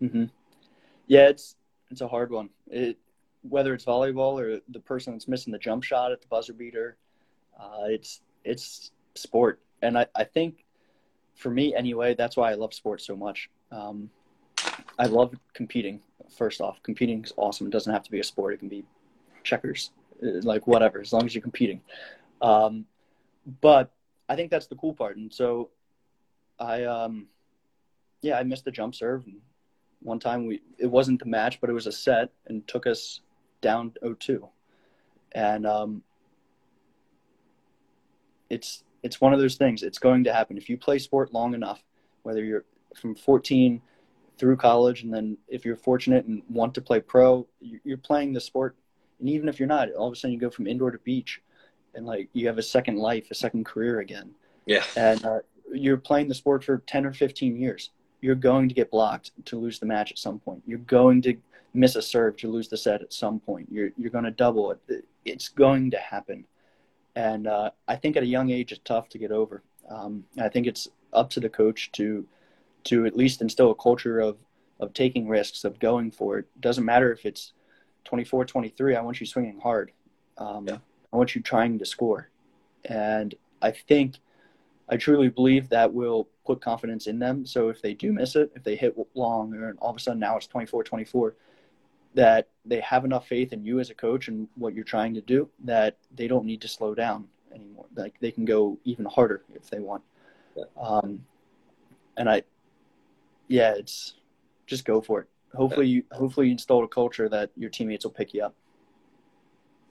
Mm-hmm. 0.00 0.26
Yeah, 1.08 1.28
it's 1.28 1.56
it's 1.90 2.00
a 2.00 2.08
hard 2.08 2.30
one. 2.30 2.50
It 2.68 2.96
whether 3.42 3.74
it's 3.74 3.84
volleyball 3.84 4.40
or 4.40 4.60
the 4.68 4.80
person 4.80 5.14
that's 5.14 5.26
missing 5.26 5.52
the 5.52 5.58
jump 5.58 5.82
shot 5.82 6.12
at 6.12 6.20
the 6.20 6.28
buzzer 6.28 6.52
beater, 6.52 6.96
uh, 7.58 7.86
it's 7.86 8.20
it's 8.44 8.92
sport, 9.14 9.60
and 9.82 9.98
I, 9.98 10.06
I 10.14 10.24
think 10.24 10.64
for 11.34 11.50
me 11.50 11.74
anyway, 11.74 12.14
that's 12.14 12.36
why 12.36 12.52
I 12.52 12.54
love 12.54 12.72
sports 12.72 13.04
so 13.04 13.16
much. 13.16 13.50
Um, 13.72 14.10
I 14.98 15.06
love 15.06 15.34
competing. 15.54 16.00
First 16.36 16.60
off, 16.60 16.80
competing 16.82 17.24
is 17.24 17.32
awesome. 17.36 17.66
It 17.66 17.70
doesn't 17.70 17.92
have 17.92 18.02
to 18.04 18.10
be 18.10 18.20
a 18.20 18.24
sport. 18.24 18.54
It 18.54 18.58
can 18.58 18.68
be 18.68 18.84
checkers, 19.42 19.90
uh, 20.22 20.42
like 20.42 20.66
whatever, 20.66 21.00
as 21.00 21.12
long 21.12 21.24
as 21.24 21.34
you're 21.34 21.42
competing. 21.42 21.80
Um, 22.40 22.86
but 23.60 23.92
I 24.28 24.36
think 24.36 24.50
that's 24.50 24.66
the 24.66 24.76
cool 24.76 24.94
part. 24.94 25.16
And 25.16 25.32
so 25.32 25.70
I, 26.58 26.84
um, 26.84 27.26
yeah, 28.20 28.38
I 28.38 28.42
missed 28.42 28.64
the 28.64 28.70
jump 28.70 28.94
serve. 28.94 29.24
And 29.26 29.40
one 30.00 30.18
time 30.18 30.46
we, 30.46 30.60
it 30.78 30.86
wasn't 30.86 31.20
the 31.20 31.26
match, 31.26 31.60
but 31.60 31.70
it 31.70 31.74
was 31.74 31.86
a 31.86 31.92
set 31.92 32.30
and 32.46 32.66
took 32.66 32.86
us 32.86 33.20
down 33.60 33.92
0-2. 34.02 34.48
And, 35.32 35.66
um, 35.66 36.02
it's, 38.50 38.82
it's 39.02 39.20
one 39.20 39.32
of 39.32 39.40
those 39.40 39.56
things. 39.56 39.82
It's 39.82 39.98
going 39.98 40.24
to 40.24 40.32
happen. 40.32 40.56
If 40.56 40.68
you 40.68 40.78
play 40.78 40.98
sport 40.98 41.32
long 41.32 41.54
enough, 41.54 41.82
whether 42.22 42.42
you're 42.42 42.64
from 42.96 43.14
14 43.14 43.80
through 44.38 44.56
college, 44.56 45.02
and 45.02 45.12
then 45.12 45.36
if 45.48 45.64
you're 45.64 45.76
fortunate 45.76 46.24
and 46.24 46.42
want 46.48 46.74
to 46.74 46.80
play 46.80 47.00
pro, 47.00 47.46
you're 47.60 47.98
playing 47.98 48.32
the 48.32 48.40
sport. 48.40 48.76
And 49.20 49.28
even 49.28 49.48
if 49.48 49.58
you're 49.58 49.68
not, 49.68 49.92
all 49.92 50.06
of 50.06 50.12
a 50.12 50.16
sudden 50.16 50.32
you 50.32 50.40
go 50.40 50.50
from 50.50 50.66
indoor 50.66 50.90
to 50.90 50.98
beach 50.98 51.42
and 51.94 52.06
like 52.06 52.28
you 52.32 52.46
have 52.46 52.58
a 52.58 52.62
second 52.62 52.96
life, 52.96 53.30
a 53.30 53.34
second 53.34 53.64
career 53.64 54.00
again. 54.00 54.30
Yeah. 54.66 54.84
And 54.96 55.24
uh, 55.24 55.38
you're 55.72 55.96
playing 55.96 56.28
the 56.28 56.34
sport 56.34 56.64
for 56.64 56.78
10 56.78 57.06
or 57.06 57.12
15 57.12 57.56
years. 57.56 57.90
You're 58.20 58.34
going 58.34 58.68
to 58.68 58.74
get 58.74 58.90
blocked 58.90 59.30
to 59.46 59.58
lose 59.58 59.78
the 59.78 59.86
match 59.86 60.10
at 60.10 60.18
some 60.18 60.38
point. 60.38 60.62
You're 60.66 60.78
going 60.78 61.22
to 61.22 61.36
miss 61.74 61.96
a 61.96 62.02
serve 62.02 62.36
to 62.38 62.50
lose 62.50 62.68
the 62.68 62.76
set 62.76 63.02
at 63.02 63.12
some 63.12 63.40
point. 63.40 63.68
You're 63.70 63.90
you're 63.96 64.10
going 64.10 64.24
to 64.24 64.30
double 64.30 64.72
it. 64.72 65.04
It's 65.24 65.48
going 65.48 65.90
to 65.92 65.98
happen. 65.98 66.44
And 67.14 67.46
uh, 67.46 67.70
I 67.86 67.96
think 67.96 68.16
at 68.16 68.22
a 68.22 68.26
young 68.26 68.50
age, 68.50 68.72
it's 68.72 68.80
tough 68.84 69.08
to 69.10 69.18
get 69.18 69.30
over. 69.30 69.62
Um, 69.88 70.24
I 70.40 70.48
think 70.48 70.66
it's 70.66 70.88
up 71.12 71.30
to 71.30 71.40
the 71.40 71.48
coach 71.48 71.90
to 71.92 72.26
to 72.84 73.06
at 73.06 73.16
least 73.16 73.40
instill 73.40 73.70
a 73.70 73.74
culture 73.74 74.20
of 74.20 74.36
of 74.80 74.92
taking 74.92 75.28
risks, 75.28 75.64
of 75.64 75.78
going 75.78 76.10
for 76.10 76.38
it. 76.38 76.46
Doesn't 76.60 76.84
matter 76.84 77.12
if 77.12 77.26
it's 77.26 77.52
24, 78.04 78.44
23. 78.44 78.96
I 78.96 79.00
want 79.00 79.20
you 79.20 79.26
swinging 79.26 79.58
hard. 79.60 79.92
Um, 80.36 80.68
yeah. 80.68 80.78
I 81.12 81.16
want 81.16 81.34
you 81.34 81.42
trying 81.42 81.78
to 81.78 81.86
score. 81.86 82.30
And 82.84 83.34
I 83.60 83.70
think, 83.70 84.16
I 84.88 84.96
truly 84.96 85.28
believe 85.28 85.68
that 85.68 85.92
will 85.92 86.28
put 86.46 86.60
confidence 86.60 87.06
in 87.06 87.18
them. 87.18 87.44
So 87.44 87.68
if 87.68 87.82
they 87.82 87.94
do 87.94 88.12
miss 88.12 88.36
it, 88.36 88.50
if 88.54 88.62
they 88.64 88.76
hit 88.76 88.96
long, 89.14 89.52
and 89.54 89.78
all 89.80 89.90
of 89.90 89.96
a 89.96 90.00
sudden 90.00 90.20
now 90.20 90.36
it's 90.36 90.46
24 90.46 90.84
24, 90.84 91.34
that 92.14 92.48
they 92.64 92.80
have 92.80 93.04
enough 93.04 93.28
faith 93.28 93.52
in 93.52 93.64
you 93.64 93.80
as 93.80 93.90
a 93.90 93.94
coach 93.94 94.28
and 94.28 94.48
what 94.56 94.74
you're 94.74 94.84
trying 94.84 95.14
to 95.14 95.20
do 95.20 95.48
that 95.64 95.96
they 96.14 96.26
don't 96.26 96.46
need 96.46 96.60
to 96.62 96.68
slow 96.68 96.94
down 96.94 97.28
anymore. 97.54 97.86
Like 97.94 98.18
they 98.20 98.30
can 98.30 98.44
go 98.44 98.78
even 98.84 99.04
harder 99.04 99.42
if 99.54 99.68
they 99.70 99.78
want. 99.78 100.02
Yeah. 100.56 100.64
Um, 100.80 101.24
and 102.16 102.28
I, 102.28 102.42
yeah, 103.46 103.74
it's 103.76 104.14
just 104.66 104.84
go 104.84 105.00
for 105.00 105.20
it. 105.20 105.28
Hopefully, 105.54 105.86
you 105.86 106.02
hopefully 106.12 106.46
you 106.46 106.52
install 106.52 106.84
a 106.84 106.88
culture 106.88 107.28
that 107.28 107.50
your 107.56 107.70
teammates 107.70 108.04
will 108.04 108.12
pick 108.12 108.34
you 108.34 108.44
up. 108.44 108.54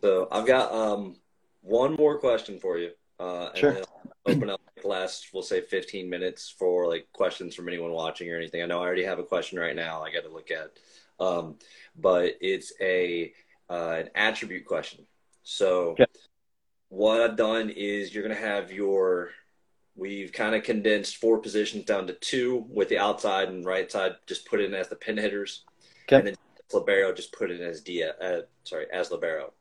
So 0.01 0.27
I've 0.31 0.45
got 0.45 0.71
um, 0.71 1.15
one 1.61 1.95
more 1.95 2.19
question 2.19 2.59
for 2.59 2.77
you. 2.77 2.91
Uh, 3.19 3.49
and 3.49 3.57
sure. 3.57 3.73
then 3.73 3.83
open 4.27 4.49
up 4.49 4.61
the 4.81 4.87
last, 4.87 5.29
we'll 5.33 5.43
say 5.43 5.61
15 5.61 6.09
minutes 6.09 6.53
for 6.57 6.87
like 6.87 7.07
questions 7.13 7.55
from 7.55 7.67
anyone 7.67 7.91
watching 7.91 8.31
or 8.31 8.37
anything. 8.37 8.61
I 8.61 8.65
know 8.65 8.79
I 8.79 8.85
already 8.85 9.03
have 9.05 9.19
a 9.19 9.23
question 9.23 9.59
right 9.59 9.75
now 9.75 10.03
I 10.03 10.11
got 10.11 10.23
to 10.23 10.29
look 10.29 10.51
at. 10.51 10.71
Um, 11.19 11.55
but 11.95 12.35
it's 12.41 12.73
a 12.79 13.33
uh, 13.69 13.95
an 13.97 14.09
attribute 14.15 14.65
question. 14.65 15.05
So 15.43 15.91
okay. 15.91 16.05
what 16.89 17.21
I've 17.21 17.35
done 17.35 17.69
is 17.69 18.13
you're 18.13 18.23
going 18.23 18.35
to 18.35 18.41
have 18.41 18.71
your 18.71 19.31
we've 19.95 20.31
kind 20.31 20.53
of 20.53 20.63
condensed 20.63 21.17
four 21.17 21.39
positions 21.39 21.85
down 21.85 22.05
to 22.07 22.13
two 22.13 22.65
with 22.69 22.87
the 22.87 22.99
outside 22.99 23.49
and 23.49 23.65
right 23.65 23.91
side 23.91 24.15
just 24.27 24.45
put 24.47 24.61
in 24.61 24.73
as 24.73 24.89
the 24.89 24.95
pin 24.95 25.17
hitters. 25.17 25.63
Okay. 26.03 26.17
And 26.17 26.27
then 26.27 26.35
libero 26.71 27.13
just 27.13 27.31
put 27.31 27.49
in 27.49 27.61
as 27.61 27.81
dia 27.81 28.13
uh, 28.21 28.41
sorry 28.63 28.85
as 28.93 29.09
libero. 29.09 29.53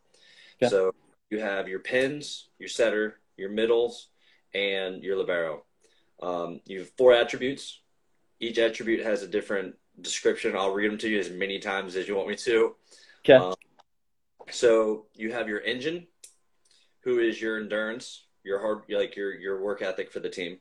So 0.64 0.94
you 1.30 1.40
have 1.40 1.68
your 1.68 1.80
pins, 1.80 2.48
your 2.58 2.68
setter, 2.68 3.18
your 3.36 3.50
middles, 3.50 4.08
and 4.54 5.02
your 5.02 5.16
libero. 5.18 5.64
Um, 6.22 6.60
you 6.64 6.80
have 6.80 6.90
four 6.96 7.12
attributes. 7.12 7.80
Each 8.40 8.58
attribute 8.58 9.04
has 9.04 9.22
a 9.22 9.28
different 9.28 9.74
description. 10.00 10.56
I'll 10.56 10.72
read 10.72 10.90
them 10.90 10.98
to 10.98 11.08
you 11.08 11.18
as 11.18 11.30
many 11.30 11.58
times 11.58 11.96
as 11.96 12.08
you 12.08 12.16
want 12.16 12.28
me 12.28 12.36
to. 12.36 12.74
Okay. 13.20 13.34
Um, 13.34 13.54
so 14.50 15.06
you 15.14 15.32
have 15.32 15.48
your 15.48 15.60
engine, 15.60 16.06
who 17.00 17.18
is 17.18 17.40
your 17.40 17.58
endurance, 17.58 18.24
your 18.44 18.60
hard, 18.60 18.82
like 18.88 19.16
your 19.16 19.34
your 19.34 19.62
work 19.62 19.82
ethic 19.82 20.10
for 20.10 20.20
the 20.20 20.30
team. 20.30 20.58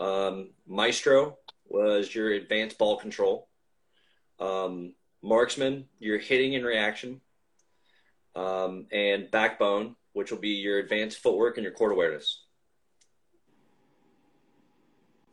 Um, 0.00 0.50
Maestro 0.66 1.38
was 1.66 2.14
your 2.14 2.30
advanced 2.30 2.78
ball 2.78 2.96
control. 2.96 3.48
Um, 4.40 4.94
marksman, 5.22 5.86
your 5.98 6.18
hitting 6.18 6.54
and 6.54 6.64
reaction 6.64 7.20
um, 8.38 8.86
and 8.92 9.30
backbone, 9.30 9.96
which 10.12 10.30
will 10.30 10.38
be 10.38 10.50
your 10.50 10.78
advanced 10.78 11.18
footwork 11.18 11.56
and 11.56 11.64
your 11.64 11.72
court 11.72 11.92
awareness. 11.92 12.44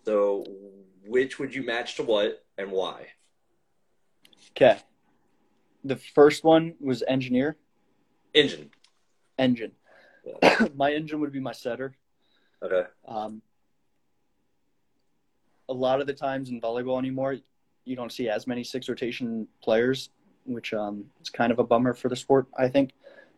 So, 0.05 0.45
which 1.05 1.39
would 1.39 1.53
you 1.53 1.63
match 1.63 1.95
to 1.95 2.03
what 2.03 2.43
and 2.57 2.71
why? 2.71 3.07
Okay. 4.51 4.79
The 5.83 5.95
first 5.95 6.43
one 6.43 6.75
was 6.79 7.03
engineer. 7.07 7.57
Engine. 8.33 8.71
Engine. 9.37 9.71
Yeah. 10.25 10.67
my 10.75 10.91
engine 10.93 11.19
would 11.19 11.31
be 11.31 11.39
my 11.39 11.51
setter. 11.51 11.95
Okay. 12.63 12.87
Um, 13.07 13.41
a 15.69 15.73
lot 15.73 16.01
of 16.01 16.07
the 16.07 16.13
times 16.13 16.49
in 16.49 16.59
volleyball 16.59 16.97
anymore, 16.97 17.37
you 17.83 17.95
don't 17.95 18.11
see 18.11 18.29
as 18.29 18.47
many 18.47 18.63
six 18.63 18.89
rotation 18.89 19.47
players 19.61 20.09
which 20.45 20.73
um, 20.73 21.05
is 21.21 21.29
kind 21.29 21.51
of 21.51 21.59
a 21.59 21.63
bummer 21.63 21.93
for 21.93 22.09
the 22.09 22.15
sport, 22.15 22.47
I 22.57 22.67
think. 22.67 22.91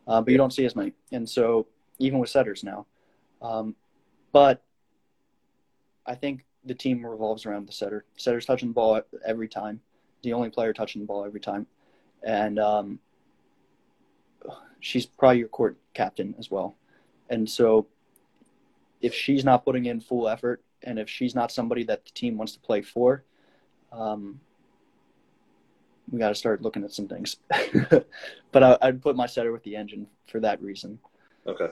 Uh, 0.08 0.22
but 0.22 0.32
you 0.32 0.38
don't 0.38 0.53
see 0.53 0.66
as 0.66 0.76
many, 0.76 0.93
and 1.12 1.30
so 1.30 1.68
even 1.99 2.20
with 2.20 2.30
setters 2.30 2.64
now. 2.64 2.86
Um, 3.41 3.76
but 4.32 4.64
I 6.05 6.16
think 6.16 6.45
the 6.64 6.74
team 6.74 7.05
revolves 7.05 7.45
around 7.45 7.68
the 7.68 7.74
setter. 7.74 8.05
Setter's 8.16 8.45
touching 8.45 8.70
the 8.70 8.74
ball 8.74 9.01
every 9.26 9.49
time. 9.49 9.82
The 10.24 10.34
only 10.34 10.49
player 10.49 10.72
touching 10.74 11.01
the 11.01 11.05
ball 11.05 11.26
every 11.26 11.41
time, 11.41 11.68
and 12.24 12.58
um, 12.58 12.99
she's 14.80 15.05
probably 15.05 15.39
your 15.39 15.47
court 15.47 15.78
captain 15.93 16.36
as 16.39 16.49
well. 16.49 16.76
And 17.30 17.49
so 17.49 17.88
if 19.01 19.14
she's 19.14 19.43
not 19.43 19.66
putting 19.66 19.86
in 19.86 19.99
full 19.99 20.28
effort 20.28 20.64
and 20.84 20.99
if 20.99 21.10
she's 21.10 21.36
not 21.36 21.51
somebody 21.51 21.84
that 21.84 22.05
the 22.05 22.12
team 22.12 22.38
wants 22.38 22.53
to 22.53 22.60
play 22.60 22.82
for, 22.82 23.24
um, 23.91 24.39
we 26.10 26.20
got 26.20 26.30
to 26.30 26.36
start 26.36 26.62
looking 26.62 26.84
at 26.84 26.91
some 26.91 27.08
things. 27.08 27.38
but 28.51 28.64
I, 28.64 28.78
would 28.84 29.01
put 29.01 29.16
my 29.16 29.26
setter 29.26 29.51
with 29.51 29.64
the 29.64 29.76
engine 29.76 30.08
for 30.28 30.39
that 30.39 30.62
reason. 30.62 30.99
Okay. 31.45 31.70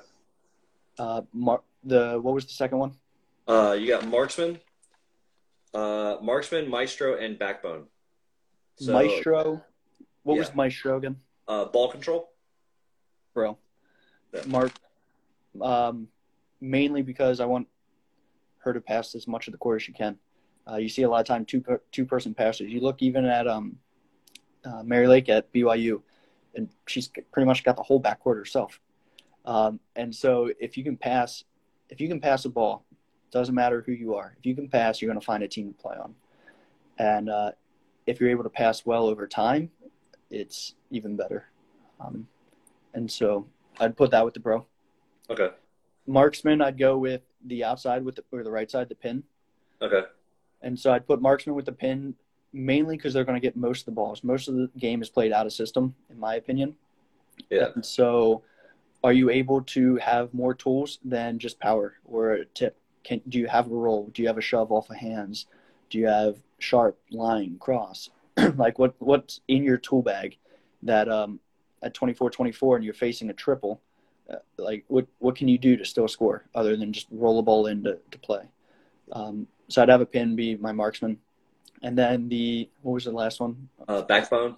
Uh, 0.97 1.21
Mar- 1.33 1.63
the 1.83 2.19
what 2.21 2.33
was 2.33 2.45
the 2.45 2.53
second 2.53 2.79
one? 2.79 2.95
Uh, 3.47 3.75
you 3.79 3.87
got 3.87 4.07
marksman, 4.07 4.59
uh, 5.73 6.17
marksman, 6.21 6.69
maestro, 6.69 7.17
and 7.17 7.37
backbone. 7.37 7.85
So, 8.77 8.93
maestro. 8.93 9.63
What 10.23 10.35
yeah. 10.35 10.39
was 10.39 10.55
maestro 10.55 10.97
again? 10.97 11.17
Uh, 11.47 11.65
ball 11.65 11.91
control. 11.91 12.29
Bro. 13.33 13.57
Yeah. 14.33 14.41
Mark. 14.47 14.71
Um, 15.61 16.07
mainly 16.59 17.01
because 17.01 17.39
I 17.39 17.45
want 17.45 17.67
her 18.59 18.73
to 18.73 18.81
pass 18.81 19.15
as 19.15 19.27
much 19.27 19.47
of 19.47 19.51
the 19.51 19.57
court 19.57 19.77
as 19.77 19.83
she 19.83 19.91
can. 19.91 20.17
Uh, 20.69 20.77
you 20.77 20.89
see 20.89 21.03
a 21.03 21.09
lot 21.09 21.19
of 21.19 21.27
time 21.27 21.45
two 21.45 21.63
two 21.91 22.05
person 22.05 22.33
passes. 22.33 22.71
You 22.71 22.81
look 22.81 23.01
even 23.01 23.25
at 23.25 23.47
um, 23.47 23.77
uh, 24.65 24.83
Mary 24.83 25.07
Lake 25.07 25.29
at 25.29 25.51
BYU, 25.53 26.01
and 26.55 26.69
she's 26.87 27.09
pretty 27.31 27.45
much 27.45 27.63
got 27.63 27.75
the 27.75 27.83
whole 27.83 28.01
backcourt 28.01 28.35
herself. 28.35 28.79
Um, 29.45 29.79
and 29.95 30.13
so 30.13 30.51
if 30.59 30.77
you 30.77 30.83
can 30.83 30.97
pass, 30.97 31.43
if 31.89 32.01
you 32.01 32.07
can 32.07 32.19
pass 32.19 32.45
a 32.45 32.49
ball, 32.49 32.85
doesn't 33.31 33.53
matter 33.53 33.83
who 33.85 33.91
you 33.91 34.15
are. 34.15 34.35
If 34.39 34.45
you 34.45 34.55
can 34.55 34.69
pass, 34.69 35.01
you're 35.01 35.09
going 35.09 35.19
to 35.19 35.25
find 35.25 35.43
a 35.43 35.47
team 35.47 35.73
to 35.73 35.73
play 35.73 35.95
on. 35.97 36.15
And 36.97 37.29
uh, 37.29 37.51
if 38.07 38.19
you're 38.19 38.29
able 38.29 38.43
to 38.43 38.49
pass 38.49 38.85
well 38.85 39.07
over 39.07 39.27
time, 39.27 39.69
it's 40.29 40.75
even 40.89 41.15
better. 41.15 41.49
Um, 41.99 42.27
and 42.93 43.11
so 43.11 43.47
I'd 43.79 43.97
put 43.97 44.11
that 44.11 44.23
with 44.23 44.33
the 44.33 44.39
pro. 44.39 44.65
Okay. 45.29 45.49
Marksman, 46.07 46.61
I'd 46.61 46.77
go 46.77 46.97
with 46.97 47.21
the 47.45 47.63
outside 47.63 48.05
with 48.05 48.15
the, 48.15 48.23
or 48.31 48.43
the 48.43 48.51
right 48.51 48.69
side, 48.69 48.89
the 48.89 48.95
pin. 48.95 49.23
Okay. 49.81 50.03
And 50.61 50.79
so 50.79 50.93
I'd 50.93 51.05
put 51.05 51.21
marksman 51.21 51.55
with 51.55 51.65
the 51.65 51.71
pin 51.71 52.15
mainly 52.55 52.95
because 52.95 53.13
they're 53.13 53.25
going 53.25 53.39
to 53.39 53.45
get 53.45 53.55
most 53.55 53.81
of 53.81 53.85
the 53.85 53.91
balls. 53.91 54.23
Most 54.23 54.47
of 54.47 54.55
the 54.55 54.69
game 54.77 55.01
is 55.01 55.09
played 55.09 55.31
out 55.31 55.45
of 55.45 55.53
system, 55.53 55.93
in 56.09 56.19
my 56.19 56.35
opinion. 56.35 56.75
Yeah. 57.49 57.67
And 57.75 57.85
so, 57.85 58.43
are 59.03 59.13
you 59.13 59.29
able 59.29 59.61
to 59.61 59.97
have 59.97 60.33
more 60.33 60.53
tools 60.53 60.99
than 61.03 61.37
just 61.37 61.59
power 61.59 61.95
or 62.05 62.31
a 62.31 62.45
tip? 62.45 62.77
Can 63.03 63.21
do 63.29 63.37
you 63.37 63.47
have 63.47 63.67
a 63.67 63.75
roll? 63.75 64.09
Do 64.13 64.21
you 64.21 64.27
have 64.27 64.37
a 64.37 64.41
shove 64.41 64.71
off 64.71 64.89
of 64.89 64.95
hands? 64.95 65.45
Do 65.89 65.99
you 65.99 66.07
have 66.07 66.37
sharp 66.57 66.97
line 67.11 67.57
cross? 67.59 68.09
like 68.55 68.79
what 68.79 68.95
what's 68.99 69.41
in 69.47 69.63
your 69.63 69.77
tool 69.77 70.01
bag 70.01 70.37
that 70.83 71.07
um, 71.09 71.39
at 71.83 71.93
24-24 71.93 72.75
and 72.75 72.83
you're 72.83 72.93
facing 72.93 73.29
a 73.29 73.33
triple? 73.33 73.81
Uh, 74.27 74.37
like 74.57 74.85
what 74.87 75.05
what 75.19 75.35
can 75.35 75.47
you 75.47 75.57
do 75.57 75.77
to 75.77 75.85
still 75.85 76.07
score 76.07 76.45
other 76.55 76.75
than 76.75 76.91
just 76.91 77.07
roll 77.11 77.37
a 77.37 77.43
ball 77.43 77.67
in 77.67 77.83
to, 77.83 77.99
to 78.09 78.17
play? 78.17 78.43
Um, 79.11 79.47
so 79.67 79.83
I'd 79.83 79.89
have 79.89 80.01
a 80.01 80.05
pin 80.05 80.35
be 80.35 80.55
my 80.55 80.71
marksman, 80.71 81.19
and 81.81 81.97
then 81.97 82.29
the 82.29 82.69
what 82.81 82.93
was 82.93 83.05
the 83.05 83.11
last 83.11 83.39
one? 83.39 83.69
Uh, 83.87 84.01
backbone. 84.01 84.57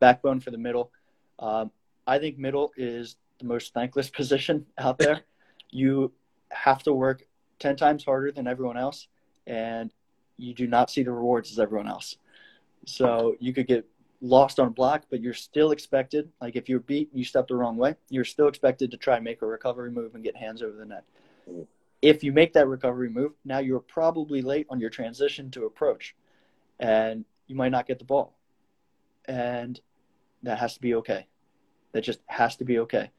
Backbone 0.00 0.40
for 0.40 0.50
the 0.50 0.58
middle. 0.58 0.90
Um, 1.38 1.70
I 2.06 2.18
think 2.18 2.38
middle 2.38 2.72
is 2.76 3.16
the 3.38 3.46
most 3.46 3.74
thankless 3.74 4.10
position 4.20 4.66
out 4.76 4.98
there. 4.98 5.22
you 5.70 6.12
have 6.50 6.82
to 6.84 6.92
work 6.92 7.26
ten 7.58 7.76
times 7.76 8.04
harder 8.04 8.32
than 8.32 8.46
everyone 8.46 8.76
else, 8.76 9.08
and 9.46 9.90
you 10.36 10.54
do 10.54 10.66
not 10.66 10.90
see 10.90 11.02
the 11.02 11.12
rewards 11.12 11.50
as 11.50 11.58
everyone 11.58 11.88
else. 11.88 12.16
So 12.86 13.36
you 13.40 13.52
could 13.52 13.66
get 13.66 13.86
lost 14.20 14.58
on 14.58 14.68
a 14.68 14.70
block, 14.70 15.04
but 15.10 15.20
you're 15.20 15.34
still 15.34 15.72
expected. 15.72 16.30
Like 16.40 16.56
if 16.56 16.68
you're 16.68 16.80
beat, 16.80 17.10
you 17.12 17.24
step 17.24 17.48
the 17.48 17.56
wrong 17.56 17.76
way, 17.76 17.96
you're 18.08 18.24
still 18.24 18.48
expected 18.48 18.90
to 18.92 18.96
try 18.96 19.16
and 19.16 19.24
make 19.24 19.42
a 19.42 19.46
recovery 19.46 19.90
move 19.90 20.14
and 20.14 20.24
get 20.24 20.36
hands 20.36 20.62
over 20.62 20.76
the 20.76 20.86
net. 20.86 21.04
Mm 21.48 21.66
if 22.02 22.22
you 22.22 22.32
make 22.32 22.52
that 22.52 22.68
recovery 22.68 23.08
move, 23.08 23.32
now 23.44 23.58
you're 23.58 23.80
probably 23.80 24.42
late 24.42 24.66
on 24.70 24.80
your 24.80 24.90
transition 24.90 25.50
to 25.50 25.64
approach 25.64 26.14
and 26.78 27.24
you 27.46 27.56
might 27.56 27.70
not 27.70 27.86
get 27.86 27.98
the 27.98 28.04
ball. 28.04 28.36
And 29.26 29.80
that 30.42 30.58
has 30.58 30.74
to 30.74 30.80
be 30.80 30.94
okay. 30.96 31.26
That 31.92 32.02
just 32.02 32.20
has 32.26 32.56
to 32.56 32.64
be 32.64 32.78
okay. 32.80 33.10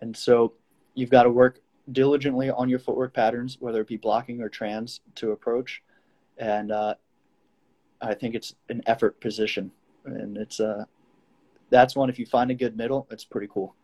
And 0.00 0.16
so 0.16 0.54
you've 0.94 1.10
got 1.10 1.24
to 1.24 1.30
work 1.30 1.60
diligently 1.90 2.50
on 2.50 2.68
your 2.68 2.78
footwork 2.78 3.14
patterns, 3.14 3.56
whether 3.60 3.80
it 3.80 3.88
be 3.88 3.96
blocking 3.96 4.40
or 4.40 4.48
trans 4.48 5.00
to 5.16 5.32
approach. 5.32 5.82
And 6.38 6.70
uh, 6.70 6.94
I 8.00 8.14
think 8.14 8.34
it's 8.34 8.54
an 8.68 8.82
effort 8.86 9.20
position. 9.20 9.72
And 10.04 10.36
it's 10.36 10.60
uh, 10.60 10.84
that's 11.70 11.94
one, 11.94 12.10
if 12.10 12.18
you 12.18 12.26
find 12.26 12.50
a 12.50 12.54
good 12.54 12.76
middle, 12.76 13.06
it's 13.10 13.24
pretty 13.24 13.48
cool. 13.50 13.74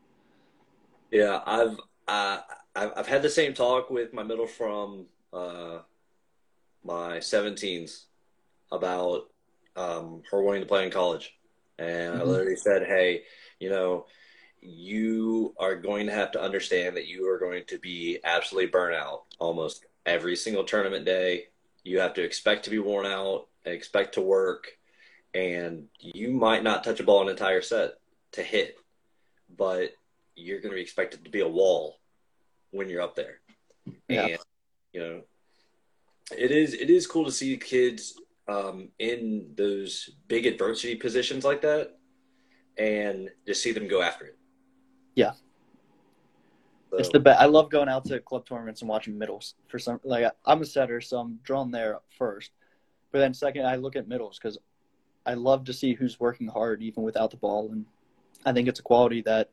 Yeah, 1.11 1.41
I've, 1.47 1.79
uh, 2.09 2.41
I've, 2.75 3.07
had 3.07 3.23
the 3.23 3.31
same 3.31 3.55
talk 3.55 3.91
with 3.91 4.13
my 4.13 4.25
middle 4.25 4.47
from 4.47 5.07
uh, 5.33 5.79
my 6.85 7.19
17s 7.19 8.06
about 8.73 9.31
um, 9.77 10.23
her 10.31 10.43
wanting 10.43 10.63
to 10.63 10.69
play 10.69 10.85
in 10.85 10.91
college. 10.91 11.35
And 11.79 12.15
mm-hmm. 12.15 12.21
I 12.21 12.25
literally 12.25 12.57
said, 12.57 12.87
hey, 12.87 13.23
you 13.61 13.71
know, 13.71 14.07
you 14.61 15.55
are 15.59 15.77
going 15.77 16.07
to 16.07 16.13
have 16.13 16.33
to 16.33 16.43
understand 16.43 16.97
that 16.97 17.07
you 17.07 17.29
are 17.29 17.39
going 17.39 17.65
to 17.69 17.79
be 17.79 18.19
absolutely 18.25 18.71
burnt 18.71 18.97
out 18.97 19.25
almost 19.39 19.85
every 20.05 20.37
single 20.37 20.65
tournament 20.65 21.05
day. 21.05 21.45
You 21.85 22.01
have 22.01 22.15
to 22.15 22.23
expect 22.23 22.65
to 22.65 22.71
be 22.71 22.79
worn 22.79 23.07
out, 23.07 23.47
expect 23.65 24.15
to 24.15 24.21
work, 24.21 24.67
and 25.35 25.87
you 26.01 26.33
might 26.33 26.63
not 26.63 26.83
touch 26.83 27.01
a 27.01 27.05
ball 27.05 27.23
an 27.23 27.29
entire 27.29 27.63
set 27.63 27.99
to 28.33 28.43
hit, 28.43 28.77
but 29.57 29.93
you're 30.35 30.61
going 30.61 30.71
to 30.71 30.77
be 30.77 30.83
expected 30.83 31.25
to 31.25 31.31
be 31.31 31.41
a 31.41 31.49
wall 31.49 31.99
when 32.71 32.89
you're 32.89 33.03
up 33.03 33.15
there. 33.15 33.41
Yeah. 34.09 34.27
And 34.27 34.39
you 34.93 35.01
know, 35.01 35.23
it 36.37 36.51
is 36.51 36.75
it 36.75 36.91
is 36.91 37.07
cool 37.07 37.25
to 37.25 37.31
see 37.31 37.57
kids 37.57 38.19
um, 38.49 38.89
in 38.99 39.51
those 39.57 40.11
big 40.29 40.47
adversity 40.47 40.95
positions 40.97 41.45
like 41.45 41.61
that, 41.63 41.97
and 42.79 43.31
just 43.47 43.63
see 43.63 43.73
them 43.73 43.89
go 43.89 44.03
after 44.03 44.27
it. 44.27 44.39
Yeah. 45.15 45.33
So, 46.91 46.99
it's 46.99 47.09
the 47.09 47.21
best. 47.21 47.41
I 47.41 47.47
love 47.47 47.71
going 47.71 47.89
out 47.89 48.05
to 48.07 48.21
club 48.21 48.47
tournaments 48.47 48.81
and 48.83 48.89
watching 48.89 49.19
middles 49.19 49.55
for 49.69 49.79
some. 49.79 50.01
Like 50.05 50.31
I'm 50.45 50.63
a 50.63 50.65
setter, 50.65 51.01
so 51.01 51.19
I'm 51.19 51.41
drawn 51.43 51.71
there 51.71 52.01
first. 52.17 52.53
But 53.13 53.19
then 53.19 53.35
second, 53.35 53.67
I 53.67 53.77
look 53.77 53.97
at 53.97 54.09
middles 54.09 54.39
because 54.39 54.59
I 55.25 55.35
love 55.35 55.65
to 55.65 55.73
see 55.73 55.95
who's 55.95 56.21
working 56.21 56.47
hard 56.47 56.83
even 56.83 57.03
without 57.03 57.31
the 57.31 57.37
ball, 57.37 57.71
and 57.73 57.87
I 58.45 58.53
think 58.53 58.69
it's 58.69 58.81
a 58.81 58.85
quality 58.85 59.23
that 59.23 59.51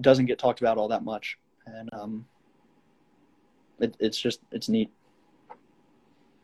doesn't 0.00 0.26
get 0.26 0.38
talked 0.38 0.60
about 0.60 0.76
all 0.76 0.88
that 0.88 1.04
much. 1.04 1.38
And 1.66 1.88
um, 1.94 2.26
it, 3.80 3.96
it's 3.98 4.18
just 4.18 4.40
it's 4.52 4.68
neat. 4.68 4.90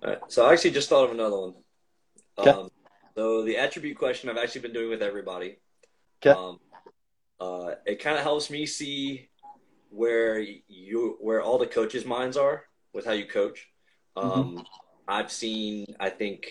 All 0.03 0.11
right. 0.11 0.20
So 0.28 0.47
I 0.47 0.53
actually 0.53 0.70
just 0.72 0.88
thought 0.88 1.05
of 1.05 1.11
another 1.11 1.38
one. 1.38 1.55
Okay. 2.43 2.51
Um, 2.51 2.70
so 3.14 3.45
the 3.45 3.57
attribute 3.57 3.99
question 3.99 4.28
I've 4.28 4.36
actually 4.36 4.62
been 4.62 4.72
doing 4.72 4.90
with 4.90 5.03
everybody. 5.03 5.59
Okay. 6.24 6.38
Um, 6.38 6.59
uh, 7.40 7.74
it 7.86 8.01
kind 8.01 8.16
of 8.16 8.22
helps 8.22 8.51
me 8.51 8.66
see 8.66 9.28
where 9.90 10.38
you 10.38 11.16
where 11.20 11.43
all 11.43 11.59
the 11.59 11.66
coaches' 11.66 12.05
minds 12.05 12.36
are 12.36 12.64
with 12.93 13.05
how 13.05 13.12
you 13.12 13.26
coach. 13.26 13.68
Um, 14.16 14.30
mm-hmm. 14.30 14.61
I've 15.09 15.32
seen, 15.32 15.86
I 15.99 16.11
think, 16.11 16.47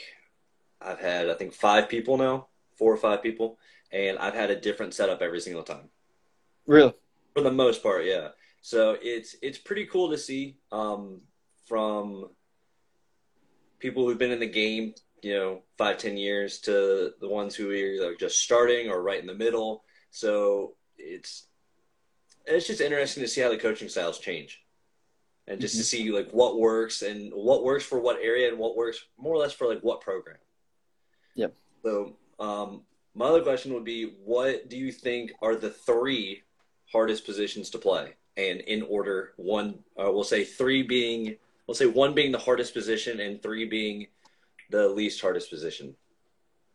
I've 0.82 1.00
had, 1.00 1.30
I 1.30 1.36
think, 1.36 1.54
five 1.54 1.89
people 1.89 2.18
now, 2.18 2.48
four 2.76 2.94
or 2.94 2.98
five 2.98 3.24
people, 3.24 3.58
and 3.92 4.18
I've 4.18 4.34
had 4.34 4.52
a 4.52 4.60
different 4.60 4.94
setup 4.94 5.22
every 5.22 5.39
single 5.39 5.64
time. 5.64 5.89
Really? 6.68 6.94
For 7.34 7.42
the 7.42 7.52
most 7.52 7.82
part, 7.82 8.06
yeah. 8.06 8.30
So 8.62 8.98
it's 9.02 9.36
it's 9.42 9.58
pretty 9.58 9.86
cool 9.86 10.12
to 10.12 10.18
see 10.18 10.58
um, 10.72 11.22
from 11.68 12.30
people 13.80 14.06
who've 14.06 14.18
been 14.18 14.32
in 14.32 14.39
the 14.39 14.48
game, 14.48 14.94
you 15.22 15.34
know, 15.34 15.61
five 15.78 15.97
ten 15.97 16.17
years 16.17 16.59
to 16.61 17.13
the 17.19 17.28
ones 17.28 17.55
who 17.55 17.69
are 17.69 17.74
either 17.74 18.15
just 18.15 18.41
starting 18.41 18.89
or 18.89 19.01
right 19.01 19.19
in 19.19 19.28
the 19.28 19.36
middle. 19.36 19.84
So 20.09 20.76
it's 20.97 21.47
it's 22.45 22.67
just 22.67 22.82
interesting 22.82 23.24
to 23.24 23.30
see 23.30 23.41
how 23.41 23.49
the 23.49 23.57
coaching 23.57 23.89
styles 23.89 24.19
change, 24.19 24.61
and 25.47 25.61
just 25.61 25.76
mm-hmm. 25.76 25.82
to 25.82 25.86
see 25.86 26.11
like 26.11 26.32
what 26.32 26.59
works 26.59 27.01
and 27.01 27.32
what 27.34 27.63
works 27.63 27.84
for 27.84 27.99
what 27.99 28.19
area 28.22 28.49
and 28.49 28.57
what 28.57 28.76
works 28.76 29.05
more 29.17 29.34
or 29.34 29.38
less 29.38 29.53
for 29.53 29.67
like 29.67 29.82
what 29.82 30.01
program. 30.01 30.38
Yep. 31.36 31.55
So 31.84 32.17
um, 32.39 32.82
my 33.15 33.26
other 33.26 33.41
question 33.41 33.74
would 33.74 33.86
be, 33.86 34.13
what 34.24 34.69
do 34.69 34.78
you 34.78 34.91
think 34.91 35.32
are 35.41 35.55
the 35.55 35.69
three 35.69 36.43
hardest 36.91 37.26
positions 37.26 37.69
to 37.72 37.78
play? 37.78 38.15
and 38.38 38.61
in 38.61 38.82
order 38.84 39.34
one 39.38 39.80
uh, 39.99 40.11
we'll 40.11 40.24
say 40.24 40.43
three 40.43 40.84
being 40.84 41.36
we'll 41.67 41.76
say 41.76 41.86
one 41.86 42.13
being 42.13 42.32
the 42.32 42.38
hardest 42.38 42.74
position 42.74 43.19
and 43.19 43.41
three 43.41 43.65
being 43.65 44.07
the 44.72 44.88
least 44.88 45.22
hardest 45.22 45.49
position. 45.49 45.95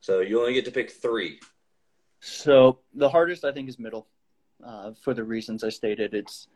So 0.01 0.20
you 0.20 0.38
only 0.40 0.53
get 0.55 0.64
to 0.66 0.70
pick 0.70 0.90
three. 0.90 1.40
So 2.20 2.78
the 2.94 3.09
hardest 3.09 3.44
i 3.44 3.53
think 3.53 3.68
is 3.68 3.78
middle 3.78 4.07
uh, 4.64 4.92
for 5.03 5.14
the 5.14 5.24
reasons 5.24 5.64
i 5.64 5.68
stated. 5.68 6.14
It's 6.14 6.49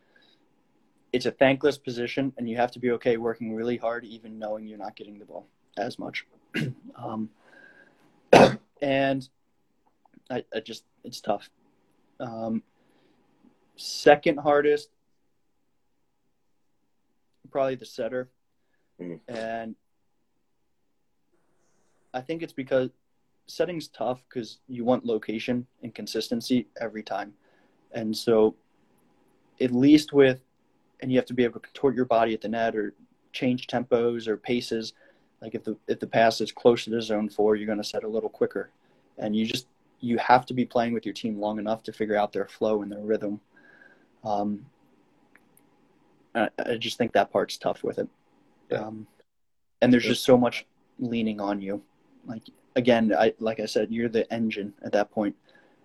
it's 1.12 1.26
a 1.26 1.30
thankless 1.32 1.76
position 1.76 2.32
and 2.36 2.48
you 2.48 2.56
have 2.56 2.70
to 2.72 2.78
be 2.78 2.92
okay 2.92 3.16
working 3.16 3.54
really 3.54 3.76
hard 3.76 4.04
even 4.04 4.38
knowing 4.38 4.66
you're 4.66 4.78
not 4.78 4.94
getting 4.94 5.18
the 5.18 5.24
ball 5.24 5.46
as 5.76 5.98
much. 5.98 6.26
Um, 6.96 7.30
and 8.82 9.26
I, 10.28 10.44
I, 10.54 10.60
just 10.60 10.84
it's 11.02 11.20
tough. 11.20 11.48
Um, 12.18 12.62
Second 13.76 14.38
hardest, 14.38 14.90
probably 17.50 17.76
the 17.76 17.86
setter, 17.86 18.28
Mm. 19.00 19.20
and 19.28 19.74
I 22.12 22.20
think 22.20 22.42
it's 22.42 22.52
because 22.52 22.90
setting's 23.46 23.88
tough 23.88 24.22
because 24.28 24.58
you 24.68 24.84
want 24.84 25.04
location 25.04 25.66
and 25.82 25.94
consistency 25.94 26.68
every 26.80 27.02
time, 27.02 27.34
and 27.92 28.16
so 28.16 28.54
at 29.60 29.72
least 29.72 30.12
with, 30.12 30.40
and 31.00 31.10
you 31.10 31.18
have 31.18 31.26
to 31.26 31.34
be 31.34 31.44
able 31.44 31.60
to 31.60 31.66
contort 31.66 31.94
your 31.94 32.04
body 32.04 32.32
at 32.34 32.40
the 32.40 32.48
net 32.48 32.74
or 32.74 32.94
change 33.32 33.66
tempos 33.66 34.26
or 34.26 34.36
paces. 34.36 34.94
Like 35.42 35.54
if 35.54 35.64
the 35.64 35.76
if 35.88 36.00
the 36.00 36.06
pass 36.06 36.40
is 36.40 36.52
close 36.52 36.84
to 36.84 37.02
zone 37.02 37.28
four, 37.28 37.56
you're 37.56 37.66
going 37.66 37.78
to 37.78 37.84
set 37.84 38.04
a 38.04 38.08
little 38.08 38.28
quicker, 38.28 38.70
and 39.18 39.34
you 39.34 39.46
just 39.46 39.66
you 40.00 40.18
have 40.18 40.46
to 40.46 40.54
be 40.54 40.64
playing 40.64 40.94
with 40.94 41.04
your 41.04 41.14
team 41.14 41.38
long 41.38 41.58
enough 41.58 41.82
to 41.84 41.92
figure 41.92 42.16
out 42.16 42.32
their 42.32 42.46
flow 42.46 42.82
and 42.82 42.90
their 42.90 43.00
rhythm. 43.00 43.40
Um, 44.24 44.66
I, 46.34 46.48
I 46.58 46.76
just 46.76 46.98
think 46.98 47.12
that 47.12 47.30
part's 47.30 47.56
tough 47.58 47.82
with 47.82 47.98
it. 47.98 48.08
Yeah. 48.70 48.78
Um, 48.78 49.06
and 49.82 49.92
there's 49.92 50.04
just 50.04 50.24
so 50.24 50.36
much 50.36 50.66
leaning 50.98 51.40
on 51.40 51.60
you. 51.60 51.82
Like 52.26 52.42
again, 52.76 53.12
I 53.16 53.32
like 53.38 53.60
I 53.60 53.66
said, 53.66 53.90
you're 53.90 54.08
the 54.08 54.30
engine 54.32 54.72
at 54.84 54.92
that 54.92 55.10
point, 55.10 55.34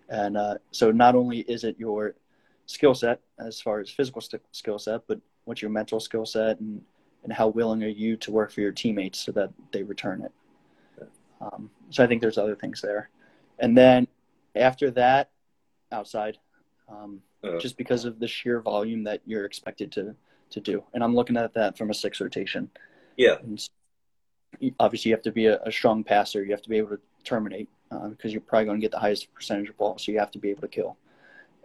and 0.09 0.37
uh, 0.37 0.55
so 0.71 0.91
not 0.91 1.15
only 1.15 1.39
is 1.39 1.63
it 1.63 1.75
your 1.79 2.15
skill 2.65 2.95
set 2.95 3.19
as 3.39 3.61
far 3.61 3.79
as 3.79 3.89
physical 3.89 4.21
st- 4.21 4.41
skill 4.51 4.79
set, 4.79 5.01
but 5.07 5.19
what's 5.45 5.61
your 5.61 5.71
mental 5.71 5.99
skill 5.99 6.25
set 6.25 6.59
and 6.59 6.81
and 7.23 7.33
how 7.33 7.47
willing 7.47 7.83
are 7.83 7.87
you 7.87 8.15
to 8.17 8.31
work 8.31 8.51
for 8.51 8.61
your 8.61 8.71
teammates 8.71 9.19
so 9.19 9.31
that 9.31 9.49
they 9.71 9.81
return 9.81 10.21
it. 10.21 10.31
Um, 11.41 11.71
so 11.89 12.03
I 12.03 12.07
think 12.07 12.21
there's 12.21 12.37
other 12.37 12.55
things 12.55 12.81
there, 12.81 13.09
and 13.59 13.77
then 13.77 14.07
after 14.55 14.91
that, 14.91 15.31
outside, 15.91 16.37
um, 16.87 17.21
Uh. 17.43 17.57
just 17.59 17.77
because 17.77 18.05
of 18.05 18.19
the 18.19 18.27
sheer 18.27 18.61
volume 18.61 19.03
that 19.03 19.21
you're 19.25 19.45
expected 19.45 19.91
to 19.93 20.15
to 20.51 20.59
do, 20.59 20.83
and 20.93 21.03
I'm 21.03 21.15
looking 21.15 21.37
at 21.37 21.53
that 21.53 21.77
from 21.77 21.89
a 21.89 21.93
six 21.93 22.21
rotation. 22.21 22.69
Yeah. 23.17 23.37
And 23.39 23.59
obviously, 24.79 25.09
you 25.09 25.15
have 25.15 25.23
to 25.23 25.31
be 25.31 25.47
a, 25.47 25.61
a 25.63 25.71
strong 25.71 26.03
passer. 26.03 26.43
You 26.43 26.51
have 26.51 26.61
to 26.61 26.69
be 26.69 26.77
able 26.77 26.89
to 26.89 26.99
terminate 27.23 27.69
uh, 27.91 28.07
because 28.09 28.31
you're 28.31 28.41
probably 28.41 28.65
going 28.65 28.79
to 28.79 28.81
get 28.81 28.91
the 28.91 28.99
highest 28.99 29.33
percentage 29.33 29.69
of 29.69 29.77
balls. 29.77 30.03
So 30.03 30.11
you 30.11 30.19
have 30.19 30.31
to 30.31 30.39
be 30.39 30.49
able 30.49 30.61
to 30.61 30.67
kill, 30.67 30.97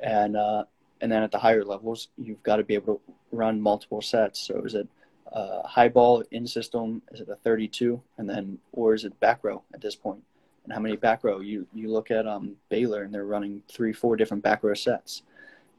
and 0.02 0.36
uh, 0.36 0.64
and 1.00 1.10
then 1.10 1.22
at 1.22 1.30
the 1.30 1.38
higher 1.38 1.64
levels, 1.64 2.08
you've 2.18 2.42
got 2.42 2.56
to 2.56 2.64
be 2.64 2.74
able 2.74 2.96
to 2.96 3.00
run 3.32 3.60
multiple 3.60 4.02
sets. 4.02 4.40
So 4.40 4.62
is 4.62 4.74
it 4.74 4.88
uh, 5.32 5.62
high 5.62 5.88
ball 5.88 6.24
in 6.30 6.46
system? 6.46 7.02
Is 7.12 7.20
it 7.20 7.28
a 7.28 7.36
32, 7.36 8.00
and 8.18 8.28
then 8.28 8.58
or 8.72 8.94
is 8.94 9.04
it 9.04 9.18
back 9.20 9.40
row 9.42 9.62
at 9.74 9.80
this 9.80 9.96
point? 9.96 10.22
And 10.64 10.72
how 10.72 10.80
many 10.80 10.96
back 10.96 11.24
row? 11.24 11.40
You 11.40 11.66
you 11.74 11.90
look 11.90 12.10
at 12.10 12.26
um, 12.26 12.56
Baylor, 12.68 13.02
and 13.02 13.14
they're 13.14 13.24
running 13.24 13.62
three, 13.68 13.92
four 13.92 14.16
different 14.16 14.42
back 14.42 14.62
row 14.62 14.74
sets, 14.74 15.22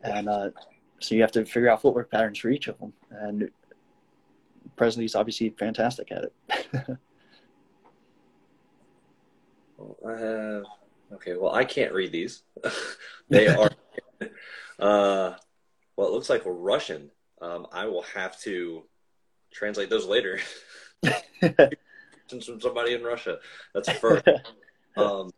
and 0.03 0.27
uh, 0.27 0.49
so 0.99 1.15
you 1.15 1.21
have 1.21 1.31
to 1.33 1.45
figure 1.45 1.69
out 1.69 1.81
footwork 1.81 2.09
patterns 2.11 2.39
for 2.39 2.49
each 2.49 2.67
of 2.67 2.79
them. 2.79 2.93
And 3.09 3.49
Pressley's 4.75 5.15
obviously 5.15 5.49
fantastic 5.49 6.11
at 6.11 6.25
it. 6.25 6.97
Well, 9.81 9.97
I 10.07 10.19
have. 10.19 10.63
Okay, 11.13 11.35
well, 11.35 11.53
I 11.53 11.65
can't 11.65 11.93
read 11.93 12.11
these. 12.11 12.43
they 13.29 13.47
are. 13.47 13.71
uh, 14.79 15.33
well, 15.95 16.07
it 16.07 16.13
looks 16.13 16.29
like 16.29 16.43
Russian. 16.45 17.09
Um, 17.41 17.67
I 17.71 17.85
will 17.87 18.03
have 18.13 18.39
to 18.41 18.83
translate 19.51 19.89
those 19.89 20.05
later. 20.05 20.39
From 22.29 22.61
somebody 22.61 22.93
in 22.93 23.03
Russia. 23.03 23.39
That's 23.73 23.91
first. 23.93 24.27
um, 24.95 25.31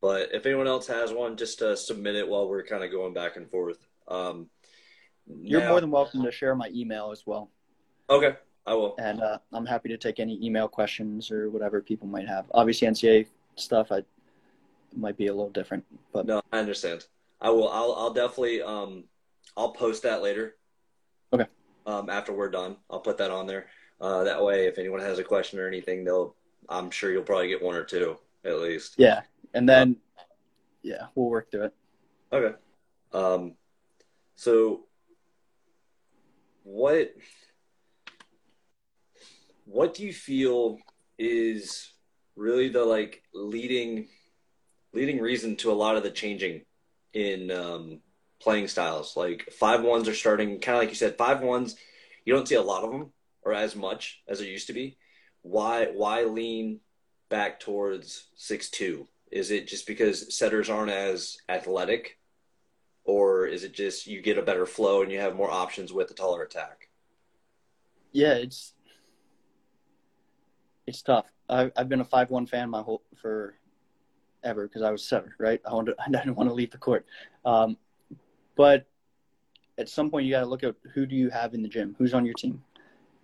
but 0.00 0.30
if 0.32 0.46
anyone 0.46 0.66
else 0.66 0.86
has 0.88 1.12
one, 1.12 1.36
just 1.36 1.62
uh, 1.62 1.76
submit 1.76 2.16
it 2.16 2.26
while 2.28 2.48
we're 2.48 2.64
kind 2.64 2.82
of 2.82 2.90
going 2.90 3.14
back 3.14 3.36
and 3.36 3.48
forth. 3.50 3.86
Um, 4.08 4.48
You're 5.26 5.60
now- 5.60 5.70
more 5.70 5.80
than 5.80 5.90
welcome 5.90 6.22
to 6.24 6.32
share 6.32 6.54
my 6.54 6.70
email 6.74 7.10
as 7.12 7.24
well, 7.26 7.50
okay. 8.10 8.36
I 8.66 8.74
will. 8.74 8.94
and 8.98 9.22
uh, 9.22 9.38
I'm 9.52 9.66
happy 9.66 9.88
to 9.90 9.96
take 9.96 10.18
any 10.18 10.44
email 10.44 10.66
questions 10.68 11.30
or 11.30 11.50
whatever 11.50 11.80
people 11.80 12.08
might 12.08 12.26
have. 12.28 12.46
Obviously, 12.52 12.88
NCAA 12.88 13.26
stuff 13.54 13.92
I 13.92 14.02
might 14.94 15.16
be 15.16 15.28
a 15.28 15.32
little 15.34 15.50
different, 15.50 15.84
but 16.12 16.26
No, 16.26 16.40
I 16.52 16.58
understand. 16.58 17.06
I 17.40 17.50
will. 17.50 17.68
I'll. 17.68 17.94
I'll 17.94 18.12
definitely. 18.12 18.62
Um, 18.62 19.04
I'll 19.56 19.72
post 19.72 20.02
that 20.02 20.22
later. 20.22 20.56
Okay. 21.32 21.46
Um, 21.86 22.10
after 22.10 22.32
we're 22.32 22.50
done, 22.50 22.76
I'll 22.90 23.00
put 23.00 23.18
that 23.18 23.30
on 23.30 23.46
there. 23.46 23.66
Uh, 24.00 24.24
that 24.24 24.42
way, 24.42 24.66
if 24.66 24.78
anyone 24.78 25.00
has 25.00 25.18
a 25.18 25.24
question 25.24 25.58
or 25.58 25.66
anything, 25.68 26.04
they'll. 26.04 26.34
I'm 26.68 26.90
sure 26.90 27.12
you'll 27.12 27.22
probably 27.22 27.48
get 27.48 27.62
one 27.62 27.76
or 27.76 27.84
two 27.84 28.16
at 28.44 28.58
least. 28.58 28.94
yeah, 28.98 29.20
and 29.54 29.68
then 29.68 29.96
yeah, 30.82 31.06
we'll 31.14 31.30
work 31.30 31.50
through 31.50 31.64
it. 31.66 31.74
Okay. 32.32 32.54
Um, 33.12 33.54
so 34.34 34.84
what 36.64 37.12
what 39.66 39.94
do 39.94 40.04
you 40.04 40.12
feel 40.12 40.78
is 41.18 41.92
really 42.36 42.68
the 42.68 42.84
like 42.84 43.22
leading 43.34 44.08
leading 44.92 45.20
reason 45.20 45.56
to 45.56 45.70
a 45.70 45.74
lot 45.74 45.96
of 45.96 46.02
the 46.02 46.10
changing 46.10 46.62
in 47.12 47.50
um, 47.50 48.00
playing 48.40 48.68
styles? 48.68 49.16
Like 49.16 49.50
five 49.52 49.82
ones 49.82 50.08
are 50.08 50.14
starting 50.14 50.60
kind 50.60 50.76
of 50.76 50.82
like 50.82 50.88
you 50.88 50.94
said, 50.94 51.18
five 51.18 51.42
ones. 51.42 51.76
You 52.24 52.32
don't 52.32 52.48
see 52.48 52.54
a 52.54 52.62
lot 52.62 52.84
of 52.84 52.90
them 52.90 53.12
or 53.42 53.52
as 53.52 53.76
much 53.76 54.22
as 54.26 54.40
it 54.40 54.48
used 54.48 54.68
to 54.68 54.72
be. 54.72 54.96
Why 55.42 55.86
why 55.92 56.24
lean 56.24 56.80
back 57.28 57.60
towards 57.60 58.28
six 58.36 58.70
two? 58.70 59.06
Is 59.30 59.50
it 59.50 59.66
just 59.66 59.86
because 59.86 60.36
setters 60.36 60.70
aren't 60.70 60.92
as 60.92 61.38
athletic, 61.48 62.18
or 63.04 63.46
is 63.46 63.64
it 63.64 63.74
just 63.74 64.06
you 64.06 64.22
get 64.22 64.38
a 64.38 64.42
better 64.42 64.66
flow 64.66 65.02
and 65.02 65.10
you 65.10 65.18
have 65.18 65.34
more 65.34 65.50
options 65.50 65.92
with 65.92 66.08
the 66.08 66.14
taller 66.14 66.42
attack? 66.42 66.88
Yeah, 68.12 68.34
it's 68.34 68.72
it's 70.86 71.02
tough. 71.02 71.26
I, 71.48 71.70
I've 71.76 71.88
been 71.88 72.00
a 72.00 72.04
five 72.04 72.30
one 72.30 72.46
fan 72.46 72.70
my 72.70 72.82
whole 72.82 73.02
for 73.20 73.54
ever 74.42 74.66
because 74.66 74.82
I 74.82 74.90
was 74.90 75.06
seven, 75.06 75.32
right? 75.38 75.60
I 75.66 75.74
wanted 75.74 75.94
I 76.06 76.08
didn't 76.10 76.36
want 76.36 76.48
to 76.48 76.54
leave 76.54 76.70
the 76.70 76.78
court, 76.78 77.06
um, 77.44 77.76
but 78.56 78.86
at 79.78 79.88
some 79.88 80.10
point 80.10 80.26
you 80.26 80.32
got 80.32 80.40
to 80.40 80.46
look 80.46 80.64
at 80.64 80.74
who 80.94 81.06
do 81.06 81.14
you 81.14 81.28
have 81.30 81.54
in 81.54 81.62
the 81.62 81.68
gym, 81.68 81.94
who's 81.98 82.14
on 82.14 82.24
your 82.24 82.34
team, 82.34 82.62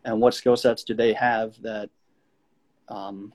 and 0.05 0.21
what 0.21 0.35
skill 0.35 0.57
sets 0.57 0.85
do 0.85 0.95
they 0.95 1.13
have 1.13 1.61
that 1.63 1.89
um, 2.89 3.33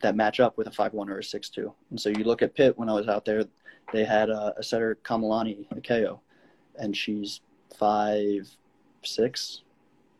that 0.00 0.16
match 0.16 0.40
up 0.40 0.56
with 0.56 0.66
a 0.66 0.70
five 0.70 0.92
one 0.92 1.10
or 1.10 1.18
a 1.18 1.24
six 1.24 1.48
two. 1.48 1.72
And 1.90 2.00
so 2.00 2.08
you 2.08 2.24
look 2.24 2.42
at 2.42 2.54
Pitt 2.54 2.78
when 2.78 2.88
I 2.88 2.94
was 2.94 3.08
out 3.08 3.24
there, 3.24 3.44
they 3.92 4.04
had 4.04 4.30
a, 4.30 4.54
a 4.56 4.62
setter 4.62 4.98
Kamalani 5.04 5.66
Akeo, 5.74 6.20
and 6.76 6.96
she's 6.96 7.40
five 7.78 8.48
six. 9.02 9.62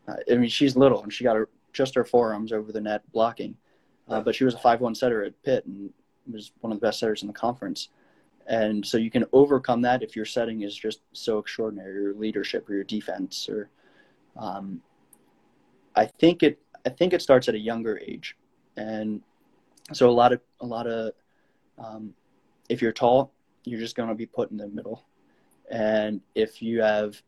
I 0.09 0.37
mean, 0.37 0.49
she's 0.49 0.77
little, 0.77 1.03
and 1.03 1.13
she 1.13 1.25
got 1.25 1.35
her, 1.35 1.49
just 1.77 1.95
her 1.95 2.05
forearms 2.05 2.53
over 2.53 2.73
the 2.73 2.81
net 2.81 3.03
blocking. 3.13 3.57
Uh, 4.09 4.21
but 4.21 4.35
she 4.35 4.45
was 4.45 4.55
a 4.55 4.59
five-one 4.59 4.95
setter 4.95 5.25
at 5.25 5.41
Pitt, 5.43 5.67
and 5.67 5.93
was 6.33 6.53
one 6.61 6.73
of 6.73 6.81
the 6.81 6.87
best 6.87 6.99
setters 6.99 7.23
in 7.23 7.29
the 7.29 7.35
conference. 7.35 7.89
And 8.49 8.87
so 8.87 8.97
you 8.97 9.11
can 9.11 9.25
overcome 9.33 9.83
that 9.83 10.03
if 10.03 10.15
your 10.15 10.25
setting 10.25 10.63
is 10.63 10.75
just 10.75 11.01
so 11.13 11.39
extraordinary, 11.39 11.93
your 11.95 12.15
leadership 12.15 12.69
or 12.69 12.75
your 12.75 12.85
defense, 12.85 13.49
or 13.49 13.69
um, 14.37 14.81
I 15.95 16.07
think 16.07 16.43
it. 16.43 16.59
I 16.85 16.91
think 16.91 17.13
it 17.13 17.21
starts 17.21 17.49
at 17.49 17.57
a 17.57 17.59
younger 17.59 17.99
age, 17.99 18.37
and 18.77 19.21
so 19.93 20.09
a 20.09 20.13
lot 20.13 20.33
of 20.33 20.41
a 20.61 20.67
lot 20.67 20.87
of 20.87 21.13
um, 21.79 22.15
if 22.69 22.81
you're 22.81 22.93
tall, 22.93 23.33
you're 23.65 23.81
just 23.81 23.97
going 23.97 24.09
to 24.09 24.15
be 24.15 24.27
put 24.27 24.53
in 24.53 24.57
the 24.57 24.69
middle, 24.69 25.05
and 25.69 26.21
if 26.37 26.63
you 26.63 26.83
have 26.83 27.21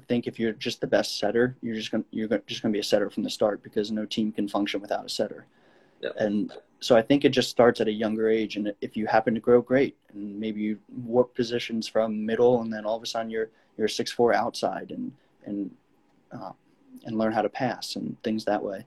think 0.00 0.26
if 0.26 0.38
you're 0.38 0.52
just 0.52 0.80
the 0.80 0.86
best 0.86 1.18
setter, 1.18 1.56
you're 1.62 1.74
just 1.74 1.90
gonna 1.90 2.04
you're 2.10 2.28
just 2.46 2.62
going 2.62 2.72
to 2.72 2.76
be 2.76 2.80
a 2.80 2.84
setter 2.84 3.10
from 3.10 3.22
the 3.22 3.30
start 3.30 3.62
because 3.62 3.90
no 3.90 4.04
team 4.04 4.32
can 4.32 4.48
function 4.48 4.80
without 4.80 5.04
a 5.04 5.08
setter. 5.08 5.46
Yeah. 6.00 6.10
And 6.18 6.52
so 6.80 6.96
I 6.96 7.02
think 7.02 7.24
it 7.24 7.30
just 7.30 7.50
starts 7.50 7.80
at 7.80 7.88
a 7.88 7.92
younger 7.92 8.28
age, 8.28 8.56
and 8.56 8.74
if 8.80 8.96
you 8.96 9.06
happen 9.06 9.34
to 9.34 9.40
grow 9.40 9.62
great, 9.62 9.96
and 10.12 10.38
maybe 10.38 10.60
you 10.60 10.78
warp 11.06 11.34
positions 11.34 11.88
from 11.88 12.26
middle, 12.26 12.60
and 12.62 12.72
then 12.72 12.84
all 12.84 12.96
of 12.96 13.02
a 13.02 13.06
sudden 13.06 13.30
you're 13.30 13.50
you're 13.76 13.88
six 13.88 14.10
four 14.10 14.34
outside, 14.34 14.90
and 14.90 15.12
and 15.46 15.70
uh, 16.32 16.52
and 17.04 17.18
learn 17.18 17.32
how 17.32 17.42
to 17.42 17.48
pass 17.48 17.96
and 17.96 18.20
things 18.22 18.44
that 18.44 18.62
way. 18.62 18.86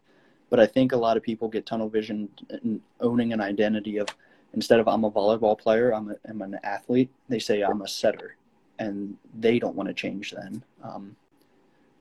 But 0.50 0.60
I 0.60 0.66
think 0.66 0.92
a 0.92 0.98
lot 0.98 1.18
of 1.18 1.24
people 1.24 1.50
get 1.50 1.66
tunnel 1.66 1.90
vision 1.90 2.30
and 2.50 2.80
owning 3.02 3.34
an 3.34 3.42
identity 3.42 3.98
of 3.98 4.08
instead 4.54 4.80
of 4.80 4.88
I'm 4.88 5.04
a 5.04 5.12
volleyball 5.12 5.58
player, 5.58 5.94
I'm, 5.94 6.12
a, 6.12 6.16
I'm 6.28 6.42
an 6.42 6.60
athlete. 6.64 7.10
They 7.30 7.40
say 7.40 7.62
I'm 7.62 7.82
a 7.82 7.88
setter, 7.88 8.36
and 8.80 9.18
they 9.40 9.60
don't 9.60 9.76
want 9.76 9.88
to 9.88 9.94
change 9.94 10.32
then. 10.32 10.64
Um, 10.84 11.16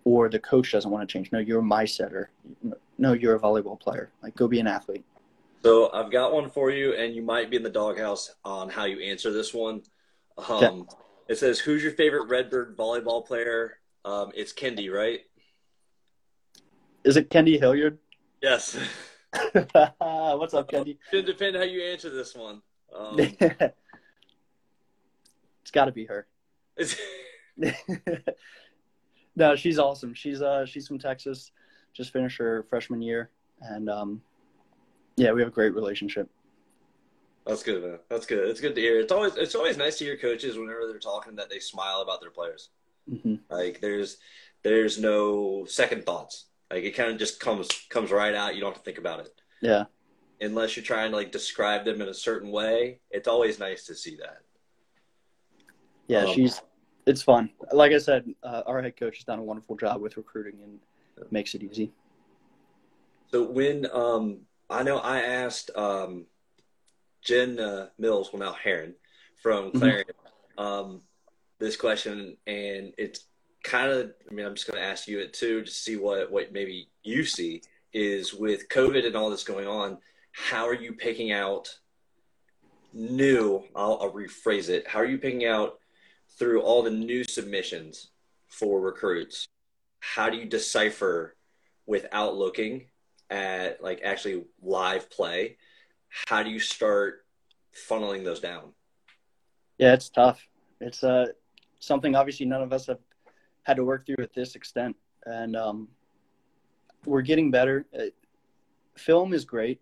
or 0.04 0.28
the 0.28 0.38
coach 0.38 0.72
doesn't 0.72 0.90
want 0.90 1.08
to 1.08 1.12
change. 1.12 1.32
No, 1.32 1.38
you're 1.38 1.62
my 1.62 1.84
setter. 1.84 2.30
No, 2.98 3.12
you're 3.12 3.34
a 3.34 3.40
volleyball 3.40 3.78
player. 3.78 4.10
Like, 4.22 4.36
go 4.36 4.46
be 4.46 4.60
an 4.60 4.66
athlete. 4.68 5.04
So 5.62 5.90
I've 5.92 6.12
got 6.12 6.32
one 6.32 6.48
for 6.48 6.70
you, 6.70 6.94
and 6.94 7.14
you 7.14 7.22
might 7.22 7.50
be 7.50 7.56
in 7.56 7.64
the 7.64 7.70
doghouse 7.70 8.32
on 8.44 8.68
how 8.68 8.84
you 8.84 9.00
answer 9.00 9.32
this 9.32 9.52
one. 9.52 9.82
Um, 10.38 10.46
Okay. 10.82 10.84
It 11.28 11.38
says, 11.38 11.58
"Who's 11.58 11.82
your 11.82 11.90
favorite 11.90 12.28
Redbird 12.28 12.76
volleyball 12.76 13.26
player?" 13.26 13.80
Um, 14.04 14.30
it's 14.32 14.52
Kendi, 14.52 14.92
right? 14.92 15.22
Is 17.02 17.16
it 17.16 17.30
Kendi 17.30 17.58
Hilliard? 17.58 17.98
Yes. 18.40 18.76
What's 19.52 20.54
up, 20.54 20.70
Kendi? 20.70 20.98
It 21.12 21.26
depend 21.26 21.56
how 21.56 21.64
you 21.64 21.82
answer 21.82 22.10
this 22.10 22.36
one. 22.36 22.62
Um, 22.94 23.18
it's 23.40 23.72
got 25.72 25.86
to 25.86 25.92
be 25.92 26.04
her. 26.04 26.28
No, 29.36 29.54
she's 29.54 29.78
awesome. 29.78 30.14
She's 30.14 30.40
uh 30.40 30.64
she's 30.64 30.88
from 30.88 30.98
Texas, 30.98 31.52
just 31.92 32.10
finished 32.10 32.38
her 32.38 32.64
freshman 32.70 33.02
year, 33.02 33.30
and 33.60 33.88
um, 33.88 34.22
yeah, 35.16 35.32
we 35.32 35.42
have 35.42 35.48
a 35.48 35.54
great 35.54 35.74
relationship. 35.74 36.28
That's 37.46 37.62
good, 37.62 37.82
man. 37.84 37.98
That's 38.08 38.26
good. 38.26 38.48
It's 38.48 38.60
good 38.60 38.74
to 38.74 38.80
hear. 38.80 38.98
It's 38.98 39.12
always 39.12 39.36
it's 39.36 39.54
always 39.54 39.76
nice 39.76 39.98
to 39.98 40.04
hear 40.04 40.16
coaches 40.16 40.56
whenever 40.56 40.86
they're 40.88 40.98
talking 40.98 41.36
that 41.36 41.50
they 41.50 41.58
smile 41.58 42.00
about 42.00 42.22
their 42.22 42.30
players. 42.30 42.70
Mm-hmm. 43.10 43.36
Like 43.50 43.80
there's 43.80 44.16
there's 44.62 44.98
no 44.98 45.66
second 45.66 46.04
thoughts. 46.06 46.46
Like 46.70 46.84
it 46.84 46.92
kind 46.92 47.12
of 47.12 47.18
just 47.18 47.38
comes 47.38 47.68
comes 47.90 48.10
right 48.10 48.34
out. 48.34 48.54
You 48.54 48.62
don't 48.62 48.72
have 48.72 48.82
to 48.82 48.84
think 48.84 48.98
about 48.98 49.20
it. 49.20 49.32
Yeah. 49.60 49.84
Unless 50.40 50.76
you're 50.76 50.84
trying 50.84 51.10
to 51.10 51.16
like 51.16 51.30
describe 51.30 51.84
them 51.84 52.00
in 52.00 52.08
a 52.08 52.14
certain 52.14 52.50
way, 52.50 53.00
it's 53.10 53.28
always 53.28 53.58
nice 53.58 53.84
to 53.84 53.94
see 53.94 54.16
that. 54.16 54.38
Yeah, 56.08 56.24
Um, 56.24 56.34
she's 56.34 56.60
it's 57.06 57.22
fun. 57.22 57.50
Like 57.72 57.92
I 57.92 57.98
said, 57.98 58.28
uh, 58.42 58.62
our 58.66 58.82
head 58.82 58.96
coach 58.96 59.16
has 59.18 59.24
done 59.24 59.38
a 59.38 59.42
wonderful 59.42 59.76
job 59.76 60.00
with 60.00 60.16
recruiting 60.16 60.54
and 60.62 60.80
makes 61.30 61.54
it 61.54 61.62
easy. 61.62 61.92
So 63.30 63.44
when 63.44 63.86
um, 63.92 64.40
I 64.68 64.82
know 64.82 64.98
I 64.98 65.20
asked 65.20 65.70
um, 65.76 66.26
Jen 67.22 67.58
uh, 67.60 67.88
Mills, 67.98 68.30
well 68.32 68.40
now 68.40 68.52
Heron 68.52 68.94
from 69.42 69.70
Mhm. 69.72 69.78
Clarion, 69.78 70.06
um, 70.58 71.02
this 71.58 71.76
question, 71.76 72.36
and 72.46 72.92
it's 72.98 73.26
kind 73.62 73.90
of. 73.90 74.12
I 74.28 74.34
mean, 74.34 74.46
I'm 74.46 74.54
just 74.54 74.66
going 74.66 74.80
to 74.80 74.86
ask 74.86 75.06
you 75.08 75.20
it 75.20 75.32
too, 75.32 75.62
to 75.62 75.70
see 75.70 75.96
what 75.96 76.30
what 76.30 76.52
maybe 76.52 76.88
you 77.02 77.24
see 77.24 77.62
is 77.92 78.34
with 78.34 78.68
COVID 78.68 79.06
and 79.06 79.16
all 79.16 79.30
this 79.30 79.44
going 79.44 79.66
on. 79.68 79.98
How 80.32 80.66
are 80.66 80.74
you 80.74 80.92
picking 80.92 81.32
out 81.32 81.68
new? 82.92 83.62
I'll, 83.74 83.98
I'll 84.02 84.12
rephrase 84.12 84.68
it. 84.68 84.86
How 84.86 84.98
are 84.98 85.06
you 85.06 85.18
picking 85.18 85.46
out 85.46 85.78
through 86.38 86.62
all 86.62 86.82
the 86.82 86.90
new 86.90 87.24
submissions 87.24 88.10
for 88.48 88.80
recruits? 88.80 89.46
How 90.00 90.30
do 90.30 90.36
you 90.36 90.44
decipher 90.44 91.36
without 91.86 92.36
looking 92.36 92.86
at 93.30 93.82
like 93.82 94.00
actually 94.04 94.44
live 94.62 95.10
play? 95.10 95.56
How 96.28 96.42
do 96.42 96.50
you 96.50 96.60
start 96.60 97.24
funneling 97.88 98.24
those 98.24 98.40
down? 98.40 98.72
Yeah, 99.78 99.92
it's 99.92 100.08
tough. 100.08 100.40
It's 100.80 101.02
uh 101.02 101.26
something 101.80 102.14
obviously 102.14 102.46
none 102.46 102.62
of 102.62 102.72
us 102.72 102.86
have 102.86 102.98
had 103.62 103.76
to 103.76 103.84
work 103.84 104.06
through 104.06 104.22
at 104.22 104.32
this 104.32 104.54
extent, 104.54 104.96
and 105.24 105.56
um, 105.56 105.88
we're 107.04 107.22
getting 107.22 107.50
better. 107.50 107.84
Uh, 107.96 108.04
film 108.96 109.32
is 109.32 109.44
great, 109.44 109.80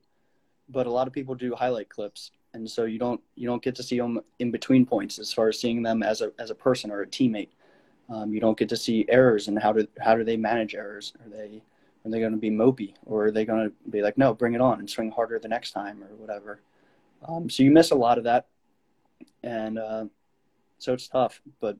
but 0.69 0.87
a 0.87 0.91
lot 0.91 1.07
of 1.07 1.13
people 1.13 1.35
do 1.35 1.55
highlight 1.55 1.89
clips, 1.89 2.31
and 2.55 2.69
so 2.71 2.85
you 2.85 2.99
don't 2.99 3.21
you 3.35 3.47
don't 3.47 3.63
get 3.63 3.75
to 3.77 3.83
see 3.83 3.99
them 3.99 4.21
in 4.39 4.51
between 4.51 4.87
points 4.87 5.19
as 5.19 5.33
far 5.33 5.49
as 5.49 5.61
seeing 5.61 5.83
them 5.83 6.03
as 6.03 6.21
a 6.21 6.33
as 6.39 6.51
a 6.51 6.55
person 6.55 6.91
or 6.91 7.03
a 7.03 7.07
teammate. 7.07 7.51
Um, 8.09 8.35
you 8.35 8.41
don't 8.41 8.59
get 8.59 8.69
to 8.71 8.77
see 8.77 9.07
errors 9.09 9.49
and 9.49 9.59
how 9.59 9.73
do 9.73 9.87
how 10.01 10.17
do 10.17 10.25
they 10.25 10.37
manage 10.37 10.75
errors? 10.75 11.13
Are 11.25 11.29
they 11.29 11.63
are 12.05 12.11
they 12.11 12.21
going 12.21 12.33
to 12.33 12.39
be 12.39 12.51
mopey 12.51 12.95
or 13.05 13.27
are 13.27 13.31
they 13.31 13.45
going 13.45 13.69
to 13.69 13.91
be 13.91 14.03
like 14.03 14.17
no, 14.17 14.33
bring 14.33 14.55
it 14.55 14.61
on 14.61 14.79
and 14.79 14.89
swing 14.89 15.11
harder 15.11 15.39
the 15.39 15.49
next 15.49 15.73
time 15.73 16.03
or 16.03 16.15
whatever? 16.17 16.61
Um, 17.27 17.51
so 17.51 17.63
you 17.63 17.71
miss 17.71 17.91
a 17.91 17.97
lot 17.97 18.19
of 18.19 18.25
that, 18.25 18.47
and 19.43 19.79
uh, 19.79 20.05
so 20.79 20.93
it's 20.93 21.09
tough. 21.09 21.41
But 21.61 21.79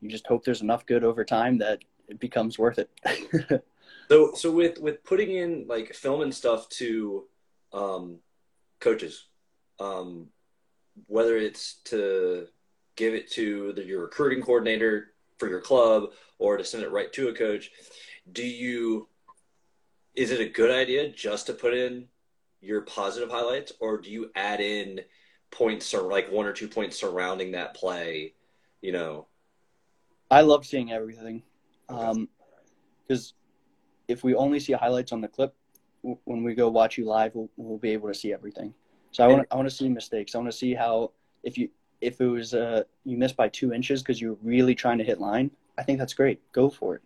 you 0.00 0.08
just 0.10 0.26
hope 0.26 0.44
there's 0.44 0.62
enough 0.62 0.84
good 0.86 1.04
over 1.04 1.24
time 1.24 1.58
that 1.58 1.80
it 2.08 2.20
becomes 2.20 2.58
worth 2.58 2.78
it. 2.78 3.62
So, 4.08 4.34
so 4.34 4.50
with 4.50 4.78
with 4.78 5.02
putting 5.04 5.32
in 5.32 5.66
like 5.68 5.92
film 5.92 6.20
and 6.20 6.32
stuff 6.32 6.68
to 6.70 7.24
um, 7.72 8.18
coaches, 8.78 9.26
um, 9.80 10.26
whether 11.06 11.36
it's 11.36 11.74
to 11.84 12.46
give 12.96 13.14
it 13.14 13.30
to 13.32 13.72
the, 13.74 13.84
your 13.84 14.02
recruiting 14.02 14.42
coordinator 14.42 15.12
for 15.38 15.48
your 15.48 15.60
club 15.60 16.10
or 16.38 16.56
to 16.56 16.64
send 16.64 16.82
it 16.82 16.90
right 16.90 17.12
to 17.12 17.28
a 17.28 17.34
coach, 17.34 17.70
do 18.32 18.44
you? 18.44 19.08
Is 20.14 20.30
it 20.30 20.40
a 20.40 20.48
good 20.48 20.70
idea 20.70 21.10
just 21.10 21.46
to 21.46 21.52
put 21.52 21.74
in 21.74 22.06
your 22.62 22.80
positive 22.82 23.30
highlights, 23.30 23.72
or 23.80 23.98
do 23.98 24.10
you 24.10 24.30
add 24.34 24.60
in 24.60 25.00
points 25.50 25.92
or 25.92 26.10
like 26.10 26.32
one 26.32 26.46
or 26.46 26.52
two 26.52 26.68
points 26.68 26.98
surrounding 26.98 27.52
that 27.52 27.74
play? 27.74 28.32
You 28.80 28.92
know, 28.92 29.26
I 30.30 30.40
love 30.40 30.64
seeing 30.64 30.92
everything 30.92 31.42
because 31.86 33.34
if 34.08 34.24
we 34.24 34.34
only 34.34 34.60
see 34.60 34.72
highlights 34.72 35.12
on 35.12 35.20
the 35.20 35.28
clip, 35.28 35.54
w- 36.02 36.18
when 36.24 36.42
we 36.42 36.54
go 36.54 36.68
watch 36.68 36.98
you 36.98 37.04
live, 37.04 37.34
we'll, 37.34 37.50
we'll 37.56 37.78
be 37.78 37.90
able 37.90 38.08
to 38.08 38.14
see 38.14 38.32
everything. 38.32 38.74
So 39.16 39.24
I 39.24 39.28
want 39.28 39.48
I 39.50 39.56
want 39.56 39.66
to 39.66 39.74
see 39.74 39.88
mistakes. 39.88 40.34
I 40.34 40.38
want 40.38 40.50
to 40.50 40.56
see 40.58 40.74
how 40.74 41.10
if 41.42 41.56
you 41.56 41.70
if 42.02 42.20
it 42.20 42.26
was 42.26 42.52
uh, 42.52 42.82
you 43.04 43.16
missed 43.16 43.34
by 43.34 43.48
two 43.48 43.72
inches 43.72 44.02
because 44.02 44.20
you're 44.20 44.36
really 44.42 44.74
trying 44.74 44.98
to 44.98 45.04
hit 45.04 45.18
line. 45.18 45.50
I 45.78 45.84
think 45.84 45.98
that's 45.98 46.12
great. 46.12 46.38
Go 46.52 46.68
for 46.68 46.96
it. 46.96 47.02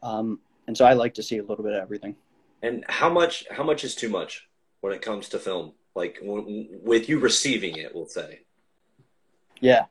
Um, 0.00 0.38
and 0.68 0.78
so 0.78 0.84
I 0.84 0.92
like 0.92 1.12
to 1.14 1.24
see 1.24 1.38
a 1.38 1.42
little 1.42 1.64
bit 1.64 1.72
of 1.72 1.82
everything. 1.82 2.14
And 2.62 2.84
how 2.88 3.10
much 3.10 3.46
how 3.50 3.64
much 3.64 3.82
is 3.82 3.96
too 3.96 4.08
much 4.08 4.48
when 4.80 4.92
it 4.92 5.02
comes 5.02 5.28
to 5.30 5.40
film? 5.40 5.72
Like 5.96 6.20
w- 6.20 6.68
with 6.84 7.08
you 7.08 7.18
receiving 7.18 7.78
it, 7.78 7.92
we'll 7.96 8.06
say. 8.06 8.42
Yeah, 9.58 9.86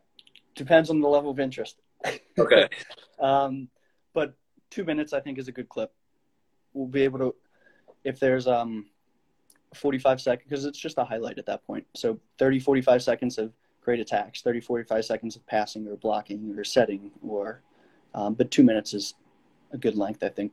depends 0.56 0.90
on 0.90 1.02
the 1.02 1.10
level 1.10 1.30
of 1.30 1.42
interest. 1.42 1.76
Okay. 2.40 2.70
Um, 3.20 3.68
but 4.14 4.34
two 4.70 4.86
minutes, 4.86 5.12
I 5.12 5.20
think, 5.20 5.38
is 5.38 5.50
a 5.50 5.52
good 5.52 5.68
clip. 5.68 5.92
We'll 6.72 6.88
be 6.88 7.02
able 7.02 7.20
to, 7.20 7.36
if 8.06 8.18
there's 8.18 8.48
um, 8.48 8.86
45 9.74 10.22
seconds, 10.22 10.46
because 10.48 10.66
it's 10.66 10.80
just 10.80 10.98
a 10.98 11.04
highlight 11.04 11.38
at 11.38 11.46
that 11.46 11.66
point. 11.66 11.86
So 11.96 12.20
30, 12.38 12.60
45 12.60 13.04
seconds 13.04 13.38
of 13.38 13.54
great 13.82 14.00
attacks, 14.00 14.42
30, 14.42 14.62
45 14.62 15.06
seconds 15.06 15.36
of 15.36 15.46
passing 15.46 15.88
or 15.88 15.96
blocking 15.96 16.54
or 16.58 16.64
setting, 16.64 17.12
or, 17.26 17.62
um, 18.14 18.34
but 18.34 18.52
two 18.52 18.64
minutes 18.64 18.94
is 18.94 19.14
a 19.72 19.78
good 19.78 19.96
length, 19.96 20.24
I 20.24 20.30
think. 20.30 20.52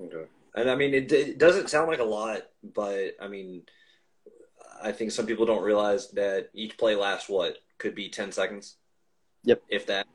Okay. 0.00 0.28
And 0.54 0.70
I 0.70 0.74
mean, 0.74 0.92
it, 0.92 1.10
it 1.12 1.38
doesn't 1.38 1.70
sound 1.70 1.88
like 1.88 2.00
a 2.00 2.04
lot, 2.04 2.42
but 2.62 3.16
I 3.20 3.28
mean, 3.28 3.62
I 4.82 4.92
think 4.92 5.12
some 5.12 5.26
people 5.26 5.46
don't 5.46 5.62
realize 5.62 6.10
that 6.10 6.50
each 6.52 6.76
play 6.76 6.94
lasts 6.94 7.28
what 7.28 7.58
could 7.78 7.94
be 7.94 8.08
10 8.08 8.32
seconds. 8.32 8.76
Yep. 9.44 9.62
If 9.68 9.86
that. 9.86 10.06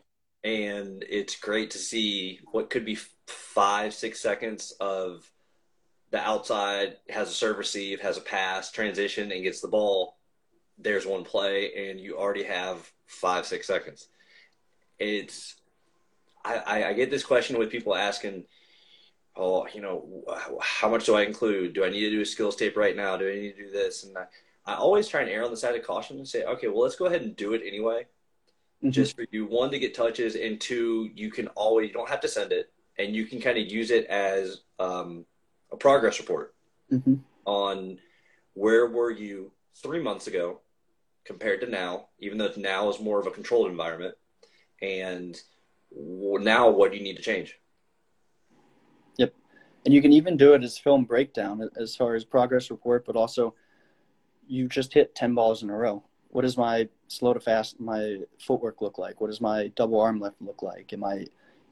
And 0.43 1.03
it's 1.09 1.35
great 1.35 1.71
to 1.71 1.77
see 1.77 2.39
what 2.51 2.69
could 2.69 2.85
be 2.85 2.97
five, 3.27 3.93
six 3.93 4.19
seconds 4.19 4.73
of 4.79 5.29
the 6.11 6.19
outside 6.19 6.97
has 7.09 7.29
a 7.29 7.33
serve 7.33 7.57
receive, 7.57 7.99
has 8.01 8.17
a 8.17 8.21
pass, 8.21 8.71
transition, 8.71 9.31
and 9.31 9.43
gets 9.43 9.61
the 9.61 9.67
ball. 9.67 10.17
There's 10.77 11.05
one 11.05 11.23
play, 11.23 11.89
and 11.89 11.99
you 11.99 12.17
already 12.17 12.43
have 12.43 12.89
five, 13.07 13.45
six 13.45 13.67
seconds. 13.67 14.07
It's, 14.99 15.55
I, 16.45 16.83
I, 16.83 16.93
get 16.93 17.11
this 17.11 17.23
question 17.23 17.59
with 17.59 17.69
people 17.69 17.95
asking, 17.95 18.45
oh, 19.35 19.67
you 19.73 19.81
know, 19.81 20.23
how 20.61 20.89
much 20.89 21.05
do 21.05 21.15
I 21.15 21.23
include? 21.23 21.73
Do 21.73 21.83
I 21.83 21.89
need 21.89 22.01
to 22.01 22.09
do 22.09 22.21
a 22.21 22.25
skills 22.25 22.55
tape 22.55 22.77
right 22.77 22.95
now? 22.95 23.17
Do 23.17 23.29
I 23.29 23.35
need 23.35 23.55
to 23.55 23.65
do 23.65 23.71
this? 23.71 24.03
And 24.03 24.17
I, 24.17 24.25
I 24.65 24.75
always 24.75 25.07
try 25.07 25.21
and 25.21 25.29
err 25.29 25.43
on 25.43 25.51
the 25.51 25.57
side 25.57 25.75
of 25.75 25.85
caution 25.85 26.17
and 26.17 26.27
say, 26.27 26.43
okay, 26.45 26.67
well, 26.67 26.83
let's 26.83 26.95
go 26.95 27.05
ahead 27.05 27.21
and 27.21 27.35
do 27.35 27.53
it 27.53 27.61
anyway. 27.65 28.05
Mhm. 28.83 28.91
Just 28.91 29.15
for 29.15 29.25
you, 29.31 29.45
one, 29.45 29.71
to 29.71 29.79
get 29.79 29.93
touches, 29.95 30.35
and 30.35 30.59
two, 30.59 31.09
you 31.15 31.31
can 31.31 31.47
always, 31.49 31.87
you 31.87 31.93
don't 31.93 32.09
have 32.09 32.21
to 32.21 32.27
send 32.27 32.51
it, 32.51 32.71
and 32.97 33.15
you 33.15 33.25
can 33.25 33.41
kind 33.41 33.57
of 33.57 33.71
use 33.71 33.91
it 33.91 34.05
as 34.05 34.61
um, 34.79 35.25
a 35.71 35.77
progress 35.77 36.19
report 36.19 36.55
Mhm. 36.91 37.19
on 37.45 37.99
where 38.53 38.87
were 38.87 39.11
you 39.11 39.51
three 39.75 40.01
months 40.01 40.27
ago 40.27 40.61
compared 41.23 41.61
to 41.61 41.67
now, 41.67 42.09
even 42.19 42.37
though 42.37 42.51
now 42.57 42.89
is 42.89 42.99
more 42.99 43.19
of 43.19 43.27
a 43.27 43.31
controlled 43.31 43.69
environment, 43.69 44.15
and 44.81 45.41
now 45.91 46.69
what 46.69 46.91
do 46.91 46.97
you 46.97 47.03
need 47.03 47.17
to 47.17 47.21
change? 47.21 47.59
Yep, 49.17 49.33
and 49.85 49.93
you 49.93 50.01
can 50.01 50.13
even 50.13 50.37
do 50.37 50.53
it 50.53 50.63
as 50.63 50.77
film 50.77 51.05
breakdown 51.05 51.69
as 51.75 51.95
far 51.95 52.15
as 52.15 52.23
progress 52.23 52.71
report, 52.71 53.05
but 53.05 53.15
also 53.15 53.55
you 54.47 54.67
just 54.67 54.93
hit 54.93 55.13
10 55.15 55.35
balls 55.35 55.63
in 55.63 55.69
a 55.69 55.75
row. 55.75 56.03
What 56.29 56.41
does 56.43 56.57
my 56.57 56.87
slow 57.07 57.33
to 57.33 57.39
fast, 57.39 57.79
my 57.79 58.21
footwork 58.39 58.81
look 58.81 58.97
like? 58.97 59.19
What 59.19 59.27
does 59.27 59.41
my 59.41 59.67
double 59.75 59.99
arm 59.99 60.19
lift 60.19 60.41
look 60.41 60.61
like? 60.61 60.93
Am 60.93 61.03
I, 61.03 61.25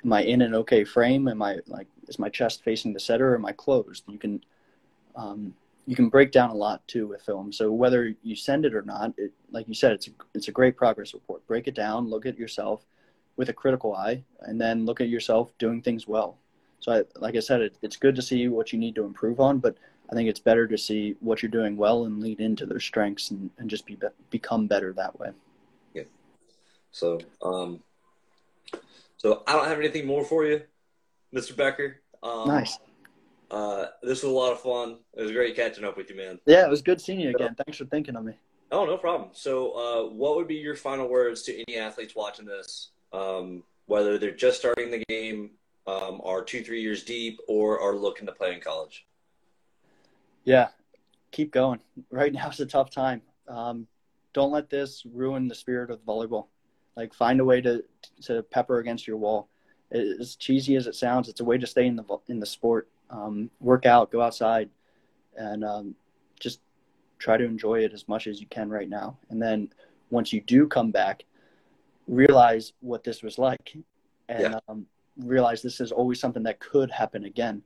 am 0.04 0.14
I 0.14 0.24
in 0.24 0.42
an 0.42 0.54
okay 0.56 0.84
frame? 0.84 1.28
Am 1.28 1.42
I 1.42 1.60
like, 1.68 1.88
is 2.08 2.20
my 2.20 2.30
chest 2.30 2.64
facing 2.64 2.94
the 2.94 3.00
setter 3.00 3.34
or 3.34 3.36
am 3.36 3.46
I 3.46 3.52
closed? 3.52 4.04
You 4.08 4.18
can, 4.18 4.44
um, 5.16 5.54
you 5.88 5.96
can 5.96 6.10
break 6.10 6.32
down 6.32 6.50
a 6.50 6.56
lot 6.56 6.88
too 6.88 7.08
with 7.08 7.22
film. 7.22 7.52
So 7.52 7.72
whether 7.72 8.16
you 8.24 8.36
send 8.36 8.66
it 8.66 8.74
or 8.74 8.82
not, 8.82 9.14
it, 9.18 9.32
like 9.52 9.68
you 9.68 9.74
said, 9.74 9.92
it's 9.92 10.08
a, 10.08 10.12
it's 10.34 10.48
a 10.48 10.52
great 10.52 10.76
progress 10.76 11.14
report. 11.14 11.46
Break 11.48 11.68
it 11.68 11.76
down, 11.76 12.10
look 12.10 12.26
at 12.26 12.38
yourself 12.38 12.86
with 13.38 13.50
a 13.50 13.54
critical 13.54 13.96
eye, 13.96 14.24
and 14.42 14.60
then 14.60 14.86
look 14.86 15.02
at 15.02 15.10
yourself 15.10 15.52
doing 15.58 15.82
things 15.82 16.08
well. 16.08 16.38
So, 16.80 16.92
I, 16.92 17.20
like 17.20 17.36
I 17.36 17.40
said, 17.40 17.62
it, 17.62 17.78
it's 17.82 17.98
good 17.98 18.16
to 18.16 18.22
see 18.22 18.48
what 18.48 18.72
you 18.72 18.80
need 18.80 18.96
to 18.96 19.04
improve 19.04 19.40
on, 19.40 19.60
but 19.60 19.78
I 20.10 20.14
think 20.14 20.30
it's 20.30 20.40
better 20.40 20.68
to 20.68 20.78
see 20.78 21.16
what 21.20 21.42
you're 21.42 21.52
doing 21.52 21.78
well 21.78 22.06
and 22.06 22.22
lead 22.22 22.40
into 22.40 22.66
their 22.66 22.80
strengths 22.80 23.32
and, 23.32 23.50
and 23.58 23.70
just 23.70 23.86
be, 23.86 23.98
become 24.30 24.68
better 24.68 24.94
that 24.94 25.20
way. 25.20 25.32
Yeah. 25.94 26.04
So, 26.92 27.20
um, 27.42 27.82
so 29.18 29.44
I 29.48 29.54
don't 29.54 29.68
have 29.68 29.80
anything 29.80 30.06
more 30.06 30.24
for 30.24 30.46
you, 30.46 30.62
Mr. 31.36 31.56
Becker. 31.56 32.02
Um, 32.24 32.48
Nice. 32.48 32.80
Uh, 33.52 33.86
this 34.02 34.24
was 34.24 34.32
a 34.32 34.36
lot 34.36 34.52
of 34.52 34.62
fun. 34.62 34.98
It 35.14 35.22
was 35.22 35.32
great 35.32 35.56
catching 35.56 35.84
up 35.84 35.98
with 35.98 36.10
you, 36.10 36.16
man. 36.16 36.40
Yeah, 36.46 36.66
it 36.66 36.70
was 36.70 36.82
good 36.82 37.00
seeing 37.00 37.20
you 37.20 37.30
again. 37.30 37.56
Thanks 37.56 37.78
for 37.78 37.86
thinking 37.86 38.16
of 38.16 38.24
me. 38.24 38.34
Oh, 38.72 38.86
no 38.86 38.98
problem. 38.98 39.30
So, 39.34 39.72
uh, 39.72 40.10
what 40.12 40.36
would 40.36 40.48
be 40.48 40.56
your 40.56 40.76
final 40.76 41.08
words 41.08 41.44
to 41.44 41.64
any 41.68 41.78
athletes 41.78 42.16
watching 42.16 42.46
this? 42.46 42.90
Um, 43.14 43.64
whether 43.86 44.18
they're 44.18 44.32
just 44.32 44.58
starting 44.58 44.90
the 44.90 45.04
game 45.08 45.52
um, 45.86 46.22
are 46.24 46.44
two, 46.44 46.64
three 46.64 46.82
years 46.82 47.04
deep 47.04 47.40
or 47.48 47.80
are 47.80 47.96
looking 47.96 48.26
to 48.26 48.32
play 48.32 48.54
in 48.54 48.60
college? 48.60 49.06
Yeah, 50.44 50.70
keep 51.32 51.52
going. 51.52 51.80
Right 52.10 52.34
now 52.34 52.50
is 52.50 52.60
a 52.60 52.66
tough 52.66 52.90
time. 52.90 53.22
Um, 53.48 53.88
don't 54.34 54.52
let 54.52 54.70
this 54.70 55.06
ruin 55.06 55.48
the 55.48 55.56
spirit 55.56 55.92
of 55.92 56.00
volleyball. 56.06 56.48
Like 56.98 57.14
find 57.14 57.40
a 57.40 57.46
way 57.46 57.62
to 57.62 57.84
to 58.24 58.42
pepper 58.44 58.80
against 58.80 59.08
your 59.08 59.18
wall. 59.18 59.50
As 59.92 60.36
cheesy 60.36 60.76
as 60.76 60.88
it 60.88 60.96
sounds, 60.96 61.30
it's 61.30 61.42
a 61.42 61.46
way 61.46 61.58
to 61.58 61.68
stay 61.68 61.88
in 61.88 61.96
the 61.96 62.04
in 62.28 62.40
the 62.40 62.46
sport. 62.46 62.90
Um, 63.10 63.52
work 63.60 63.86
out, 63.86 64.12
go 64.12 64.22
outside, 64.22 64.70
and 65.38 65.64
um, 65.64 65.96
just 66.40 66.60
try 67.20 67.38
to 67.38 67.46
enjoy 67.46 67.84
it 67.84 67.94
as 67.94 68.08
much 68.08 68.28
as 68.28 68.42
you 68.42 68.48
can 68.48 68.70
right 68.70 68.90
now. 68.90 69.18
And 69.30 69.42
then 69.42 69.72
once 70.10 70.34
you 70.34 70.42
do 70.42 70.68
come 70.68 70.92
back, 70.92 71.26
realize 72.08 72.74
what 72.82 73.04
this 73.04 73.22
was 73.22 73.38
like, 73.38 73.78
and 74.28 74.54
yeah. 74.54 74.60
um, 74.68 74.86
realize 75.18 75.62
this 75.62 75.80
is 75.80 75.92
always 75.92 76.20
something 76.20 76.44
that 76.44 76.60
could 76.60 76.92
happen 76.92 77.26
again. 77.26 77.62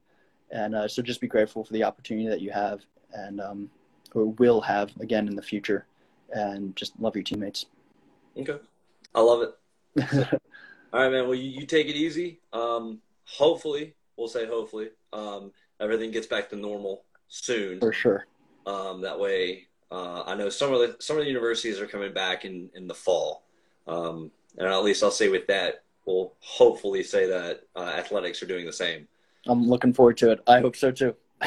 And 0.51 0.75
uh, 0.75 0.87
so 0.87 1.01
just 1.01 1.21
be 1.21 1.27
grateful 1.27 1.63
for 1.63 1.73
the 1.73 1.83
opportunity 1.83 2.27
that 2.27 2.41
you 2.41 2.51
have 2.51 2.81
and 3.13 3.39
um, 3.39 3.69
or 4.13 4.25
will 4.25 4.61
have 4.61 4.91
again 4.99 5.27
in 5.27 5.35
the 5.35 5.41
future, 5.41 5.85
and 6.31 6.75
just 6.75 6.99
love 6.99 7.15
your 7.15 7.23
teammates. 7.23 7.65
Okay, 8.37 8.57
I 9.13 9.21
love 9.21 9.41
it. 9.41 10.41
All 10.91 11.01
right, 11.01 11.11
man. 11.11 11.25
Well, 11.25 11.35
you, 11.35 11.49
you 11.49 11.65
take 11.65 11.87
it 11.87 11.95
easy. 11.95 12.39
Um, 12.51 12.99
hopefully, 13.25 13.93
we'll 14.17 14.27
say 14.27 14.45
hopefully, 14.47 14.89
um, 15.13 15.51
everything 15.79 16.11
gets 16.11 16.27
back 16.27 16.49
to 16.49 16.55
normal 16.55 17.03
soon. 17.27 17.79
For 17.79 17.93
sure. 17.93 18.25
Um, 18.65 19.01
that 19.01 19.19
way, 19.19 19.67
uh, 19.91 20.23
I 20.25 20.35
know 20.35 20.49
some 20.49 20.73
of 20.73 20.79
the 20.79 20.95
some 20.99 21.17
of 21.17 21.23
the 21.23 21.27
universities 21.27 21.79
are 21.79 21.87
coming 21.87 22.13
back 22.13 22.45
in 22.45 22.69
in 22.75 22.87
the 22.87 22.93
fall, 22.93 23.43
um, 23.87 24.31
and 24.57 24.67
at 24.67 24.83
least 24.83 25.03
I'll 25.03 25.11
say 25.11 25.29
with 25.29 25.47
that, 25.47 25.83
we'll 26.05 26.33
hopefully 26.39 27.03
say 27.03 27.27
that 27.27 27.61
uh, 27.75 27.93
athletics 27.97 28.41
are 28.41 28.47
doing 28.47 28.65
the 28.65 28.73
same. 28.73 29.07
I'm 29.47 29.67
looking 29.67 29.93
forward 29.93 30.17
to 30.17 30.31
it. 30.31 30.39
I 30.47 30.59
hope 30.59 30.75
so 30.75 30.91
too. 30.91 31.15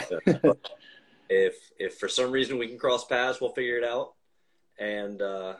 if 1.29 1.55
if 1.79 1.99
for 1.99 2.09
some 2.09 2.31
reason 2.31 2.59
we 2.59 2.69
can 2.69 2.79
cross 2.79 3.05
paths, 3.05 3.41
we'll 3.41 3.51
figure 3.51 3.77
it 3.77 3.85
out, 3.85 4.15
and 4.79 5.21
uh, 5.21 5.55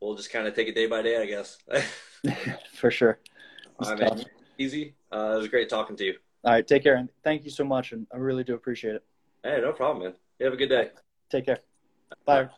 we'll 0.00 0.14
just 0.14 0.30
kind 0.30 0.46
of 0.46 0.54
take 0.54 0.68
it 0.68 0.74
day 0.74 0.86
by 0.86 1.02
day, 1.02 1.20
I 1.20 1.26
guess. 1.26 1.58
for 2.72 2.90
sure. 2.90 3.18
All 3.78 3.94
right, 3.94 4.00
man. 4.00 4.24
Easy. 4.58 4.94
Uh, 5.12 5.34
it 5.34 5.38
was 5.38 5.48
great 5.48 5.68
talking 5.68 5.96
to 5.96 6.04
you. 6.04 6.14
All 6.44 6.52
right, 6.52 6.66
take 6.66 6.84
care, 6.84 6.96
and 6.96 7.08
thank 7.24 7.44
you 7.44 7.50
so 7.50 7.64
much, 7.64 7.92
and 7.92 8.06
I 8.12 8.16
really 8.16 8.44
do 8.44 8.54
appreciate 8.54 8.94
it. 8.94 9.04
Hey, 9.42 9.60
no 9.60 9.72
problem, 9.72 10.04
man. 10.04 10.14
You 10.38 10.46
have 10.46 10.54
a 10.54 10.56
good 10.56 10.68
day. 10.68 10.90
Take 11.30 11.46
care. 11.46 11.58
Bye. 12.24 12.44
Bye. 12.44 12.50